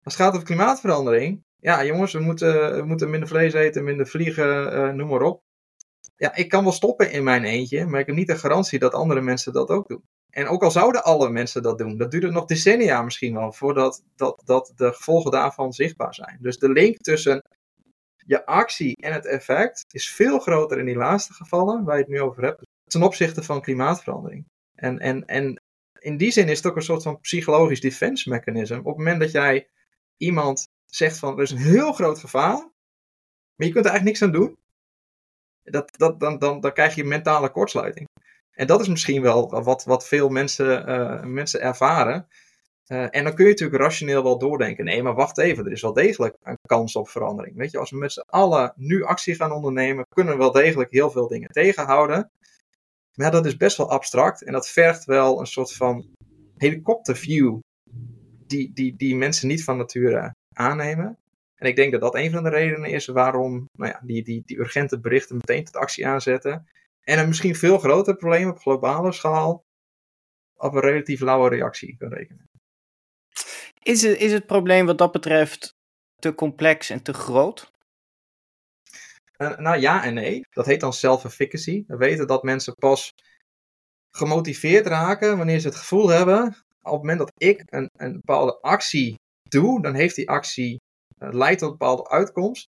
Als 0.03 0.13
het 0.13 0.23
gaat 0.23 0.33
over 0.33 0.45
klimaatverandering, 0.45 1.43
ja 1.55 1.85
jongens, 1.85 2.13
we 2.13 2.19
moeten, 2.19 2.75
we 2.75 2.83
moeten 2.85 3.09
minder 3.09 3.29
vlees 3.29 3.53
eten, 3.53 3.83
minder 3.83 4.07
vliegen, 4.07 4.73
uh, 4.73 4.93
noem 4.93 5.09
maar 5.09 5.21
op. 5.21 5.41
Ja, 6.15 6.35
ik 6.35 6.49
kan 6.49 6.63
wel 6.63 6.71
stoppen 6.71 7.11
in 7.11 7.23
mijn 7.23 7.43
eentje, 7.43 7.85
maar 7.85 7.99
ik 7.99 8.05
heb 8.05 8.15
niet 8.15 8.27
de 8.27 8.37
garantie 8.37 8.79
dat 8.79 8.93
andere 8.93 9.21
mensen 9.21 9.53
dat 9.53 9.69
ook 9.69 9.87
doen. 9.87 10.03
En 10.29 10.47
ook 10.47 10.63
al 10.63 10.71
zouden 10.71 11.03
alle 11.03 11.29
mensen 11.29 11.63
dat 11.63 11.77
doen, 11.77 11.97
dat 11.97 12.11
duurt 12.11 12.31
nog 12.31 12.45
decennia 12.45 13.01
misschien 13.01 13.33
wel 13.33 13.51
voordat 13.51 14.03
dat, 14.15 14.41
dat 14.45 14.73
de 14.75 14.93
gevolgen 14.93 15.31
daarvan 15.31 15.73
zichtbaar 15.73 16.13
zijn. 16.13 16.37
Dus 16.41 16.57
de 16.57 16.69
link 16.69 16.97
tussen 16.97 17.41
je 18.25 18.45
actie 18.45 18.95
en 18.95 19.13
het 19.13 19.25
effect 19.25 19.85
is 19.91 20.09
veel 20.09 20.39
groter 20.39 20.79
in 20.79 20.85
die 20.85 20.95
laatste 20.95 21.33
gevallen, 21.33 21.83
waar 21.83 21.95
je 21.95 22.01
het 22.01 22.11
nu 22.11 22.21
over 22.21 22.43
hebt, 22.43 22.61
ten 22.83 23.03
opzichte 23.03 23.43
van 23.43 23.61
klimaatverandering. 23.61 24.45
En, 24.75 24.99
en, 24.99 25.25
en 25.25 25.61
in 26.03 26.17
die 26.17 26.31
zin 26.31 26.49
is 26.49 26.57
het 26.57 26.67
ook 26.67 26.75
een 26.75 26.81
soort 26.81 27.03
van 27.03 27.19
psychologisch 27.19 27.81
defense 27.81 28.29
mechanism. 28.29 28.77
Op 28.77 28.85
het 28.85 28.97
moment 28.97 29.19
dat 29.19 29.31
jij 29.31 29.69
iemand 30.17 30.67
zegt 30.85 31.17
van 31.17 31.35
er 31.37 31.43
is 31.43 31.51
een 31.51 31.57
heel 31.57 31.93
groot 31.93 32.19
gevaar, 32.19 32.55
maar 33.55 33.67
je 33.67 33.71
kunt 33.71 33.85
er 33.85 33.91
eigenlijk 33.91 34.03
niks 34.03 34.21
aan 34.21 34.41
doen, 34.41 34.57
dat, 35.63 35.97
dat, 35.97 36.19
dan, 36.19 36.37
dan, 36.37 36.59
dan 36.59 36.73
krijg 36.73 36.95
je 36.95 37.03
mentale 37.03 37.51
kortsluiting. 37.51 38.07
En 38.51 38.67
dat 38.67 38.81
is 38.81 38.87
misschien 38.87 39.21
wel 39.21 39.63
wat, 39.63 39.83
wat 39.83 40.07
veel 40.07 40.29
mensen, 40.29 40.89
uh, 40.89 41.23
mensen 41.23 41.61
ervaren. 41.61 42.27
Uh, 42.87 43.07
en 43.09 43.23
dan 43.23 43.33
kun 43.33 43.45
je 43.45 43.51
natuurlijk 43.51 43.81
rationeel 43.81 44.23
wel 44.23 44.37
doordenken. 44.37 44.85
Nee, 44.85 45.03
maar 45.03 45.13
wacht 45.13 45.37
even, 45.37 45.65
er 45.65 45.71
is 45.71 45.81
wel 45.81 45.93
degelijk 45.93 46.35
een 46.41 46.57
kans 46.67 46.95
op 46.95 47.09
verandering. 47.09 47.55
Weet 47.55 47.71
je, 47.71 47.77
als 47.77 47.91
we 47.91 47.97
met 47.97 48.11
z'n 48.11 48.23
allen 48.25 48.73
nu 48.75 49.03
actie 49.03 49.35
gaan 49.35 49.51
ondernemen, 49.51 50.05
kunnen 50.09 50.33
we 50.33 50.39
wel 50.39 50.51
degelijk 50.51 50.91
heel 50.91 51.11
veel 51.11 51.27
dingen 51.27 51.49
tegenhouden. 51.49 52.31
Maar 53.15 53.31
dat 53.31 53.45
is 53.45 53.57
best 53.57 53.77
wel 53.77 53.89
abstract 53.89 54.43
en 54.43 54.53
dat 54.53 54.69
vergt 54.69 55.05
wel 55.05 55.39
een 55.39 55.47
soort 55.47 55.73
van 55.73 56.05
helikopterview 56.57 57.59
die, 58.47 58.73
die, 58.73 58.95
die 58.95 59.15
mensen 59.15 59.47
niet 59.47 59.63
van 59.63 59.77
nature 59.77 60.35
aannemen. 60.53 61.17
En 61.55 61.67
ik 61.67 61.75
denk 61.75 61.91
dat 61.91 62.01
dat 62.01 62.15
een 62.15 62.31
van 62.31 62.43
de 62.43 62.49
redenen 62.49 62.89
is 62.89 63.05
waarom 63.05 63.65
nou 63.77 63.91
ja, 63.91 64.01
die, 64.03 64.23
die, 64.23 64.41
die 64.45 64.59
urgente 64.59 64.99
berichten 64.99 65.35
meteen 65.35 65.63
tot 65.63 65.75
actie 65.75 66.07
aanzetten. 66.07 66.67
En 67.01 67.19
een 67.19 67.27
misschien 67.27 67.55
veel 67.55 67.77
groter 67.77 68.15
probleem 68.15 68.49
op 68.49 68.59
globale 68.59 69.11
schaal 69.11 69.63
op 70.55 70.73
een 70.73 70.81
relatief 70.81 71.19
lauwe 71.19 71.49
reactie 71.49 71.97
kan 71.97 72.13
rekenen. 72.13 72.45
Is 73.83 74.01
het, 74.01 74.19
is 74.19 74.31
het 74.31 74.45
probleem 74.45 74.85
wat 74.85 74.97
dat 74.97 75.11
betreft 75.11 75.75
te 76.15 76.35
complex 76.35 76.89
en 76.89 77.03
te 77.03 77.13
groot? 77.13 77.72
Uh, 79.43 79.57
nou 79.57 79.79
ja 79.79 80.03
en 80.03 80.13
nee. 80.13 80.45
Dat 80.49 80.65
heet 80.65 80.79
dan 80.79 80.93
self-efficacy. 80.93 81.83
We 81.87 81.97
weten 81.97 82.27
dat 82.27 82.43
mensen 82.43 82.75
pas 82.75 83.13
gemotiveerd 84.11 84.85
raken 84.85 85.37
wanneer 85.37 85.59
ze 85.59 85.67
het 85.67 85.77
gevoel 85.77 86.07
hebben. 86.07 86.45
Op 86.81 86.91
het 86.91 87.01
moment 87.01 87.19
dat 87.19 87.31
ik 87.37 87.63
een, 87.65 87.89
een 87.95 88.13
bepaalde 88.13 88.59
actie 88.61 89.19
doe, 89.43 89.81
dan 89.81 89.93
heeft 89.93 90.15
die 90.15 90.29
actie 90.29 90.81
uh, 91.19 91.29
leidt 91.31 91.59
tot 91.59 91.71
een 91.71 91.77
bepaalde 91.77 92.09
uitkomst. 92.09 92.67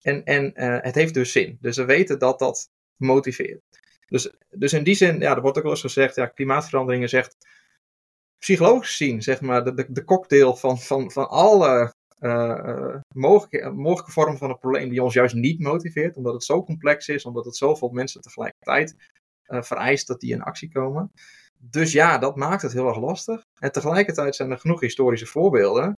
En, 0.00 0.24
en 0.24 0.52
uh, 0.54 0.78
het 0.80 0.94
heeft 0.94 1.14
dus 1.14 1.32
zin. 1.32 1.58
Dus 1.60 1.76
we 1.76 1.84
weten 1.84 2.18
dat 2.18 2.38
dat 2.38 2.68
motiveert. 2.96 3.60
Dus, 4.06 4.34
dus 4.50 4.72
in 4.72 4.84
die 4.84 4.94
zin, 4.94 5.18
ja, 5.18 5.34
er 5.34 5.40
wordt 5.40 5.56
ook 5.56 5.62
wel 5.62 5.72
eens 5.72 5.80
gezegd, 5.80 6.14
ja, 6.14 6.26
klimaatverandering 6.26 7.10
echt 7.10 7.36
psychologisch 8.38 8.96
gezien, 8.96 9.22
zeg 9.22 9.40
maar, 9.40 9.64
de, 9.64 9.86
de, 9.88 10.04
cocktail 10.04 10.56
van, 10.56 10.78
van, 10.78 11.10
van 11.10 11.28
alle 11.28 11.94
mogelijke, 13.14 13.70
mogelijke 13.70 14.12
vormen 14.12 14.38
van 14.38 14.50
een 14.50 14.58
probleem 14.58 14.88
die 14.88 15.02
ons 15.02 15.14
juist 15.14 15.34
niet 15.34 15.60
motiveert, 15.60 16.16
omdat 16.16 16.32
het 16.32 16.44
zo 16.44 16.64
complex 16.64 17.08
is, 17.08 17.24
omdat 17.24 17.44
het 17.44 17.56
zoveel 17.56 17.88
mensen 17.88 18.20
tegelijkertijd 18.20 18.96
vereist 19.46 20.06
dat 20.06 20.20
die 20.20 20.32
in 20.32 20.42
actie 20.42 20.72
komen. 20.72 21.12
Dus 21.58 21.92
ja, 21.92 22.18
dat 22.18 22.36
maakt 22.36 22.62
het 22.62 22.72
heel 22.72 22.88
erg 22.88 22.98
lastig. 22.98 23.40
En 23.60 23.72
tegelijkertijd 23.72 24.36
zijn 24.36 24.50
er 24.50 24.58
genoeg 24.58 24.80
historische 24.80 25.26
voorbeelden 25.26 25.92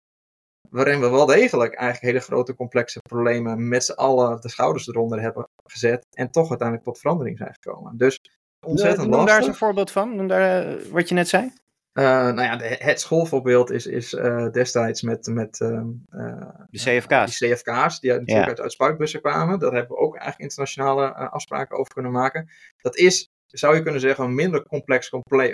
waarin 0.70 1.00
we 1.00 1.10
wel 1.10 1.26
degelijk 1.26 1.74
eigenlijk 1.74 2.12
hele 2.12 2.24
grote 2.24 2.54
complexe 2.54 2.98
problemen 2.98 3.68
met 3.68 3.84
z'n 3.84 3.92
allen 3.92 4.40
de 4.40 4.48
schouders 4.48 4.88
eronder 4.88 5.20
hebben 5.20 5.48
gezet 5.64 6.06
en 6.16 6.30
toch 6.30 6.48
uiteindelijk 6.48 6.88
tot 6.88 6.98
verandering 6.98 7.38
zijn 7.38 7.54
gekomen. 7.60 7.96
Dus 7.96 8.18
ontzettend 8.66 9.06
lastig. 9.06 9.16
Noem 9.16 9.26
daar 9.26 9.38
eens 9.38 9.46
een 9.46 9.54
voorbeeld 9.54 9.90
van, 9.90 10.16
noem 10.16 10.28
daar, 10.28 10.76
wat 10.90 11.08
je 11.08 11.14
net 11.14 11.28
zei. 11.28 11.52
Uh, 11.98 12.04
nou 12.04 12.42
ja, 12.42 12.56
de, 12.56 12.76
het 12.78 13.00
schoolvoorbeeld 13.00 13.70
is, 13.70 13.86
is 13.86 14.12
uh, 14.12 14.50
destijds 14.50 15.02
met, 15.02 15.26
met 15.26 15.60
uh, 15.60 15.82
de 16.70 16.78
CFK's. 16.78 17.38
Die 17.38 17.54
CFK's, 17.54 18.00
die 18.00 18.10
natuurlijk 18.10 18.28
ja. 18.28 18.46
uit, 18.46 18.60
uit 18.60 18.72
spuitbussen 18.72 19.20
kwamen. 19.20 19.58
Daar 19.58 19.72
hebben 19.72 19.96
we 19.96 20.02
ook 20.02 20.14
eigenlijk 20.14 20.42
internationale 20.42 21.14
afspraken 21.14 21.78
over 21.78 21.92
kunnen 21.92 22.12
maken. 22.12 22.48
Dat 22.76 22.96
is, 22.96 23.28
zou 23.46 23.74
je 23.76 23.82
kunnen 23.82 24.00
zeggen, 24.00 24.24
een 24.24 24.34
minder 24.34 24.62
complex 24.62 25.08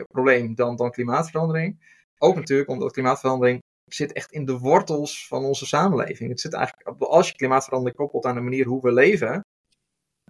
probleem 0.09 0.55
dan, 0.55 0.77
dan 0.77 0.91
klimaatverandering. 0.91 2.01
Ook 2.19 2.35
natuurlijk 2.35 2.69
omdat 2.69 2.93
klimaatverandering 2.93 3.61
zit 3.85 4.13
echt 4.13 4.33
in 4.33 4.45
de 4.45 4.59
wortels 4.59 5.27
van 5.27 5.45
onze 5.45 5.67
samenleving. 5.67 6.31
Het 6.31 6.41
zit 6.41 6.55
eigenlijk, 6.55 7.03
als 7.03 7.29
je 7.29 7.37
klimaatverandering 7.37 7.97
koppelt 7.97 8.27
aan 8.27 8.35
de 8.35 8.41
manier 8.41 8.67
hoe 8.67 8.83
we 8.83 8.93
leven, 8.93 9.41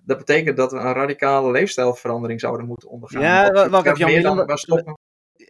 dat 0.02 0.18
betekent 0.18 0.56
dat 0.56 0.72
we 0.72 0.78
een 0.78 0.92
radicale 0.92 1.50
leefstijlverandering 1.50 2.40
zouden 2.40 2.66
moeten 2.66 2.88
ondergaan. 2.88 3.22
Ja, 3.22 3.68
wacht 3.68 3.86
even, 3.86 4.20
Jan. 4.20 4.46
Dan, 4.46 4.58
stoppen 4.58 4.94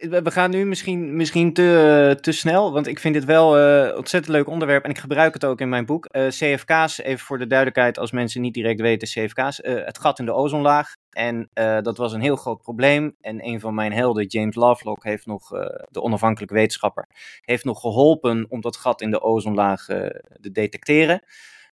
we 0.09 0.31
gaan 0.31 0.49
nu 0.49 0.65
misschien, 0.65 1.15
misschien 1.15 1.53
te, 1.53 2.17
te 2.21 2.31
snel, 2.31 2.71
want 2.71 2.87
ik 2.87 2.99
vind 2.99 3.13
dit 3.13 3.25
wel 3.25 3.57
een 3.57 3.89
uh, 3.89 3.97
ontzettend 3.97 4.35
leuk 4.35 4.47
onderwerp 4.47 4.83
en 4.83 4.89
ik 4.89 4.97
gebruik 4.97 5.33
het 5.33 5.45
ook 5.45 5.61
in 5.61 5.69
mijn 5.69 5.85
boek. 5.85 6.07
Uh, 6.11 6.27
CFK's, 6.27 6.97
even 6.97 7.25
voor 7.25 7.37
de 7.37 7.47
duidelijkheid, 7.47 7.99
als 7.99 8.11
mensen 8.11 8.41
niet 8.41 8.53
direct 8.53 8.81
weten, 8.81 9.07
CFK's, 9.07 9.59
het 9.63 9.99
gat 9.99 10.19
in 10.19 10.25
de 10.25 10.33
ozonlaag. 10.33 10.95
En 11.09 11.49
dat 11.81 11.97
was 11.97 12.13
een 12.13 12.21
heel 12.21 12.35
groot 12.35 12.61
probleem. 12.61 13.15
En 13.21 13.45
een 13.45 13.59
van 13.59 13.73
mijn 13.73 13.93
helden, 13.93 14.25
James 14.25 14.55
Lovelock, 14.55 15.03
heeft 15.03 15.25
nog, 15.25 15.49
de 15.89 16.01
onafhankelijke 16.01 16.53
wetenschapper, 16.53 17.07
heeft 17.41 17.63
nog 17.63 17.79
geholpen 17.79 18.45
om 18.49 18.61
dat 18.61 18.77
gat 18.77 19.01
in 19.01 19.11
de 19.11 19.21
ozonlaag 19.21 19.85
te 19.85 20.51
detecteren. 20.51 21.23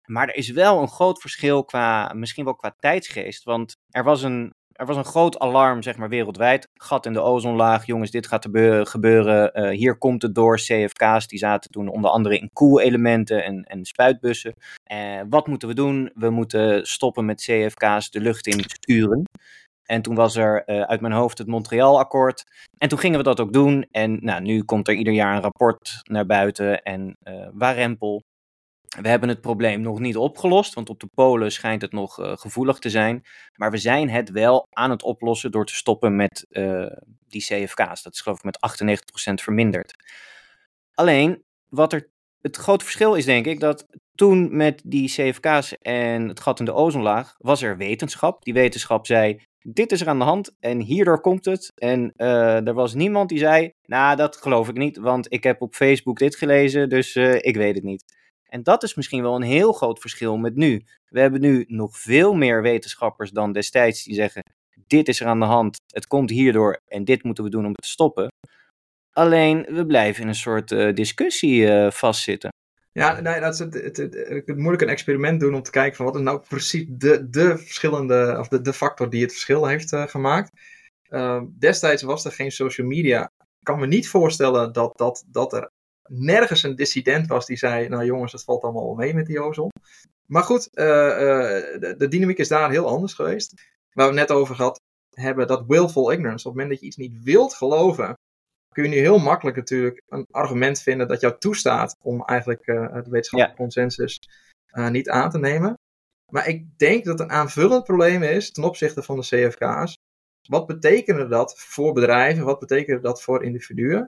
Maar 0.06 0.28
er 0.28 0.36
is 0.36 0.50
wel 0.50 0.80
een 0.80 0.88
groot 0.88 1.20
verschil 1.20 1.64
qua, 1.64 2.12
misschien 2.12 2.44
wel 2.44 2.56
qua 2.56 2.76
tijdsgeest. 2.78 3.44
Want 3.44 3.76
er 3.90 4.04
was 4.04 4.22
een 4.22 4.54
er 4.76 4.86
was 4.86 4.96
een 4.96 5.04
groot 5.04 5.38
alarm, 5.38 5.82
zeg 5.82 5.96
maar, 5.96 6.08
wereldwijd. 6.08 6.68
Gat 6.74 7.06
in 7.06 7.12
de 7.12 7.20
ozonlaag, 7.20 7.86
jongens, 7.86 8.10
dit 8.10 8.26
gaat 8.26 8.48
gebeuren. 8.88 9.50
Uh, 9.60 9.68
hier 9.70 9.98
komt 9.98 10.22
het 10.22 10.34
door. 10.34 10.56
CFK's, 10.56 11.26
die 11.26 11.38
zaten 11.38 11.70
toen 11.70 11.88
onder 11.88 12.10
andere 12.10 12.38
in 12.38 12.50
koelelementen 12.52 13.44
en, 13.44 13.64
en 13.64 13.84
spuitbussen. 13.84 14.54
Uh, 14.92 15.20
wat 15.28 15.46
moeten 15.46 15.68
we 15.68 15.74
doen? 15.74 16.10
We 16.14 16.30
moeten 16.30 16.86
stoppen 16.86 17.24
met 17.24 17.40
CFK's 17.40 18.10
de 18.10 18.20
lucht 18.20 18.46
in 18.46 18.60
sturen. 18.66 19.22
En 19.84 20.02
toen 20.02 20.14
was 20.14 20.36
er 20.36 20.62
uh, 20.66 20.80
uit 20.80 21.00
mijn 21.00 21.12
hoofd 21.12 21.38
het 21.38 21.46
Montreal-akkoord. 21.46 22.44
En 22.78 22.88
toen 22.88 22.98
gingen 22.98 23.18
we 23.18 23.24
dat 23.24 23.40
ook 23.40 23.52
doen. 23.52 23.86
En 23.90 24.18
nou, 24.20 24.42
nu 24.42 24.62
komt 24.62 24.88
er 24.88 24.94
ieder 24.94 25.12
jaar 25.12 25.34
een 25.34 25.42
rapport 25.42 26.00
naar 26.02 26.26
buiten. 26.26 26.82
En 26.82 27.16
Warempel, 27.52 28.22
we 29.00 29.08
hebben 29.08 29.28
het 29.28 29.40
probleem 29.40 29.80
nog 29.80 29.98
niet 29.98 30.16
opgelost, 30.16 30.74
want 30.74 30.88
op 30.88 31.00
de 31.00 31.08
polen 31.14 31.52
schijnt 31.52 31.82
het 31.82 31.92
nog 31.92 32.20
uh, 32.20 32.32
gevoelig 32.36 32.78
te 32.78 32.90
zijn. 32.90 33.24
Maar 33.54 33.70
we 33.70 33.78
zijn 33.78 34.10
het 34.10 34.30
wel 34.30 34.66
aan 34.70 34.90
het 34.90 35.02
oplossen 35.02 35.50
door 35.50 35.66
te 35.66 35.74
stoppen 35.74 36.16
met 36.16 36.46
uh, 36.50 36.86
die 37.28 37.40
CFK's. 37.40 38.02
Dat 38.02 38.12
is 38.12 38.20
geloof 38.20 38.38
ik 38.38 38.44
met 38.44 38.58
98% 39.30 39.34
verminderd. 39.34 39.94
Alleen, 40.94 41.44
wat 41.68 41.92
er 41.92 42.10
het 42.40 42.56
grote 42.56 42.84
verschil 42.84 43.14
is 43.14 43.24
denk 43.24 43.46
ik 43.46 43.60
dat 43.60 43.86
toen 44.14 44.56
met 44.56 44.82
die 44.84 45.08
CFK's 45.08 45.78
en 45.78 46.28
het 46.28 46.40
gat 46.40 46.58
in 46.58 46.64
de 46.64 46.74
ozonlaag 46.74 47.34
was 47.38 47.62
er 47.62 47.76
wetenschap. 47.76 48.42
Die 48.44 48.54
wetenschap 48.54 49.06
zei, 49.06 49.40
dit 49.58 49.92
is 49.92 50.00
er 50.00 50.08
aan 50.08 50.18
de 50.18 50.24
hand 50.24 50.54
en 50.60 50.80
hierdoor 50.80 51.20
komt 51.20 51.44
het. 51.44 51.72
En 51.74 52.12
uh, 52.16 52.66
er 52.66 52.74
was 52.74 52.94
niemand 52.94 53.28
die 53.28 53.38
zei, 53.38 53.72
nou 53.82 54.16
dat 54.16 54.36
geloof 54.36 54.68
ik 54.68 54.76
niet, 54.76 54.96
want 54.96 55.32
ik 55.32 55.42
heb 55.42 55.62
op 55.62 55.74
Facebook 55.74 56.18
dit 56.18 56.36
gelezen, 56.36 56.88
dus 56.88 57.16
ik 57.16 57.56
weet 57.56 57.74
het 57.74 57.84
niet. 57.84 58.15
En 58.48 58.62
dat 58.62 58.82
is 58.82 58.94
misschien 58.94 59.22
wel 59.22 59.34
een 59.34 59.42
heel 59.42 59.72
groot 59.72 60.00
verschil 60.00 60.36
met 60.36 60.56
nu. 60.56 60.84
We 61.08 61.20
hebben 61.20 61.40
nu 61.40 61.64
nog 61.68 61.98
veel 61.98 62.34
meer 62.34 62.62
wetenschappers 62.62 63.30
dan 63.30 63.52
destijds 63.52 64.04
die 64.04 64.14
zeggen: 64.14 64.42
dit 64.86 65.08
is 65.08 65.20
er 65.20 65.26
aan 65.26 65.40
de 65.40 65.44
hand, 65.44 65.76
het 65.92 66.06
komt 66.06 66.30
hierdoor 66.30 66.80
en 66.86 67.04
dit 67.04 67.22
moeten 67.22 67.44
we 67.44 67.50
doen 67.50 67.64
om 67.64 67.72
het 67.72 67.82
te 67.82 67.88
stoppen. 67.88 68.28
Alleen 69.12 69.66
we 69.68 69.86
blijven 69.86 70.22
in 70.22 70.28
een 70.28 70.34
soort 70.34 70.70
uh, 70.70 70.94
discussie 70.94 71.60
uh, 71.60 71.90
vastzitten. 71.90 72.50
Ja, 72.92 73.20
nee, 73.20 73.40
dat 73.40 73.52
is 73.52 73.58
het, 73.58 73.74
het, 73.74 73.96
het, 73.96 74.56
moeilijk 74.56 74.82
een 74.82 74.88
experiment 74.88 75.40
doen 75.40 75.54
om 75.54 75.62
te 75.62 75.70
kijken 75.70 75.96
van 75.96 76.06
wat 76.06 76.14
is 76.14 76.20
nou 76.20 76.40
precies 76.48 76.84
de, 76.88 77.28
de 77.30 77.58
verschillende, 77.58 78.36
of 78.38 78.48
de, 78.48 78.60
de 78.60 78.72
factor 78.72 79.10
die 79.10 79.22
het 79.22 79.32
verschil 79.32 79.66
heeft 79.66 79.92
uh, 79.92 80.06
gemaakt. 80.06 80.50
Ehm, 81.08 81.44
destijds 81.58 82.02
was 82.02 82.24
er 82.24 82.32
geen 82.32 82.50
social 82.50 82.86
media. 82.86 83.30
Ik 83.38 83.62
kan 83.62 83.78
me 83.78 83.86
niet 83.86 84.08
voorstellen 84.08 84.72
dat, 84.72 84.98
dat, 84.98 85.24
dat 85.26 85.52
er 85.52 85.70
nergens 86.08 86.62
een 86.62 86.76
dissident 86.76 87.26
was 87.26 87.46
die 87.46 87.56
zei, 87.56 87.88
nou 87.88 88.04
jongens, 88.04 88.32
het 88.32 88.44
valt 88.44 88.62
allemaal 88.62 88.84
wel 88.84 88.94
mee 88.94 89.14
met 89.14 89.26
die 89.26 89.42
ozon. 89.42 89.70
Maar 90.26 90.42
goed, 90.42 90.68
de, 90.72 91.94
de 91.98 92.08
dynamiek 92.08 92.38
is 92.38 92.48
daar 92.48 92.70
heel 92.70 92.86
anders 92.86 93.14
geweest. 93.14 93.52
Waar 93.92 94.12
we 94.12 94.18
het 94.18 94.28
net 94.28 94.38
over 94.38 94.54
gehad 94.54 94.80
hebben, 95.10 95.46
dat 95.46 95.66
willful 95.66 96.12
ignorance. 96.12 96.48
Op 96.48 96.54
het 96.54 96.62
moment 96.62 96.70
dat 96.70 96.80
je 96.80 96.86
iets 96.86 96.96
niet 96.96 97.22
wilt 97.22 97.54
geloven, 97.54 98.14
kun 98.72 98.84
je 98.84 98.90
nu 98.90 98.96
heel 98.96 99.18
makkelijk 99.18 99.56
natuurlijk 99.56 100.02
een 100.08 100.26
argument 100.30 100.82
vinden 100.82 101.08
dat 101.08 101.20
jou 101.20 101.38
toestaat 101.38 101.96
om 102.02 102.24
eigenlijk 102.24 102.66
uh, 102.66 102.76
de 102.76 103.10
wetenschappelijke 103.10 103.62
consensus 103.62 104.18
uh, 104.72 104.88
niet 104.88 105.10
aan 105.10 105.30
te 105.30 105.38
nemen. 105.38 105.74
Maar 106.32 106.48
ik 106.48 106.78
denk 106.78 107.04
dat 107.04 107.20
een 107.20 107.30
aanvullend 107.30 107.84
probleem 107.84 108.22
is 108.22 108.52
ten 108.52 108.64
opzichte 108.64 109.02
van 109.02 109.16
de 109.16 109.22
CFK's. 109.22 109.94
Wat 110.48 110.66
betekende 110.66 111.28
dat 111.28 111.60
voor 111.60 111.92
bedrijven? 111.92 112.44
Wat 112.44 112.58
betekende 112.58 113.00
dat 113.00 113.22
voor 113.22 113.44
individuen? 113.44 114.05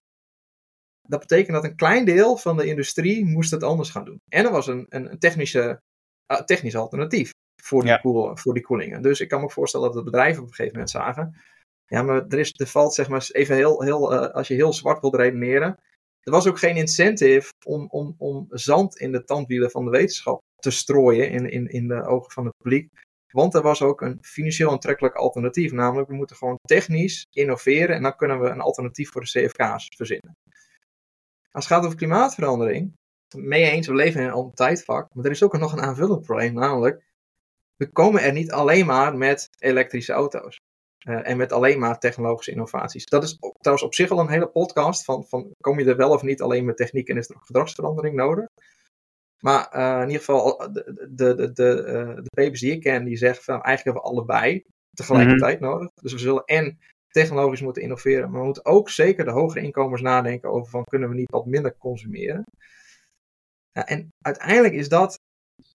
Dat 1.08 1.20
betekent 1.20 1.54
dat 1.56 1.64
een 1.64 1.76
klein 1.76 2.04
deel 2.04 2.36
van 2.36 2.56
de 2.56 2.66
industrie 2.66 3.24
moest 3.24 3.50
het 3.50 3.62
anders 3.62 3.90
gaan 3.90 4.04
doen. 4.04 4.20
En 4.28 4.44
er 4.44 4.50
was 4.50 4.66
een, 4.66 4.86
een 4.88 5.18
technische, 5.18 5.80
uh, 6.32 6.40
technisch 6.40 6.76
alternatief 6.76 7.30
voor 7.62 7.82
die, 7.82 7.90
ja. 7.90 7.96
koel, 7.96 8.36
voor 8.36 8.54
die 8.54 8.62
koelingen. 8.62 9.02
Dus 9.02 9.20
ik 9.20 9.28
kan 9.28 9.40
me 9.40 9.50
voorstellen 9.50 9.86
dat 9.86 9.96
de 9.96 10.10
bedrijven 10.10 10.42
op 10.42 10.48
een 10.48 10.54
gegeven 10.54 10.72
moment 10.72 10.90
zagen. 10.90 11.36
Ja, 11.86 12.02
maar 12.02 12.26
er, 12.28 12.38
is, 12.38 12.52
er 12.56 12.66
valt 12.66 12.94
zeg 12.94 13.08
maar 13.08 13.28
even 13.32 13.56
heel, 13.56 13.82
heel 13.82 14.12
uh, 14.12 14.30
als 14.30 14.48
je 14.48 14.54
heel 14.54 14.72
zwart 14.72 15.00
wilt 15.00 15.14
redeneren. 15.14 15.76
Er 16.20 16.32
was 16.32 16.46
ook 16.46 16.58
geen 16.58 16.76
incentive 16.76 17.52
om, 17.66 17.86
om, 17.90 18.14
om 18.18 18.46
zand 18.50 18.96
in 18.96 19.12
de 19.12 19.24
tandwielen 19.24 19.70
van 19.70 19.84
de 19.84 19.90
wetenschap 19.90 20.40
te 20.56 20.70
strooien 20.70 21.30
in, 21.30 21.50
in, 21.50 21.66
in 21.68 21.88
de 21.88 22.06
ogen 22.06 22.30
van 22.30 22.44
het 22.44 22.56
publiek. 22.56 22.90
Want 23.32 23.54
er 23.54 23.62
was 23.62 23.82
ook 23.82 24.00
een 24.00 24.18
financieel 24.20 24.70
aantrekkelijk 24.70 25.14
alternatief. 25.14 25.72
Namelijk, 25.72 26.08
we 26.08 26.14
moeten 26.14 26.36
gewoon 26.36 26.58
technisch 26.62 27.26
innoveren 27.30 27.96
en 27.96 28.02
dan 28.02 28.16
kunnen 28.16 28.40
we 28.40 28.48
een 28.48 28.60
alternatief 28.60 29.10
voor 29.10 29.20
de 29.20 29.26
CFK's 29.26 29.86
verzinnen. 29.96 30.36
Als 31.50 31.64
het 31.64 31.74
gaat 31.74 31.84
over 31.84 31.96
klimaatverandering, 31.96 32.92
mee 33.36 33.70
eens, 33.70 33.86
we 33.86 33.94
leven 33.94 34.20
in 34.20 34.28
een 34.28 34.50
tijdvak, 34.54 35.14
maar 35.14 35.24
er 35.24 35.30
is 35.30 35.42
ook 35.42 35.58
nog 35.58 35.72
een 35.72 35.82
aanvullend 35.82 36.22
probleem, 36.22 36.54
namelijk, 36.54 37.04
we 37.76 37.92
komen 37.92 38.22
er 38.22 38.32
niet 38.32 38.52
alleen 38.52 38.86
maar 38.86 39.16
met 39.16 39.48
elektrische 39.58 40.12
auto's. 40.12 40.60
Uh, 41.08 41.28
en 41.28 41.36
met 41.36 41.52
alleen 41.52 41.78
maar 41.78 41.98
technologische 41.98 42.50
innovaties. 42.50 43.06
Dat 43.06 43.22
is 43.22 43.38
trouwens 43.60 43.86
op 43.86 43.94
zich 43.94 44.10
al 44.10 44.20
een 44.20 44.28
hele 44.28 44.48
podcast 44.48 45.04
van, 45.04 45.24
van 45.28 45.50
kom 45.60 45.78
je 45.78 45.84
er 45.84 45.96
wel 45.96 46.10
of 46.10 46.22
niet 46.22 46.42
alleen 46.42 46.64
met 46.64 46.76
techniek 46.76 47.08
en 47.08 47.16
is 47.16 47.28
er 47.28 47.36
gedragsverandering 47.38 48.14
nodig. 48.14 48.46
Maar 49.40 49.76
uh, 49.76 50.02
in 50.02 50.06
ieder 50.06 50.24
geval, 50.24 50.56
de, 50.72 51.08
de, 51.10 51.34
de, 51.34 51.52
de, 51.52 51.84
uh, 51.86 52.22
de 52.22 52.30
papers 52.30 52.60
die 52.60 52.72
ik 52.72 52.80
ken, 52.80 53.04
die 53.04 53.16
zeggen 53.16 53.44
van 53.44 53.62
eigenlijk 53.62 53.84
hebben 53.84 54.02
we 54.02 54.08
allebei 54.08 54.64
tegelijkertijd 54.90 55.60
mm-hmm. 55.60 55.74
nodig. 55.74 55.90
Dus 55.94 56.12
we 56.12 56.18
zullen 56.18 56.44
en 56.44 56.78
technologisch 57.08 57.60
moeten 57.60 57.82
innoveren, 57.82 58.30
maar 58.30 58.40
we 58.40 58.44
moeten 58.46 58.64
ook 58.64 58.90
zeker 58.90 59.24
de 59.24 59.30
hogere 59.30 59.64
inkomens 59.64 60.02
nadenken 60.02 60.50
over 60.50 60.70
van 60.70 60.84
kunnen 60.84 61.08
we 61.08 61.14
niet 61.14 61.30
wat 61.30 61.46
minder 61.46 61.76
consumeren. 61.78 62.44
Ja, 63.72 63.86
en 63.86 64.08
uiteindelijk 64.20 64.74
is 64.74 64.88
dat 64.88 65.18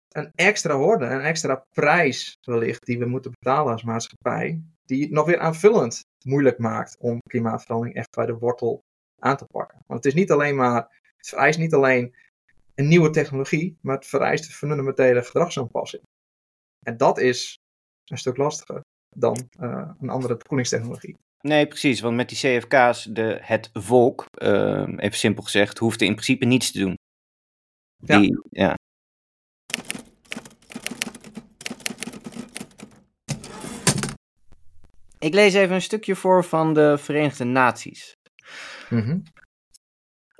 een 0.09 0.31
extra 0.35 0.75
horde, 0.75 1.05
een 1.05 1.21
extra 1.21 1.65
prijs 1.71 2.37
wellicht 2.41 2.85
die 2.85 2.99
we 2.99 3.05
moeten 3.05 3.31
betalen 3.31 3.71
als 3.71 3.83
maatschappij, 3.83 4.61
die 4.85 5.01
het 5.01 5.11
nog 5.11 5.25
weer 5.25 5.39
aanvullend 5.39 6.01
moeilijk 6.25 6.57
maakt 6.57 6.97
om 6.99 7.19
klimaatverandering 7.29 7.95
echt 7.95 8.15
bij 8.15 8.25
de 8.25 8.37
wortel 8.37 8.83
aan 9.19 9.37
te 9.37 9.45
pakken. 9.45 9.77
Want 9.87 10.03
het 10.03 10.13
is 10.13 10.19
niet 10.19 10.31
alleen 10.31 10.55
maar, 10.55 11.01
het 11.17 11.27
vereist 11.27 11.59
niet 11.59 11.73
alleen 11.73 12.15
een 12.75 12.87
nieuwe 12.87 13.09
technologie, 13.09 13.77
maar 13.81 13.95
het 13.95 14.05
vereist 14.05 14.45
een 14.45 14.51
fundamentele 14.51 15.23
gedragsaanpassing. 15.23 16.03
En 16.85 16.97
dat 16.97 17.17
is 17.19 17.57
een 18.05 18.17
stuk 18.17 18.37
lastiger 18.37 18.81
dan 19.15 19.49
uh, 19.59 19.89
een 20.01 20.09
andere 20.09 20.37
koelingstechnologie. 20.47 21.17
Nee, 21.41 21.67
precies. 21.67 21.99
Want 21.99 22.15
met 22.15 22.29
die 22.29 22.37
CFK's, 22.37 23.03
de, 23.03 23.37
het 23.41 23.69
volk, 23.73 24.25
uh, 24.43 24.87
even 24.97 25.17
simpel 25.17 25.43
gezegd, 25.43 25.77
hoeft 25.77 26.01
in 26.01 26.13
principe 26.13 26.45
niets 26.45 26.71
te 26.71 26.79
doen. 26.79 26.97
Die, 27.97 28.41
ja. 28.49 28.63
ja. 28.65 28.77
Ik 35.19 35.33
lees 35.33 35.53
even 35.53 35.75
een 35.75 35.81
stukje 35.81 36.15
voor 36.15 36.43
van 36.43 36.73
de 36.73 36.97
Verenigde 36.97 37.43
Naties. 37.43 38.13
Mm 38.89 39.23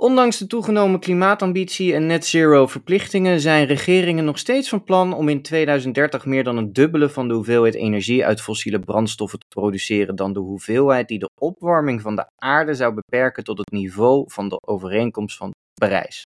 Ondanks 0.04 0.38
de 0.38 0.48
toegenomen 0.48 1.00
klimaatambitie 1.00 1.94
en 1.94 2.06
net 2.06 2.26
zero 2.26 2.68
verplichtingen 2.68 3.40
zijn 3.40 3.66
regeringen 3.66 4.26
nog 4.26 4.38
steeds 4.38 4.70
van 4.70 4.84
plan 4.84 5.14
om 5.14 5.30
in 5.30 5.42
2030 5.42 6.26
meer 6.26 6.44
dan 6.44 6.58
een 6.58 6.74
dubbele 6.74 7.10
van 7.10 7.28
de 7.28 7.34
hoeveelheid 7.34 7.76
energie 7.76 8.26
uit 8.26 8.42
fossiele 8.42 8.80
brandstoffen 8.80 9.40
te 9.40 9.46
produceren 9.50 10.16
dan 10.16 10.34
de 10.34 10.40
hoeveelheid 10.40 11.08
die 11.08 11.20
de 11.20 11.30
opwarming 11.42 12.02
van 12.02 12.16
de 12.16 12.26
aarde 12.36 12.74
zou 12.74 12.94
beperken 12.94 13.44
tot 13.44 13.58
het 13.58 13.72
niveau 13.72 14.32
van 14.32 14.50
de 14.50 14.62
overeenkomst 14.62 15.38
van 15.38 15.52
Parijs. 15.74 16.22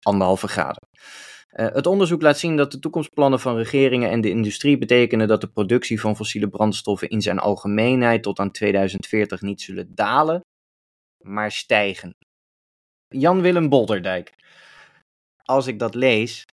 Anderhalve 0.00 0.48
graden. 0.48 0.88
Uh, 1.52 1.66
het 1.72 1.86
onderzoek 1.86 2.22
laat 2.22 2.38
zien 2.38 2.56
dat 2.56 2.72
de 2.72 2.78
toekomstplannen 2.78 3.40
van 3.40 3.56
regeringen 3.56 4.10
en 4.10 4.20
de 4.20 4.30
industrie 4.30 4.78
betekenen 4.78 5.28
dat 5.28 5.40
de 5.40 5.50
productie 5.50 6.00
van 6.00 6.16
fossiele 6.16 6.48
brandstoffen 6.48 7.08
in 7.08 7.22
zijn 7.22 7.38
algemeenheid 7.38 8.22
tot 8.22 8.38
aan 8.38 8.50
2040 8.50 9.40
niet 9.40 9.60
zullen 9.60 9.94
dalen, 9.94 10.40
maar 11.22 11.52
stijgen. 11.52 12.14
Jan-Willem 13.20 13.68
Bolderdijk. 13.68 14.32
Als 15.44 15.66
ik 15.66 15.78
dat 15.78 15.94
lees, 15.94 16.44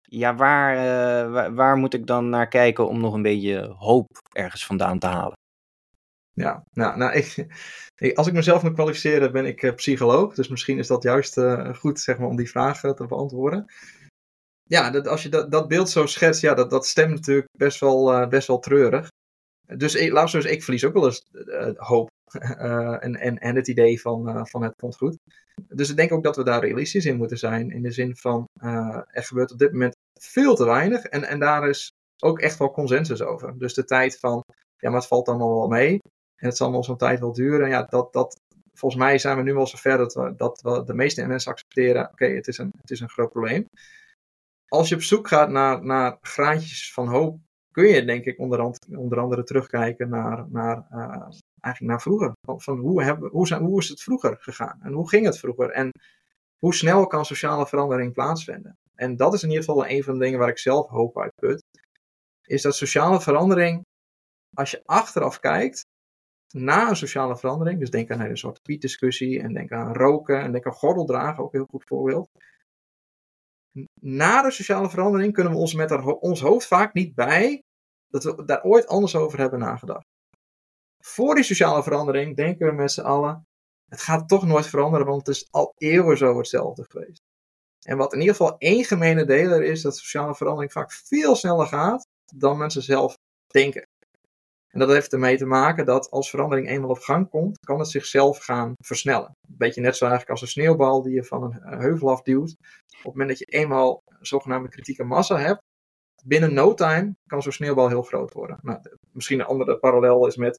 ja, 0.00 0.34
waar, 0.34 0.74
uh, 0.76 1.54
waar, 1.54 1.76
moet 1.76 1.94
ik 1.94 2.06
dan 2.06 2.28
naar 2.28 2.48
kijken 2.48 2.88
om 2.88 3.00
nog 3.00 3.14
een 3.14 3.22
beetje 3.22 3.74
hoop 3.78 4.08
ergens 4.32 4.66
vandaan 4.66 4.98
te 4.98 5.06
halen? 5.06 5.38
Ja, 6.32 6.64
nou, 6.72 6.96
nou 6.96 7.12
ik, 7.12 8.16
als 8.16 8.26
ik 8.26 8.32
mezelf 8.32 8.62
moet 8.62 8.72
kwalificeren, 8.72 9.32
ben 9.32 9.46
ik 9.46 9.62
uh, 9.62 9.74
psycholoog. 9.74 10.34
Dus 10.34 10.48
misschien 10.48 10.78
is 10.78 10.86
dat 10.86 11.02
juist 11.02 11.36
uh, 11.36 11.74
goed 11.74 12.00
zeg 12.00 12.18
maar, 12.18 12.28
om 12.28 12.36
die 12.36 12.50
vraag 12.50 12.80
te 12.80 13.06
beantwoorden. 13.08 13.72
Ja, 14.62 14.90
dat, 14.90 15.08
als 15.08 15.22
je 15.22 15.28
dat, 15.28 15.50
dat 15.50 15.68
beeld 15.68 15.90
zo 15.90 16.06
schetst, 16.06 16.40
ja, 16.40 16.54
dat, 16.54 16.70
dat 16.70 16.86
stemt 16.86 17.10
natuurlijk 17.10 17.48
best 17.56 17.80
wel, 17.80 18.28
best 18.28 18.46
wel 18.46 18.58
treurig. 18.58 19.08
Dus 19.76 19.94
ik, 19.94 20.12
laat 20.12 20.34
eens, 20.34 20.44
ik 20.44 20.62
verlies 20.62 20.84
ook 20.84 20.92
wel 20.92 21.04
eens 21.04 21.26
hoop. 21.76 22.09
en, 23.04 23.14
en, 23.14 23.38
en 23.38 23.56
het 23.56 23.68
idee 23.68 24.00
van, 24.00 24.46
van 24.46 24.62
het 24.62 24.74
komt 24.76 24.96
goed. 24.96 25.16
Dus 25.68 25.90
ik 25.90 25.96
denk 25.96 26.12
ook 26.12 26.22
dat 26.22 26.36
we 26.36 26.44
daar 26.44 26.60
realistisch 26.60 27.04
in 27.04 27.16
moeten 27.16 27.38
zijn. 27.38 27.70
In 27.70 27.82
de 27.82 27.90
zin 27.90 28.16
van, 28.16 28.48
uh, 28.62 29.00
er 29.06 29.24
gebeurt 29.24 29.52
op 29.52 29.58
dit 29.58 29.72
moment 29.72 29.96
veel 30.20 30.54
te 30.54 30.64
weinig. 30.64 31.04
En, 31.04 31.24
en 31.24 31.38
daar 31.38 31.68
is 31.68 31.92
ook 32.22 32.38
echt 32.38 32.58
wel 32.58 32.70
consensus 32.70 33.22
over. 33.22 33.58
Dus 33.58 33.74
de 33.74 33.84
tijd 33.84 34.18
van, 34.18 34.44
ja, 34.76 34.88
maar 34.90 34.98
het 34.98 35.08
valt 35.08 35.28
allemaal 35.28 35.54
wel 35.54 35.68
mee. 35.68 35.98
En 36.36 36.46
het 36.48 36.56
zal 36.56 36.70
nog 36.70 36.84
zo'n 36.84 36.96
tijd 36.96 37.20
wel 37.20 37.32
duren. 37.32 37.68
Ja, 37.68 37.82
dat, 37.82 38.12
dat, 38.12 38.40
volgens 38.72 39.02
mij 39.02 39.18
zijn 39.18 39.36
we 39.36 39.42
nu 39.42 39.54
wel 39.54 39.66
zover 39.66 39.96
dat 39.98 40.14
we, 40.14 40.34
dat 40.36 40.86
de 40.86 40.94
meeste 40.94 41.26
mensen 41.26 41.50
accepteren. 41.50 42.10
Oké, 42.10 42.26
het, 42.26 42.48
is 42.48 42.58
een, 42.58 42.72
het 42.80 42.90
is 42.90 43.00
een 43.00 43.10
groot 43.10 43.30
probleem. 43.30 43.64
Als 44.68 44.88
je 44.88 44.94
op 44.94 45.02
zoek 45.02 45.28
gaat 45.28 45.50
naar, 45.50 45.84
naar 45.84 46.18
graadjes 46.20 46.92
van 46.92 47.08
hoop, 47.08 47.38
kun 47.70 47.86
je 47.86 48.04
denk 48.04 48.24
ik 48.24 48.38
onder, 48.38 48.72
onder 48.96 49.18
andere 49.18 49.42
terugkijken 49.42 50.08
naar, 50.08 50.46
naar 50.50 50.86
eigenlijk 51.60 51.94
naar 51.94 52.02
vroeger. 52.02 52.32
Van 52.40 52.78
hoe, 52.78 53.02
hebben, 53.02 53.30
hoe, 53.30 53.46
zijn, 53.46 53.62
hoe 53.62 53.80
is 53.80 53.88
het 53.88 54.02
vroeger 54.02 54.36
gegaan? 54.40 54.78
En 54.82 54.92
hoe 54.92 55.08
ging 55.08 55.26
het 55.26 55.38
vroeger? 55.38 55.70
En 55.70 55.90
hoe 56.58 56.74
snel 56.74 57.06
kan 57.06 57.24
sociale 57.24 57.66
verandering 57.66 58.12
plaatsvinden? 58.12 58.78
En 58.94 59.16
dat 59.16 59.34
is 59.34 59.42
in 59.42 59.48
ieder 59.48 59.64
geval 59.64 59.86
een 59.86 60.02
van 60.02 60.18
de 60.18 60.24
dingen 60.24 60.38
waar 60.38 60.48
ik 60.48 60.58
zelf 60.58 60.88
hoop 60.88 61.18
uit 61.18 61.34
put. 61.34 61.62
Is 62.42 62.62
dat 62.62 62.76
sociale 62.76 63.20
verandering, 63.20 63.84
als 64.54 64.70
je 64.70 64.82
achteraf 64.84 65.40
kijkt, 65.40 65.84
na 66.54 66.88
een 66.88 66.96
sociale 66.96 67.36
verandering, 67.36 67.78
dus 67.78 67.90
denk 67.90 68.10
aan 68.10 68.20
een 68.20 68.36
soort 68.36 68.62
pietdiscussie 68.62 69.40
en 69.40 69.52
denk 69.52 69.72
aan 69.72 69.94
roken 69.94 70.40
en 70.40 70.52
denk 70.52 70.66
aan 70.66 70.72
gordeldragen, 70.72 71.44
ook 71.44 71.52
een 71.52 71.58
heel 71.58 71.68
goed 71.70 71.84
voorbeeld. 71.86 72.28
Na 74.00 74.42
de 74.42 74.50
sociale 74.50 74.90
verandering 74.90 75.32
kunnen 75.32 75.52
we 75.52 75.58
ons 75.58 75.74
met 75.74 76.02
ons 76.04 76.40
hoofd 76.40 76.66
vaak 76.66 76.94
niet 76.94 77.14
bij 77.14 77.62
dat 78.08 78.24
we 78.24 78.44
daar 78.44 78.62
ooit 78.62 78.86
anders 78.86 79.16
over 79.16 79.38
hebben 79.38 79.58
nagedacht 79.58 80.09
voor 81.00 81.34
die 81.34 81.44
sociale 81.44 81.82
verandering 81.82 82.36
denken 82.36 82.66
we 82.66 82.72
met 82.72 82.92
z'n 82.92 83.00
allen, 83.00 83.46
het 83.88 84.00
gaat 84.00 84.28
toch 84.28 84.46
nooit 84.46 84.66
veranderen, 84.66 85.06
want 85.06 85.26
het 85.26 85.36
is 85.36 85.48
al 85.50 85.72
eeuwen 85.76 86.16
zo 86.16 86.36
hetzelfde 86.36 86.84
geweest. 86.88 87.20
En 87.86 87.96
wat 87.96 88.12
in 88.12 88.20
ieder 88.20 88.34
geval 88.34 88.58
één 88.58 88.84
gemene 88.84 89.24
deler 89.24 89.62
is, 89.62 89.82
dat 89.82 89.96
sociale 89.96 90.34
verandering 90.34 90.72
vaak 90.72 90.92
veel 90.92 91.36
sneller 91.36 91.66
gaat 91.66 92.06
dan 92.34 92.58
mensen 92.58 92.82
zelf 92.82 93.14
denken. 93.46 93.82
En 94.68 94.78
dat 94.78 94.88
heeft 94.88 95.12
ermee 95.12 95.36
te 95.36 95.46
maken 95.46 95.84
dat 95.84 96.10
als 96.10 96.30
verandering 96.30 96.68
eenmaal 96.68 96.90
op 96.90 96.98
gang 96.98 97.30
komt, 97.30 97.58
kan 97.58 97.78
het 97.78 97.88
zichzelf 97.88 98.38
gaan 98.38 98.72
versnellen. 98.84 99.36
Een 99.48 99.56
beetje 99.56 99.80
net 99.80 99.96
zo 99.96 100.04
eigenlijk 100.04 100.32
als 100.32 100.42
een 100.42 100.62
sneeuwbal 100.62 101.02
die 101.02 101.14
je 101.14 101.24
van 101.24 101.42
een 101.42 101.78
heuvel 101.78 102.10
afduwt. 102.10 102.50
Op 102.50 102.96
het 102.96 103.04
moment 103.04 103.28
dat 103.28 103.38
je 103.38 103.44
eenmaal 103.44 104.02
een 104.04 104.26
zogenaamde 104.26 104.68
kritieke 104.68 105.04
massa 105.04 105.36
hebt, 105.38 105.62
binnen 106.24 106.54
no 106.54 106.74
time 106.74 107.16
kan 107.26 107.42
zo'n 107.42 107.52
sneeuwbal 107.52 107.88
heel 107.88 108.02
groot 108.02 108.32
worden. 108.32 108.58
Nou, 108.62 108.80
misschien 109.12 109.40
een 109.40 109.46
andere 109.46 109.78
parallel 109.78 110.26
is 110.26 110.36
met 110.36 110.58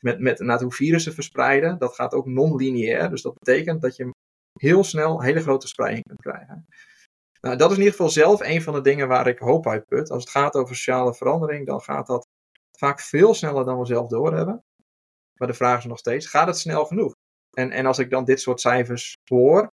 met, 0.00 0.38
met 0.38 0.60
hoe 0.60 0.72
virussen 0.72 1.14
verspreiden. 1.14 1.78
Dat 1.78 1.94
gaat 1.94 2.14
ook 2.14 2.26
non-lineair. 2.26 3.10
Dus 3.10 3.22
dat 3.22 3.34
betekent 3.38 3.80
dat 3.80 3.96
je 3.96 4.10
heel 4.52 4.84
snel 4.84 5.22
hele 5.22 5.40
grote 5.40 5.68
spreiding 5.68 6.06
kunt 6.06 6.20
krijgen. 6.20 6.66
Nou, 7.40 7.56
dat 7.56 7.70
is 7.70 7.76
in 7.76 7.82
ieder 7.82 7.96
geval 7.96 8.10
zelf 8.10 8.40
een 8.40 8.62
van 8.62 8.74
de 8.74 8.80
dingen 8.80 9.08
waar 9.08 9.26
ik 9.26 9.38
hoop 9.38 9.66
uit 9.66 9.86
put. 9.86 10.10
Als 10.10 10.22
het 10.22 10.32
gaat 10.32 10.54
over 10.54 10.76
sociale 10.76 11.14
verandering, 11.14 11.66
dan 11.66 11.80
gaat 11.80 12.06
dat 12.06 12.26
vaak 12.78 13.00
veel 13.00 13.34
sneller 13.34 13.64
dan 13.64 13.78
we 13.78 13.86
zelf 13.86 14.08
doorhebben. 14.08 14.62
Maar 15.38 15.48
de 15.48 15.54
vraag 15.54 15.78
is 15.78 15.84
nog 15.84 15.98
steeds, 15.98 16.26
gaat 16.26 16.46
het 16.46 16.58
snel 16.58 16.84
genoeg? 16.84 17.12
En, 17.50 17.70
en 17.70 17.86
als 17.86 17.98
ik 17.98 18.10
dan 18.10 18.24
dit 18.24 18.40
soort 18.40 18.60
cijfers 18.60 19.16
hoor, 19.24 19.72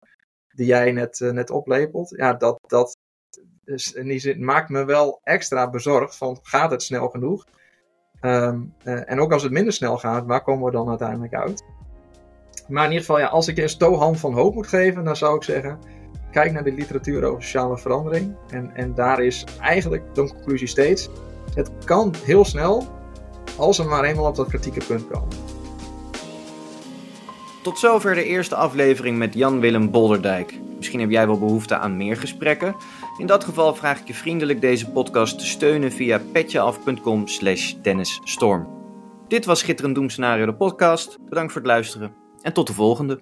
die 0.55 0.65
jij 0.65 0.91
net, 0.91 1.19
net 1.19 1.49
oplepelt, 1.49 2.09
ja, 2.09 2.33
dat, 2.33 2.59
dat 2.67 2.97
is, 3.63 3.93
in 3.93 4.45
maakt 4.45 4.69
me 4.69 4.85
wel 4.85 5.19
extra 5.23 5.69
bezorgd 5.69 6.15
van 6.17 6.39
gaat 6.41 6.71
het 6.71 6.83
snel 6.83 7.09
genoeg? 7.09 7.45
Ehm, 8.21 8.59
en 8.83 9.19
ook 9.19 9.31
als 9.31 9.43
het 9.43 9.51
minder 9.51 9.73
snel 9.73 9.97
gaat, 9.97 10.25
waar 10.25 10.43
komen 10.43 10.65
we 10.65 10.71
dan 10.71 10.89
uiteindelijk 10.89 11.33
uit? 11.33 11.63
Maar 12.67 12.83
in 12.83 12.91
ieder 12.91 13.05
geval, 13.05 13.19
ja, 13.19 13.27
als 13.27 13.47
ik 13.47 13.57
een 13.57 13.69
stohan 13.69 14.15
van 14.15 14.33
hoop 14.33 14.53
moet 14.53 14.67
geven, 14.67 15.03
dan 15.03 15.15
zou 15.15 15.35
ik 15.35 15.43
zeggen: 15.43 15.79
kijk 16.31 16.51
naar 16.51 16.63
de 16.63 16.73
literatuur 16.73 17.23
over 17.23 17.43
sociale 17.43 17.77
verandering. 17.77 18.35
En, 18.49 18.71
en 18.75 18.93
daar 18.93 19.23
is 19.23 19.45
eigenlijk 19.61 20.15
de 20.15 20.27
conclusie 20.33 20.67
steeds: 20.67 21.09
het 21.55 21.71
kan 21.85 22.13
heel 22.23 22.45
snel, 22.45 22.87
als 23.57 23.77
we 23.77 23.83
maar 23.83 24.03
eenmaal 24.03 24.25
op 24.25 24.35
dat 24.35 24.47
kritieke 24.47 24.85
punt 24.85 25.07
komen. 25.07 25.37
Tot 27.63 27.79
zover 27.79 28.15
de 28.15 28.23
eerste 28.23 28.55
aflevering 28.55 29.17
met 29.17 29.33
Jan-Willem 29.33 29.91
Bolderdijk. 29.91 30.59
Misschien 30.77 30.99
heb 30.99 31.09
jij 31.09 31.27
wel 31.27 31.39
behoefte 31.39 31.77
aan 31.77 31.97
meer 31.97 32.17
gesprekken. 32.17 32.75
In 33.21 33.27
dat 33.27 33.43
geval 33.43 33.75
vraag 33.75 33.99
ik 33.99 34.07
je 34.07 34.13
vriendelijk 34.13 34.61
deze 34.61 34.89
podcast 34.89 35.39
te 35.39 35.45
steunen 35.45 35.91
via 35.91 36.21
petjeaf.com 36.31 37.27
slash 37.27 37.75
Dit 39.27 39.45
was 39.45 39.59
Schitterend 39.59 39.95
Doemscenario 39.95 40.45
de 40.45 40.55
podcast. 40.55 41.17
Bedankt 41.29 41.51
voor 41.51 41.61
het 41.61 41.69
luisteren 41.69 42.13
en 42.41 42.53
tot 42.53 42.67
de 42.67 42.73
volgende. 42.73 43.21